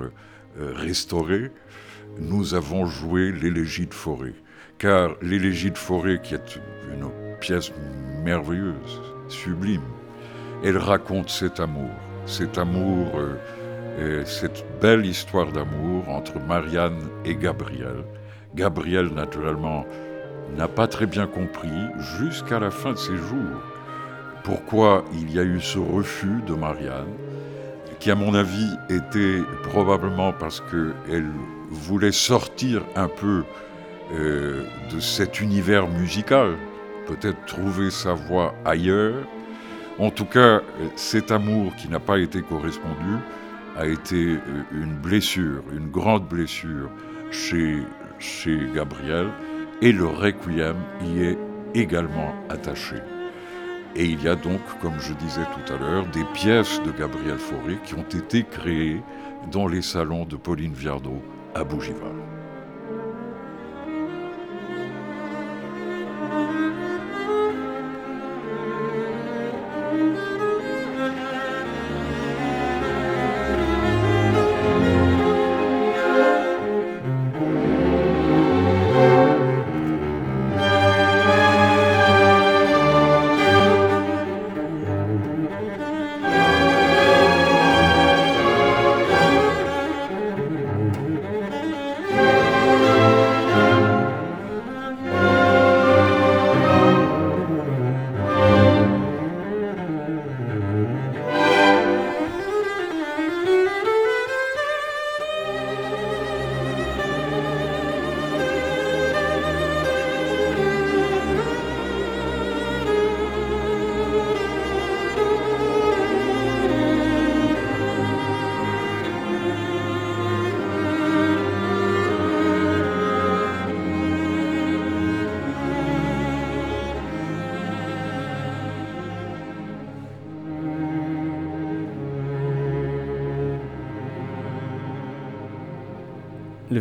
euh, 0.60 0.74
restaurée, 0.76 1.52
nous 2.20 2.54
avons 2.54 2.86
joué 2.86 3.32
l'élégie 3.32 3.88
de 3.88 3.94
Forêt. 3.94 4.34
Car 4.78 5.16
l'élégie 5.22 5.72
de 5.72 5.78
Forêt, 5.78 6.22
qui 6.22 6.34
est 6.34 6.60
une 6.92 7.10
pièce 7.40 7.72
merveilleuse, 8.24 9.02
sublime, 9.30 9.82
elle 10.64 10.78
raconte 10.78 11.30
cet 11.30 11.60
amour, 11.60 11.92
cet 12.26 12.58
amour, 12.58 13.08
euh, 13.16 14.22
et 14.22 14.26
cette 14.26 14.66
belle 14.82 15.06
histoire 15.06 15.52
d'amour 15.52 16.10
entre 16.10 16.38
Marianne 16.40 17.08
et 17.24 17.36
Gabriel. 17.36 18.04
Gabriel, 18.54 19.08
naturellement, 19.14 19.86
n'a 20.58 20.68
pas 20.68 20.88
très 20.88 21.06
bien 21.06 21.28
compris 21.28 21.70
jusqu'à 22.20 22.60
la 22.60 22.72
fin 22.72 22.92
de 22.92 22.98
ses 22.98 23.16
jours 23.16 23.62
pourquoi 24.46 25.04
il 25.12 25.34
y 25.34 25.40
a 25.40 25.44
eu 25.44 25.60
ce 25.60 25.80
refus 25.80 26.40
de 26.46 26.54
Marianne, 26.54 27.12
qui 28.06 28.12
à 28.12 28.16
mon 28.16 28.36
avis 28.36 28.70
était 28.88 29.42
probablement 29.64 30.32
parce 30.32 30.62
qu'elle 30.70 31.32
voulait 31.72 32.12
sortir 32.12 32.84
un 32.96 33.08
peu 33.08 33.44
euh, 34.14 34.64
de 34.94 35.00
cet 35.00 35.42
univers 35.42 35.88
musical, 35.88 36.54
peut-être 37.08 37.44
trouver 37.48 37.90
sa 37.90 38.14
voie 38.14 38.54
ailleurs. 38.64 39.24
En 39.98 40.12
tout 40.12 40.26
cas, 40.26 40.62
cet 40.96 41.32
amour 41.32 41.76
qui 41.78 41.90
n'a 41.90 42.00
pas 42.00 42.20
été 42.20 42.44
correspondu 42.44 43.16
a 43.76 43.88
été 43.88 44.36
euh, 44.36 44.40
une 44.72 44.94
blessure, 44.98 45.64
une 45.76 45.90
grande 45.90 46.28
blessure 46.28 46.92
chez, 47.32 47.80
chez 48.20 48.68
Gabriel, 48.76 49.30
et 49.82 49.92
le 49.92 50.06
requiem 50.06 50.76
y 51.02 51.24
est 51.24 51.38
également 51.74 52.36
attaché. 52.50 52.98
Et 53.98 54.06
il 54.06 54.22
y 54.22 54.28
a 54.28 54.36
donc, 54.36 54.60
comme 54.82 55.00
je 55.00 55.14
disais 55.14 55.46
tout 55.54 55.74
à 55.74 55.78
l'heure, 55.78 56.06
des 56.08 56.26
pièces 56.34 56.82
de 56.84 56.92
Gabriel 56.92 57.38
Fauré 57.38 57.78
qui 57.86 57.94
ont 57.94 58.04
été 58.04 58.44
créées 58.44 59.02
dans 59.52 59.68
les 59.68 59.82
salons 59.82 60.26
de 60.26 60.36
Pauline 60.36 60.74
Viardot 60.74 61.22
à 61.54 61.64
Bougival. 61.64 62.35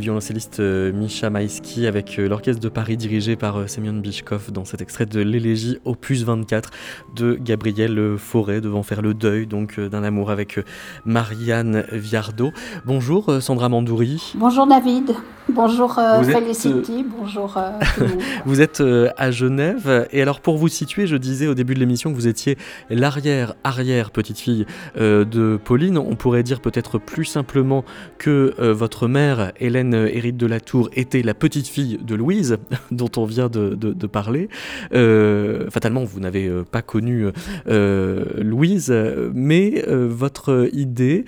Violoncelliste 0.04 0.60
euh, 0.60 0.92
Misha 0.92 1.30
Maïski 1.30 1.86
avec 1.86 2.18
euh, 2.18 2.28
l'orchestre 2.28 2.60
de 2.60 2.68
Paris 2.68 2.98
dirigé 2.98 3.36
par 3.36 3.56
euh, 3.56 3.66
Semyon 3.66 3.94
Bichkov 3.94 4.52
dans 4.52 4.66
cet 4.66 4.82
extrait 4.82 5.06
de 5.06 5.20
l'élégie 5.20 5.78
opus 5.86 6.24
24 6.24 6.70
de 7.16 7.38
Gabriel 7.40 8.18
Fauré 8.18 8.60
devant 8.60 8.82
faire 8.82 9.00
le 9.00 9.14
deuil 9.14 9.46
donc 9.46 9.80
d'un 9.80 10.02
amour 10.02 10.30
avec 10.30 10.60
Marianne 11.06 11.86
Viardot. 11.90 12.52
Bonjour 12.84 13.40
Sandra 13.40 13.70
Mandouri. 13.70 14.34
Bonjour 14.34 14.66
David, 14.66 15.14
bonjour 15.54 15.98
euh, 15.98 16.22
êtes, 16.22 16.30
Felicity, 16.36 17.04
bonjour 17.18 17.56
euh. 17.56 17.70
Vous 18.46 18.60
êtes 18.60 18.80
euh, 18.80 19.08
à 19.16 19.30
Genève 19.30 20.08
et 20.12 20.20
alors 20.22 20.40
pour 20.40 20.56
vous 20.58 20.68
situer, 20.68 21.06
je 21.06 21.16
disais 21.16 21.46
au 21.46 21.54
début 21.54 21.74
de 21.74 21.80
l'émission 21.80 22.10
que 22.10 22.14
vous 22.16 22.26
étiez 22.28 22.56
l'arrière 22.90 23.54
arrière 23.64 24.10
petite 24.10 24.38
fille 24.38 24.66
euh, 24.98 25.24
de 25.24 25.58
Pauline. 25.62 25.98
On 25.98 26.16
pourrait 26.16 26.42
dire 26.42 26.60
peut-être 26.60 26.98
plus 26.98 27.24
simplement 27.24 27.84
que 28.18 28.54
euh, 28.58 28.72
votre 28.72 29.08
mère 29.08 29.52
Hélène 29.60 29.94
Hérite 29.94 30.36
de 30.36 30.46
la 30.46 30.60
Tour 30.60 30.90
était 30.94 31.22
la 31.22 31.34
petite 31.34 31.68
fille 31.68 31.98
de 32.02 32.14
Louise 32.14 32.56
dont 32.90 33.10
on 33.16 33.24
vient 33.24 33.48
de, 33.48 33.74
de- 33.74 33.92
de 33.92 34.06
parler. 34.06 34.48
Euh, 34.92 35.70
fatalement, 35.70 36.04
vous 36.04 36.20
n'avez 36.20 36.46
euh, 36.46 36.64
pas 36.64 36.82
connu 36.82 37.26
euh, 37.68 38.24
Louise, 38.38 38.88
euh, 38.90 39.30
mais 39.34 39.84
euh, 39.88 40.06
votre 40.10 40.68
idée 40.72 41.24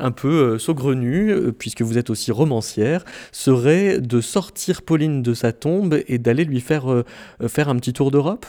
un 0.00 0.10
peu 0.10 0.28
euh, 0.28 0.58
saugrenue, 0.58 1.30
euh, 1.30 1.52
puisque 1.52 1.82
vous 1.82 1.98
êtes 1.98 2.10
aussi 2.10 2.32
romancière, 2.32 3.04
serait 3.32 4.00
de 4.00 4.20
sortir 4.20 4.82
Pauline 4.82 5.22
de 5.22 5.34
sa 5.34 5.52
tombe 5.52 5.98
et 6.08 6.18
d'aller 6.18 6.44
lui 6.44 6.60
faire, 6.60 6.90
euh, 6.90 7.04
faire 7.46 7.68
un 7.68 7.76
petit 7.76 7.92
tour 7.92 8.10
d'Europe? 8.10 8.46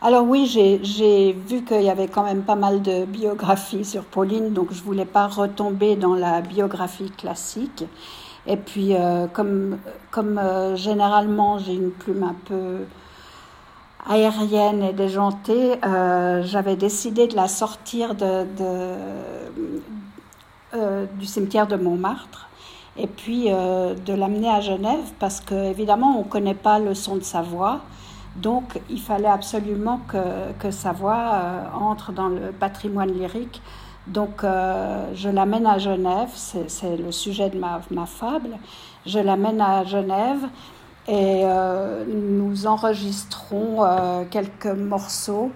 Alors 0.00 0.24
oui, 0.24 0.46
j'ai 0.46 1.32
vu 1.32 1.64
qu'il 1.64 1.82
y 1.82 1.90
avait 1.90 2.06
quand 2.06 2.22
même 2.22 2.42
pas 2.42 2.54
mal 2.54 2.82
de 2.82 3.04
biographies 3.04 3.84
sur 3.84 4.04
Pauline, 4.04 4.52
donc 4.52 4.72
je 4.72 4.80
voulais 4.80 5.04
pas 5.04 5.26
retomber 5.26 5.96
dans 5.96 6.14
la 6.14 6.40
biographie 6.40 7.10
classique. 7.10 7.84
Et 8.46 8.56
puis, 8.56 8.94
comme, 9.32 9.76
généralement 10.76 11.58
j'ai 11.58 11.74
une 11.74 11.90
plume 11.90 12.22
un 12.22 12.36
peu 12.44 12.84
aérienne 14.08 14.84
et 14.84 14.92
déjantée, 14.92 15.80
j'avais 16.44 16.76
décidé 16.76 17.26
de 17.26 17.34
la 17.34 17.48
sortir 17.48 18.14
de, 18.14 18.46
euh, 20.74 21.06
du 21.18 21.24
cimetière 21.24 21.66
de 21.66 21.76
Montmartre 21.76 22.46
et 22.98 23.06
puis 23.06 23.46
euh, 23.48 23.94
de 23.94 24.12
l'amener 24.12 24.50
à 24.50 24.60
Genève 24.60 25.12
parce 25.18 25.40
que 25.40 25.54
évidemment 25.54 26.18
on 26.18 26.24
ne 26.24 26.28
connaît 26.28 26.54
pas 26.54 26.78
le 26.78 26.92
son 26.92 27.16
de 27.16 27.22
sa 27.22 27.40
voix. 27.40 27.80
Donc 28.36 28.78
il 28.90 29.00
fallait 29.00 29.28
absolument 29.28 30.00
que, 30.08 30.52
que 30.58 30.70
sa 30.70 30.92
voix 30.92 31.16
euh, 31.16 31.62
entre 31.72 32.12
dans 32.12 32.28
le 32.28 32.52
patrimoine 32.52 33.10
lyrique 33.12 33.62
Donc 34.08 34.42
je 34.42 35.28
l'amène 35.30 35.66
à 35.66 35.78
Genève, 35.78 36.30
c'est 36.34 36.96
le 36.98 37.12
sujet 37.12 37.48
de 37.48 37.58
ma, 37.58 37.80
ma 37.90 38.04
fable. 38.04 38.50
Je 39.06 39.20
l'amène 39.20 39.62
à 39.62 39.84
Genève 39.84 40.48
et 41.06 41.44
nous 42.06 42.66
enregistrons 42.66 43.86
quelques 44.30 44.66
morceaux 44.66 45.50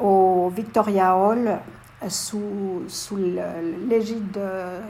au 0.00 0.48
Victoria 0.54 1.16
Hall 1.16 1.60
sous, 2.08 2.84
sous 2.88 3.16
l'égide 3.88 4.30
de 4.30 4.80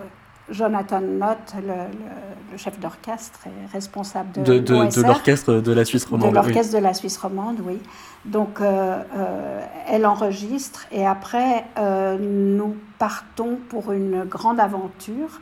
Jonathan 0.50 1.00
Nott, 1.00 1.54
le, 1.56 2.56
chef 2.56 2.78
d'orchestre 2.80 3.40
et 3.46 3.72
responsable 3.72 4.32
de, 4.42 4.58
de, 4.58 5.02
l'orchestre 5.02 5.54
de 5.54 5.72
la 5.72 5.84
Suisse 5.84 6.06
romande. 6.06 6.30
De 6.30 6.34
l'orchestre 6.34 6.74
de 6.74 6.82
la 6.82 6.94
Suisse 6.94 7.18
romande, 7.18 7.58
oui. 7.64 7.78
Donc, 8.24 8.60
euh, 8.60 9.02
euh, 9.16 9.60
elle 9.86 10.06
enregistre 10.06 10.86
et 10.90 11.06
après, 11.06 11.64
euh, 11.78 12.16
nous 12.18 12.76
partons 12.98 13.58
pour 13.68 13.92
une 13.92 14.24
grande 14.24 14.60
aventure. 14.60 15.40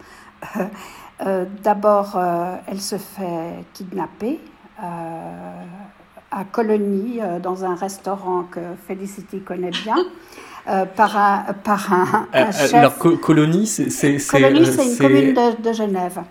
D'abord, 1.65 2.21
elle 2.67 2.81
se 2.81 2.97
fait 2.99 3.65
kidnapper 3.73 4.39
à 4.79 6.45
Colonie, 6.53 7.21
dans 7.43 7.65
un 7.65 7.75
restaurant 7.75 8.43
que 8.43 8.61
Felicity 8.87 9.41
connaît 9.41 9.71
bien. 9.71 9.97
Euh, 10.69 10.85
par 10.85 11.17
un, 11.17 11.45
par 11.63 11.93
un, 11.93 12.27
euh, 12.35 12.51
chef. 12.51 12.75
Alors, 12.75 12.99
Colonie, 12.99 13.69
c'est 13.69 14.17
Colonie, 14.27 14.67
c'est 14.67 14.85
une 14.85 14.99
commune 14.99 15.35
de, 15.63 15.73
Genève. 15.73 16.23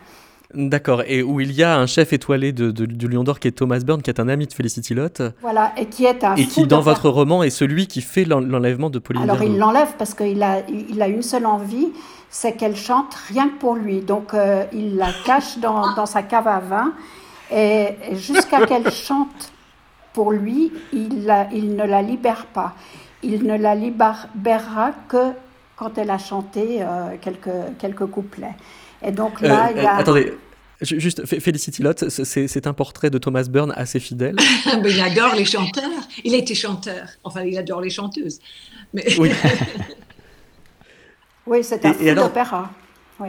D'accord, 0.54 1.04
et 1.08 1.24
où 1.24 1.40
il 1.40 1.54
y 1.54 1.64
a 1.64 1.80
un 1.80 1.86
chef 1.86 2.12
étoilé 2.12 2.52
de, 2.52 2.72
du 2.72 3.08
Lion 3.08 3.24
d'Or 3.24 3.40
qui 3.40 3.48
est 3.48 3.52
Thomas 3.52 3.80
Byrne, 3.80 4.02
qui 4.02 4.10
est 4.10 4.20
un 4.20 4.28
ami 4.28 4.46
de 4.46 4.52
Felicity 4.52 4.94
Lott. 4.94 5.22
Voilà, 5.42 5.72
et 5.78 5.86
qui 5.86 6.04
est 6.04 6.22
un 6.26 6.36
Et 6.36 6.48
qui, 6.48 6.68
dans 6.68 6.82
votre 6.82 7.08
roman, 7.08 7.44
est 7.44 7.50
celui 7.50 7.88
qui 7.88 8.02
fait 8.02 8.26
l'enlèvement 8.26 8.90
de 8.90 9.00
Pauline 9.00 9.24
Alors, 9.24 9.42
il 9.42 9.58
l'enlève 9.58 9.94
parce 9.98 10.14
qu'il 10.14 10.44
a, 10.44 10.64
il 10.68 11.02
a 11.02 11.08
une 11.08 11.24
seule 11.24 11.46
envie, 11.46 11.88
c'est 12.30 12.58
qu'elle 12.58 12.76
chante 12.76 13.16
rien 13.30 13.48
que 13.48 13.58
pour 13.58 13.76
lui. 13.76 14.02
Donc, 14.02 14.34
euh, 14.34 14.66
il 14.74 14.98
la 14.98 15.12
cache 15.26 15.60
dans, 15.60 15.96
dans, 15.96 16.06
sa 16.06 16.24
cave 16.24 16.50
à 16.50 16.60
vin, 16.60 16.92
et 17.54 17.96
jusqu'à 18.16 18.66
qu'elle 18.66 18.92
chante 18.92 19.54
pour 20.12 20.34
lui, 20.34 20.74
il, 20.92 21.34
il 21.54 21.76
ne 21.78 21.86
la 21.86 22.02
libère 22.02 22.48
pas 22.48 22.74
il 23.26 23.44
ne 23.44 23.58
la 23.58 23.76
libérera 23.76 24.92
que 25.08 25.34
quand 25.76 25.98
elle 25.98 26.10
a 26.10 26.18
chanté 26.18 26.82
euh, 26.82 27.16
quelques, 27.20 27.78
quelques 27.80 28.06
couplets. 28.06 28.56
Et 29.02 29.12
donc 29.12 29.42
là, 29.42 29.68
euh, 29.68 29.72
il 29.76 29.84
y 29.84 29.86
a... 29.86 29.98
Attendez, 29.98 30.34
Juste, 30.82 31.26
Felicity 31.26 31.82
Lott, 31.82 32.10
c'est 32.10 32.68
un 32.68 32.74
portrait 32.74 33.10
de 33.10 33.18
Thomas 33.18 33.48
Byrne 33.50 33.74
assez 33.78 34.00
fidèle. 34.00 34.36
Mais 34.84 34.92
il 34.92 35.00
adore 35.00 35.34
les 35.34 35.46
chanteurs. 35.46 35.84
Il 36.24 36.36
était 36.36 36.54
chanteur. 36.54 37.08
Enfin, 37.24 37.44
il 37.44 37.58
adore 37.58 37.80
les 37.80 37.90
chanteuses. 37.90 38.40
Mais... 38.94 39.06
Oui. 39.18 39.32
oui, 41.48 41.64
c'est 41.64 41.86
un 41.86 41.94
fou 41.94 42.14
d'opéra. 42.14 42.72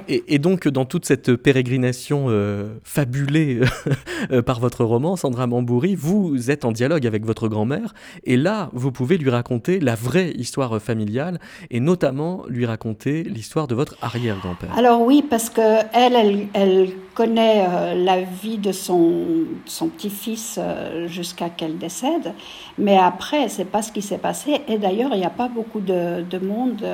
Et, 0.08 0.38
donc, 0.38 0.66
dans 0.66 0.84
toute 0.84 1.04
cette 1.04 1.36
pérégrination 1.36 2.26
euh, 2.28 2.74
fabulée 2.82 3.60
euh, 4.32 4.42
par 4.42 4.58
votre 4.58 4.84
roman, 4.84 5.14
Sandra 5.16 5.46
Mambouri, 5.46 5.94
vous 5.94 6.50
êtes 6.50 6.64
en 6.64 6.72
dialogue 6.72 7.06
avec 7.06 7.24
votre 7.24 7.48
grand-mère, 7.48 7.94
et 8.24 8.36
là, 8.36 8.70
vous 8.72 8.90
pouvez 8.90 9.16
lui 9.16 9.30
raconter 9.30 9.78
la 9.78 9.94
vraie 9.94 10.32
histoire 10.32 10.80
familiale, 10.82 11.38
et 11.70 11.78
notamment 11.78 12.42
lui 12.48 12.66
raconter 12.66 13.22
l'histoire 13.22 13.68
de 13.68 13.74
votre 13.74 13.96
arrière-grand-père. 14.02 14.76
Alors 14.76 15.02
oui, 15.02 15.22
parce 15.28 15.50
que 15.50 15.60
elle, 15.92 16.48
elle, 16.52 16.88
connaît 17.14 17.64
euh, 17.66 17.94
la 17.94 18.20
vie 18.20 18.58
de 18.58 18.72
son, 18.72 19.24
son 19.64 19.88
petit-fils 19.88 20.60
jusqu'à 21.06 21.48
qu'elle 21.48 21.78
décède, 21.78 22.34
mais 22.76 22.98
après, 22.98 23.48
c'est 23.48 23.64
pas 23.64 23.80
ce 23.80 23.90
qui 23.90 24.02
s'est 24.02 24.18
passé, 24.18 24.60
et 24.68 24.76
d'ailleurs, 24.76 25.10
il 25.14 25.20
n'y 25.20 25.24
a 25.24 25.30
pas 25.30 25.48
beaucoup 25.48 25.80
de, 25.80 26.22
de 26.22 26.38
monde 26.38 26.84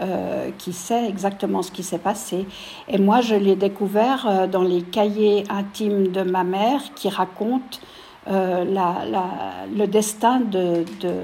euh, 0.00 0.50
qui 0.58 0.72
sait 0.72 1.08
exactement 1.08 1.60
ce 1.60 1.72
qui 1.72 1.82
s'est 1.82 1.98
passé. 1.98 2.46
Et 2.88 2.98
moi, 2.98 3.20
je 3.20 3.34
l'ai 3.34 3.56
découvert 3.56 4.26
euh, 4.28 4.46
dans 4.46 4.62
les 4.62 4.82
cahiers 4.82 5.42
intimes 5.50 6.12
de 6.12 6.22
ma 6.22 6.44
mère 6.44 6.80
qui 6.94 7.08
racontent 7.08 7.78
euh, 8.28 8.64
la, 8.64 8.94
le 9.76 9.88
destin 9.88 10.38
de, 10.38 10.84
de, 11.00 11.14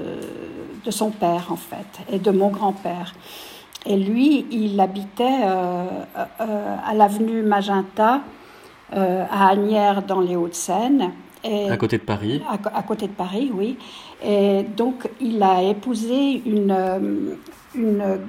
de, 0.83 0.91
son 0.91 1.09
père, 1.09 1.47
en 1.51 1.55
fait, 1.55 1.87
et 2.11 2.19
de 2.19 2.31
mon 2.31 2.49
grand-père. 2.49 3.13
Et 3.85 3.95
lui, 3.95 4.45
il 4.51 4.77
habitait 4.81 5.43
à 5.43 6.93
l'avenue 6.93 7.43
Magenta, 7.43 8.21
à 8.91 9.47
Agnières, 9.47 10.01
dans 10.01 10.19
les 10.19 10.35
Hauts-de-Seine. 10.35 11.11
À 11.69 11.77
côté 11.77 11.99
de 11.99 12.03
Paris 12.03 12.41
à, 12.49 12.81
côté 12.81 13.07
de 13.07 13.13
Paris, 13.13 13.51
oui. 13.53 13.77
Et 14.25 14.63
donc, 14.63 15.07
il 15.21 15.41
a 15.43 15.61
épousé 15.61 16.41
une, 16.45 16.75
une 17.75 18.19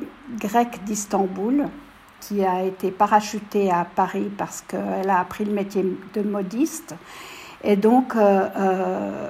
grecque 0.40 0.82
d'Istanbul 0.84 1.66
qui 2.20 2.44
a 2.44 2.64
été 2.64 2.90
parachutée 2.90 3.70
à 3.70 3.84
Paris 3.84 4.30
parce 4.36 4.62
qu'elle 4.62 5.10
a 5.10 5.20
appris 5.20 5.44
le 5.44 5.52
métier 5.52 5.84
de 6.14 6.22
modiste. 6.22 6.94
Et 7.62 7.76
donc, 7.76 8.16
euh, 8.16 8.48
euh, 8.56 9.28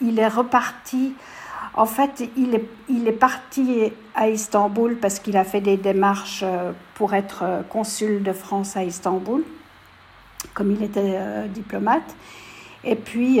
il 0.00 0.18
est 0.18 0.28
reparti. 0.28 1.14
En 1.74 1.86
fait, 1.86 2.28
il 2.36 2.54
est, 2.54 3.12
parti 3.12 3.92
à 4.14 4.28
Istanbul 4.28 4.96
parce 4.96 5.18
qu'il 5.18 5.36
a 5.36 5.44
fait 5.44 5.60
des 5.60 5.76
démarches 5.76 6.42
euh, 6.44 6.72
pour 6.94 7.14
être 7.14 7.44
consul 7.68 8.22
de 8.22 8.32
France 8.32 8.76
à 8.76 8.84
Istanbul, 8.84 9.44
comme 10.52 10.72
il 10.72 10.82
était 10.82 11.18
diplomate. 11.48 12.14
Et 12.82 12.96
puis, 12.96 13.40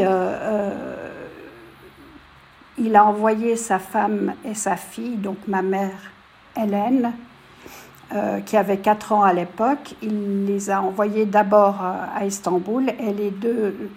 il 2.80 2.96
a 2.96 3.04
envoyé 3.04 3.56
sa 3.56 3.78
femme 3.78 4.34
et 4.44 4.54
sa 4.54 4.76
fille, 4.76 5.16
donc 5.16 5.36
ma 5.46 5.62
mère 5.62 6.10
Hélène, 6.56 7.12
euh, 8.12 8.40
qui 8.40 8.56
avait 8.56 8.78
4 8.78 9.12
ans 9.12 9.22
à 9.22 9.32
l'époque. 9.32 9.94
Il 10.02 10.46
les 10.46 10.70
a 10.70 10.82
envoyées 10.82 11.26
d'abord 11.26 11.76
euh, 11.82 12.18
à 12.18 12.24
Istanbul 12.24 12.88
et 12.88 13.30
deux, 13.30 13.90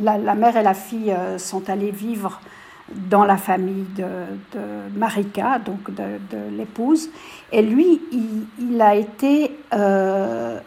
la, 0.00 0.34
mère 0.34 0.56
et 0.56 0.62
la 0.62 0.74
fille 0.74 1.12
euh, 1.12 1.38
sont 1.38 1.68
allées 1.68 1.92
vivre 1.92 2.40
dans 2.92 3.24
la 3.24 3.36
famille 3.36 3.86
de, 3.96 4.58
Marika, 4.96 5.58
donc 5.60 5.94
de, 5.94 6.56
l'épouse. 6.56 7.08
Et 7.52 7.62
lui, 7.62 8.02
il, 8.58 8.82
a 8.82 8.96
été 8.96 9.56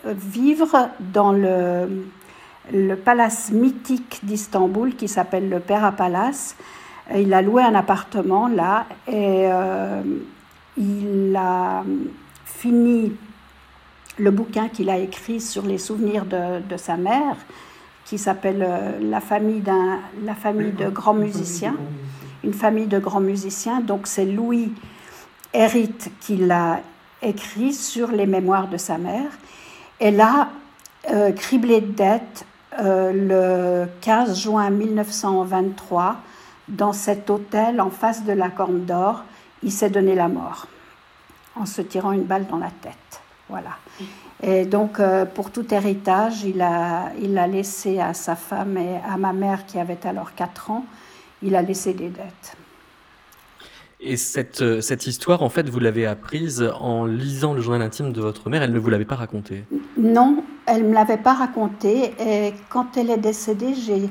vivre 0.06 0.90
dans 1.14 1.34
le, 1.34 2.08
le 2.74 2.96
palace 2.96 3.52
mythique 3.52 4.22
d'Istanbul 4.24 4.96
qui 4.96 5.08
s'appelle 5.08 5.50
le 5.50 5.60
Pera 5.60 5.92
Palace 5.92 6.56
il 7.14 7.34
a 7.34 7.42
loué 7.42 7.62
un 7.62 7.76
appartement 7.76 8.48
là 8.48 8.86
et 9.08 9.48
euh, 9.48 10.02
il 10.78 11.36
a 11.36 11.84
fini 12.46 13.14
le 14.18 14.32
bouquin 14.32 14.70
qu'il 14.70 14.90
a 14.90 14.98
écrit 14.98 15.40
sur 15.40 15.64
les 15.64 15.78
souvenirs 15.78 16.26
de, 16.26 16.78
sa 16.78 16.98
mère, 16.98 17.36
qui 18.06 18.18
s'appelle 18.18 18.66
euh, 18.68 18.92
la, 19.02 19.20
famille 19.20 19.62
la 20.24 20.36
famille 20.36 20.72
de 20.72 20.90
grands 20.90 21.14
musiciens, 21.14 21.76
une 22.44 22.54
famille 22.54 22.88
de 22.88 22.98
grands 22.98 23.20
musiciens. 23.20 23.82
Donc 23.82 24.08
c'est 24.08 24.26
Louis 24.26 24.74
Hérite 25.54 26.12
qui 26.22 26.38
l'a 26.38 26.80
écrit 27.22 27.74
sur 27.74 28.12
les 28.12 28.26
mémoires 28.26 28.68
de 28.68 28.78
sa 28.78 28.98
mère. 28.98 29.32
Et 30.00 30.12
là, 30.12 30.50
euh, 31.12 31.32
criblé 31.32 31.82
de 31.82 31.92
dettes, 31.92 32.46
le 32.78 33.86
15 34.02 34.38
juin 34.38 34.70
1923, 34.70 36.18
dans 36.68 36.94
cet 36.94 37.30
hôtel 37.30 37.80
en 37.82 37.90
face 37.90 38.24
de 38.24 38.34
la 38.34 38.50
Corne 38.50 38.86
d'Or, 38.86 39.24
il 39.64 39.72
s'est 39.72 39.90
donné 39.90 40.16
la 40.16 40.28
mort 40.28 40.68
en 41.56 41.66
se 41.66 41.82
tirant 41.82 42.12
une 42.12 42.24
balle 42.24 42.48
dans 42.48 42.58
la 42.58 42.72
tête. 42.82 43.22
Voilà. 43.50 43.78
Et 44.44 44.66
donc, 44.66 45.00
euh, 45.00 45.26
pour 45.26 45.52
tout 45.52 45.74
héritage, 45.74 46.44
il 46.44 46.62
a, 46.62 47.12
il 47.22 47.38
a 47.38 47.48
laissé 47.48 48.00
à 48.00 48.14
sa 48.14 48.36
femme 48.36 48.78
et 48.78 48.98
à 49.08 49.18
ma 49.18 49.34
mère, 49.34 49.66
qui 49.66 49.80
avait 49.80 50.06
alors 50.06 50.36
4 50.36 50.72
ans, 50.72 50.86
il 51.42 51.56
a 51.56 51.62
laissé 51.62 51.94
des 51.94 52.10
dettes. 52.10 52.58
Et 54.02 54.18
cette, 54.18 54.62
euh, 54.62 54.82
cette 54.82 55.08
histoire, 55.08 55.42
en 55.42 55.50
fait, 55.50 55.70
vous 55.70 55.80
l'avez 55.80 56.06
apprise 56.06 56.70
en 56.80 57.06
lisant 57.06 57.54
le 57.54 57.62
journal 57.62 57.82
intime 57.82 58.12
de 58.12 58.22
votre 58.22 58.50
mère, 58.50 58.62
elle 58.62 58.74
ne 58.74 58.80
vous 58.80 58.90
l'avait 58.90 59.06
pas 59.06 59.16
raconté 59.16 59.64
Non, 59.98 60.44
elle 60.66 60.84
ne 60.84 60.90
me 60.90 60.94
l'avait 60.94 61.18
pas 61.18 61.34
raconté. 61.34 62.14
Et 62.20 62.54
quand 62.70 62.98
elle 62.98 63.10
est 63.10 63.18
décédée, 63.18 63.74
j'ai 63.74 64.10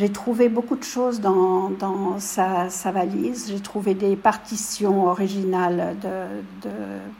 j'ai 0.00 0.08
trouvé 0.08 0.48
beaucoup 0.48 0.76
de 0.76 0.82
choses 0.82 1.20
dans, 1.20 2.18
sa, 2.18 2.68
valise. 2.90 3.50
J'ai 3.50 3.60
trouvé 3.60 3.92
des 3.92 4.16
partitions 4.16 5.08
originales 5.08 5.94
de, 6.00 6.70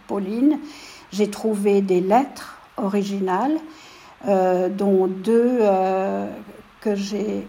Pauline. 0.06 0.58
J'ai 1.12 1.28
trouvé 1.28 1.82
des 1.82 2.00
lettres 2.00 2.58
originales, 2.78 3.58
euh, 4.26 4.70
dont 4.70 5.08
deux 5.08 5.58
euh, 5.60 6.26
que 6.80 6.94
j'ai 6.94 7.46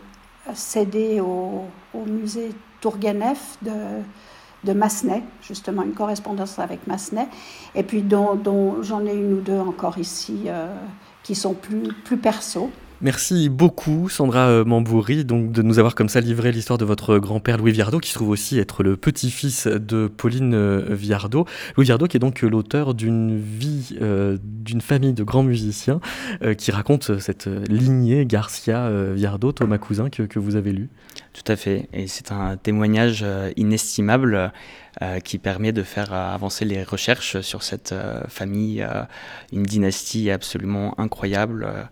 cédées 0.53 1.21
au, 1.21 1.63
musée 2.05 2.51
Tourguenev 2.81 3.39
de, 3.61 4.73
Massenet, 4.73 5.23
justement 5.41 5.83
une 5.83 5.93
correspondance 5.93 6.59
avec 6.59 6.87
Massenet, 6.87 7.29
et 7.73 7.83
puis 7.83 8.01
dont, 8.01 8.81
j'en 8.81 9.05
ai 9.05 9.13
une 9.13 9.35
ou 9.35 9.41
deux 9.41 9.59
encore 9.59 9.97
ici 9.97 10.43
euh, 10.47 10.75
qui 11.23 11.35
sont 11.35 11.53
plus, 11.53 11.93
plus 12.03 12.17
perso. 12.17 12.69
Merci 13.03 13.49
beaucoup 13.49 14.09
Sandra 14.09 14.47
euh, 14.47 14.63
Mambouri 14.63 15.25
donc 15.25 15.51
de 15.51 15.63
nous 15.63 15.79
avoir 15.79 15.95
comme 15.95 16.07
ça 16.07 16.21
livré 16.21 16.51
l'histoire 16.51 16.77
de 16.77 16.85
votre 16.85 17.17
grand-père 17.17 17.57
Louis 17.57 17.71
Viardot 17.71 17.99
qui 17.99 18.11
se 18.11 18.13
trouve 18.13 18.29
aussi 18.29 18.59
être 18.59 18.83
le 18.83 18.95
petit-fils 18.95 19.65
de 19.65 20.07
Pauline 20.07 20.53
euh, 20.53 20.85
Viardot. 20.87 21.47
Louis 21.75 21.85
Viardot 21.85 22.07
qui 22.07 22.17
est 22.17 22.19
donc 22.19 22.43
l'auteur 22.43 22.93
d'une 22.93 23.39
vie 23.39 23.97
euh, 24.01 24.37
d'une 24.43 24.81
famille 24.81 25.13
de 25.13 25.23
grands 25.23 25.41
musiciens 25.41 25.99
qui 26.57 26.71
raconte 26.71 27.19
cette 27.19 27.47
lignée 27.47 28.25
Garcia 28.27 28.89
Viardot 29.13 29.51
Thomas 29.51 29.79
Cousin 29.79 30.09
que, 30.09 30.23
que, 30.23 30.37
vous 30.37 30.55
avez 30.55 30.71
lu. 30.71 30.89
Tout 31.33 31.51
à 31.51 31.55
fait 31.55 31.89
et 31.93 32.05
c'est 32.05 32.31
un 32.31 32.55
témoignage 32.57 33.25
inestimable 33.57 34.51
qui 35.23 35.39
permet 35.39 35.71
de 35.71 35.83
faire 35.83 36.13
avancer 36.13 36.65
les 36.65 36.83
recherches 36.83 37.41
sur 37.41 37.63
cette 37.63 37.95
famille 38.27 38.85
une 39.51 39.63
dynastie 39.63 40.29
absolument 40.29 40.99
incroyable 40.99 41.67
euh, 41.67 41.83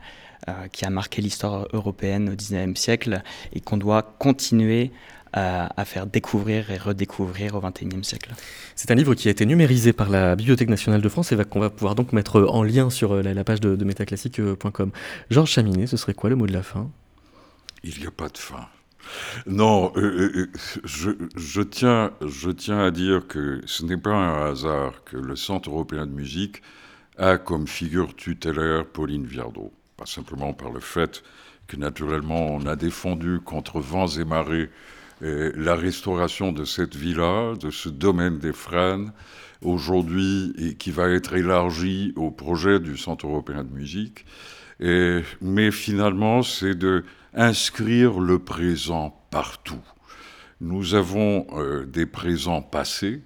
qui 0.71 0.85
a 0.85 0.89
marqué 0.89 1.21
l'histoire 1.21 1.67
européenne 1.73 2.29
au 2.29 2.35
XIXe 2.35 2.79
siècle 2.79 3.21
et 3.53 3.59
qu'on 3.59 3.77
doit 3.77 4.01
continuer 4.01 4.91
à, 5.33 5.85
faire 5.85 6.07
découvrir 6.07 6.71
et 6.71 6.77
redécouvrir 6.77 7.55
au 7.55 7.61
XXIe 7.61 8.03
siècle. 8.03 8.31
C'est 8.75 8.91
un 8.91 8.95
livre 8.95 9.13
qui 9.13 9.27
a 9.27 9.31
été 9.31 9.45
numérisé 9.45 9.93
par 9.93 10.09
la 10.09 10.35
Bibliothèque 10.35 10.69
nationale 10.69 11.01
de 11.01 11.09
France 11.09 11.31
et 11.31 11.37
qu'on 11.45 11.59
va 11.59 11.69
pouvoir 11.69 11.95
donc 11.95 12.13
mettre 12.13 12.41
en 12.41 12.63
lien 12.63 12.89
sur 12.89 13.13
euh, 13.13 13.21
la, 13.21 13.43
page 13.43 13.61
de, 13.61 13.75
de 13.75 13.85
métaclassique.com. 13.85 14.91
Georges 15.29 15.51
Chaminet, 15.51 15.87
ce 15.87 15.97
serait 15.97 16.13
quoi 16.13 16.29
le 16.29 16.35
mot 16.35 16.47
de 16.47 16.53
la 16.53 16.63
fin? 16.63 16.89
Il 17.83 17.99
n'y 17.99 18.07
a 18.07 18.11
pas 18.11 18.29
de 18.29 18.37
fin. 18.37 18.67
Non, 19.47 19.91
euh, 19.95 20.47
je, 20.83 21.11
je, 21.35 21.61
tiens, 21.61 22.11
je 22.25 22.49
tiens 22.51 22.79
à 22.79 22.91
dire 22.91 23.27
que 23.27 23.61
ce 23.65 23.83
n'est 23.85 23.97
pas 23.97 24.13
un 24.13 24.51
hasard 24.51 25.03
que 25.03 25.17
le 25.17 25.35
Centre 25.35 25.69
européen 25.69 26.05
de 26.05 26.11
musique 26.11 26.61
a 27.17 27.37
comme 27.37 27.67
figure 27.67 28.15
tutélaire 28.15 28.85
Pauline 28.85 29.25
Viardot 29.25 29.73
pas 29.99 30.05
simplement 30.05 30.53
par 30.53 30.71
le 30.71 30.79
fait 30.79 31.23
que 31.67 31.75
naturellement 31.75 32.47
on 32.47 32.65
a 32.65 32.77
défendu 32.77 33.41
contre 33.43 33.81
vents 33.81 34.07
et 34.07 34.23
marées 34.23 34.69
la 35.21 35.75
restauration 35.75 36.53
de 36.53 36.63
cette 36.63 36.95
villa, 36.95 37.53
de 37.59 37.71
ce 37.71 37.89
domaine 37.89 38.39
des 38.39 38.53
frênes, 38.53 39.11
aujourd'hui, 39.61 40.53
et 40.57 40.75
qui 40.75 40.91
va 40.91 41.09
être 41.09 41.35
élargi 41.35 42.13
au 42.15 42.31
projet 42.31 42.79
du 42.79 42.95
Centre 42.95 43.27
européen 43.27 43.65
de 43.65 43.73
musique. 43.73 44.25
Mais 44.79 45.71
finalement, 45.71 46.41
c'est 46.41 46.73
de 46.73 47.03
inscrire 47.33 48.21
le 48.21 48.39
présent 48.39 49.21
partout. 49.29 49.83
Nous 50.61 50.95
avons 50.95 51.47
euh, 51.51 51.85
des 51.85 52.05
présents 52.05 52.61
passés, 52.61 53.21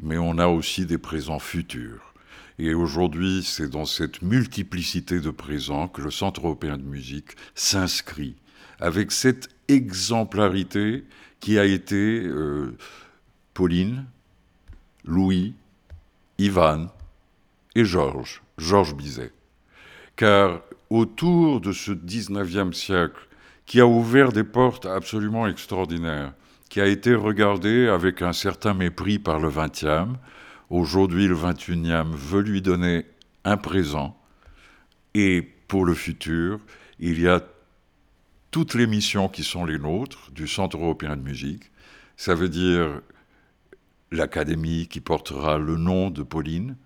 mais 0.00 0.18
on 0.18 0.38
a 0.38 0.46
aussi 0.46 0.86
des 0.86 0.98
présents 0.98 1.38
futurs. 1.38 2.13
Et 2.58 2.74
aujourd'hui, 2.74 3.42
c'est 3.42 3.68
dans 3.68 3.84
cette 3.84 4.22
multiplicité 4.22 5.20
de 5.20 5.30
présents 5.30 5.88
que 5.88 6.02
le 6.02 6.10
Centre 6.10 6.46
européen 6.46 6.76
de 6.76 6.84
musique 6.84 7.32
s'inscrit, 7.54 8.36
avec 8.78 9.10
cette 9.10 9.48
exemplarité 9.68 11.04
qui 11.40 11.58
a 11.58 11.64
été 11.64 12.22
euh, 12.24 12.76
Pauline, 13.54 14.06
Louis, 15.04 15.54
Ivan 16.38 16.86
et 17.74 17.84
Georges, 17.84 18.42
Georges 18.58 18.94
Bizet. 18.94 19.32
Car 20.16 20.60
autour 20.90 21.60
de 21.60 21.72
ce 21.72 21.90
19e 21.90 22.72
siècle, 22.72 23.28
qui 23.66 23.80
a 23.80 23.86
ouvert 23.86 24.32
des 24.32 24.44
portes 24.44 24.86
absolument 24.86 25.46
extraordinaires, 25.46 26.32
qui 26.68 26.80
a 26.80 26.86
été 26.86 27.14
regardé 27.14 27.88
avec 27.88 28.22
un 28.22 28.32
certain 28.32 28.74
mépris 28.74 29.18
par 29.18 29.38
le 29.38 29.48
20e, 29.48 30.14
Aujourd'hui, 30.70 31.26
le 31.26 31.36
21e 31.36 32.12
veut 32.12 32.42
lui 32.42 32.62
donner 32.62 33.06
un 33.44 33.56
présent. 33.56 34.18
Et 35.14 35.42
pour 35.68 35.84
le 35.84 35.94
futur, 35.94 36.58
il 36.98 37.20
y 37.20 37.28
a 37.28 37.42
toutes 38.50 38.74
les 38.74 38.86
missions 38.86 39.28
qui 39.28 39.44
sont 39.44 39.64
les 39.64 39.78
nôtres 39.78 40.30
du 40.32 40.48
Centre 40.48 40.78
européen 40.78 41.16
de 41.16 41.22
musique. 41.22 41.70
Ça 42.16 42.34
veut 42.34 42.48
dire 42.48 43.00
l'académie 44.10 44.86
qui 44.86 45.00
portera 45.00 45.58
le 45.58 45.76
nom 45.76 46.10
de 46.10 46.22
Pauline. 46.22 46.76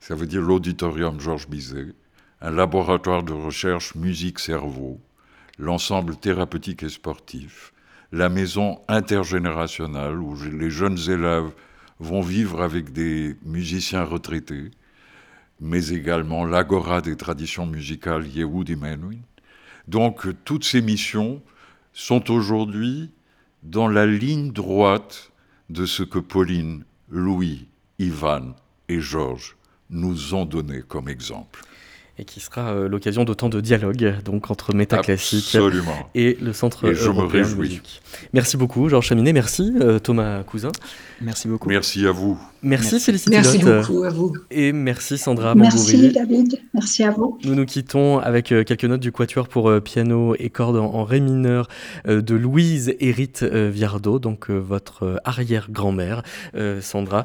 Ça 0.00 0.14
veut 0.14 0.26
dire 0.26 0.42
l'auditorium 0.42 1.20
Georges 1.20 1.48
Bizet, 1.48 1.94
un 2.40 2.50
laboratoire 2.50 3.22
de 3.22 3.32
recherche 3.32 3.94
musique-cerveau, 3.94 5.00
l'ensemble 5.58 6.16
thérapeutique 6.16 6.82
et 6.82 6.88
sportif, 6.88 7.72
la 8.10 8.28
maison 8.28 8.80
intergénérationnelle 8.88 10.18
où 10.18 10.34
les 10.34 10.70
jeunes 10.70 10.98
élèves 11.08 11.52
vont 11.98 12.20
vivre 12.20 12.62
avec 12.62 12.92
des 12.92 13.36
musiciens 13.44 14.04
retraités, 14.04 14.70
mais 15.60 15.88
également 15.88 16.44
l'Agora 16.44 17.00
des 17.00 17.16
traditions 17.16 17.66
musicales 17.66 18.26
Yehudi 18.26 18.76
Menuhin. 18.76 19.20
Donc 19.88 20.26
toutes 20.44 20.64
ces 20.64 20.82
missions 20.82 21.42
sont 21.92 22.30
aujourd'hui 22.30 23.10
dans 23.62 23.88
la 23.88 24.06
ligne 24.06 24.52
droite 24.52 25.30
de 25.70 25.86
ce 25.86 26.02
que 26.02 26.18
Pauline, 26.18 26.84
Louis, 27.10 27.66
Ivan 27.98 28.54
et 28.88 29.00
Georges 29.00 29.56
nous 29.90 30.34
ont 30.34 30.44
donné 30.44 30.82
comme 30.82 31.08
exemple 31.08 31.60
et 32.18 32.24
qui 32.24 32.40
sera 32.40 32.72
euh, 32.72 32.88
l'occasion 32.88 33.24
d'autant 33.24 33.48
de 33.48 33.60
dialogue 33.60 34.16
donc 34.24 34.50
entre 34.50 34.74
Métaclassique 34.74 35.56
et 36.14 36.36
le 36.40 36.52
Centre 36.52 36.86
et 36.86 36.94
je 36.94 37.06
européen 37.06 37.40
me 37.40 37.44
réjouis. 37.46 37.80
Merci 38.32 38.56
beaucoup, 38.56 38.88
Georges 38.88 39.06
Chaminet. 39.06 39.32
Merci, 39.32 39.72
euh, 39.80 39.98
Thomas 39.98 40.42
Cousin. 40.42 40.72
Merci 41.20 41.48
beaucoup. 41.48 41.68
Merci 41.68 42.06
à 42.06 42.12
vous. 42.12 42.38
Merci, 42.62 43.00
Félicité 43.00 43.30
Merci 43.30 43.58
beaucoup 43.58 44.04
à 44.04 44.10
vous. 44.10 44.32
Et 44.50 44.72
merci 44.72 45.18
Sandra 45.18 45.54
Merci 45.54 46.10
David. 46.12 46.60
Merci 46.74 47.04
à 47.04 47.10
vous. 47.10 47.38
Nous 47.44 47.54
nous 47.54 47.66
quittons 47.66 48.18
avec 48.18 48.52
euh, 48.52 48.64
quelques 48.64 48.84
notes 48.84 49.00
du 49.00 49.12
quatuor 49.12 49.48
pour 49.48 49.72
piano 49.82 50.34
et 50.38 50.50
cordes 50.50 50.76
en, 50.76 51.04
ré 51.04 51.20
mineur 51.20 51.68
de 52.06 52.34
Louise 52.34 52.94
Hérite 53.00 53.42
Viardot, 53.42 54.18
donc 54.18 54.50
votre 54.50 55.20
arrière-grand-mère, 55.24 56.22
Sandra, 56.80 57.24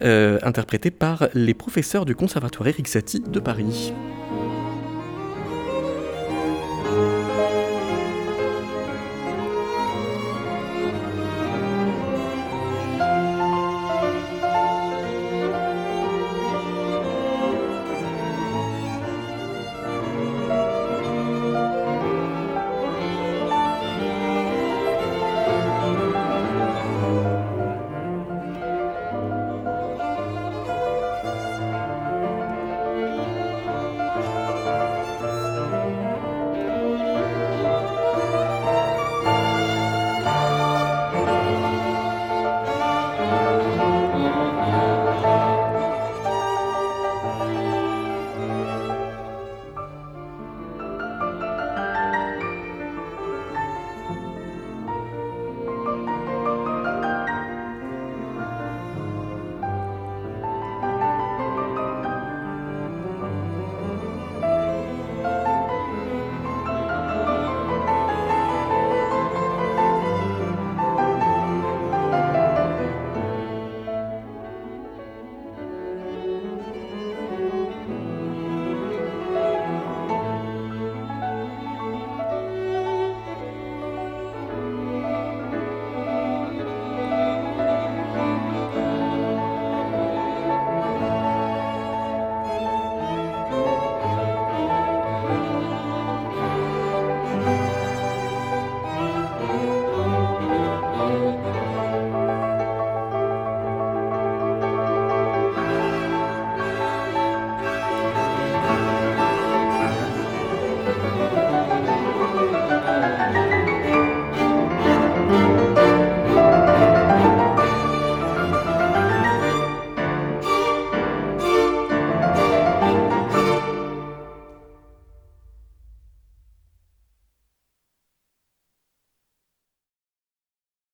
interprétée 0.00 0.90
par 0.90 1.28
les 1.34 1.54
professeurs 1.54 2.04
du 2.04 2.14
Conservatoire 2.14 2.68
Eric 2.68 2.88
Satie 2.88 3.20
de 3.20 3.40
Paris. 3.40 3.92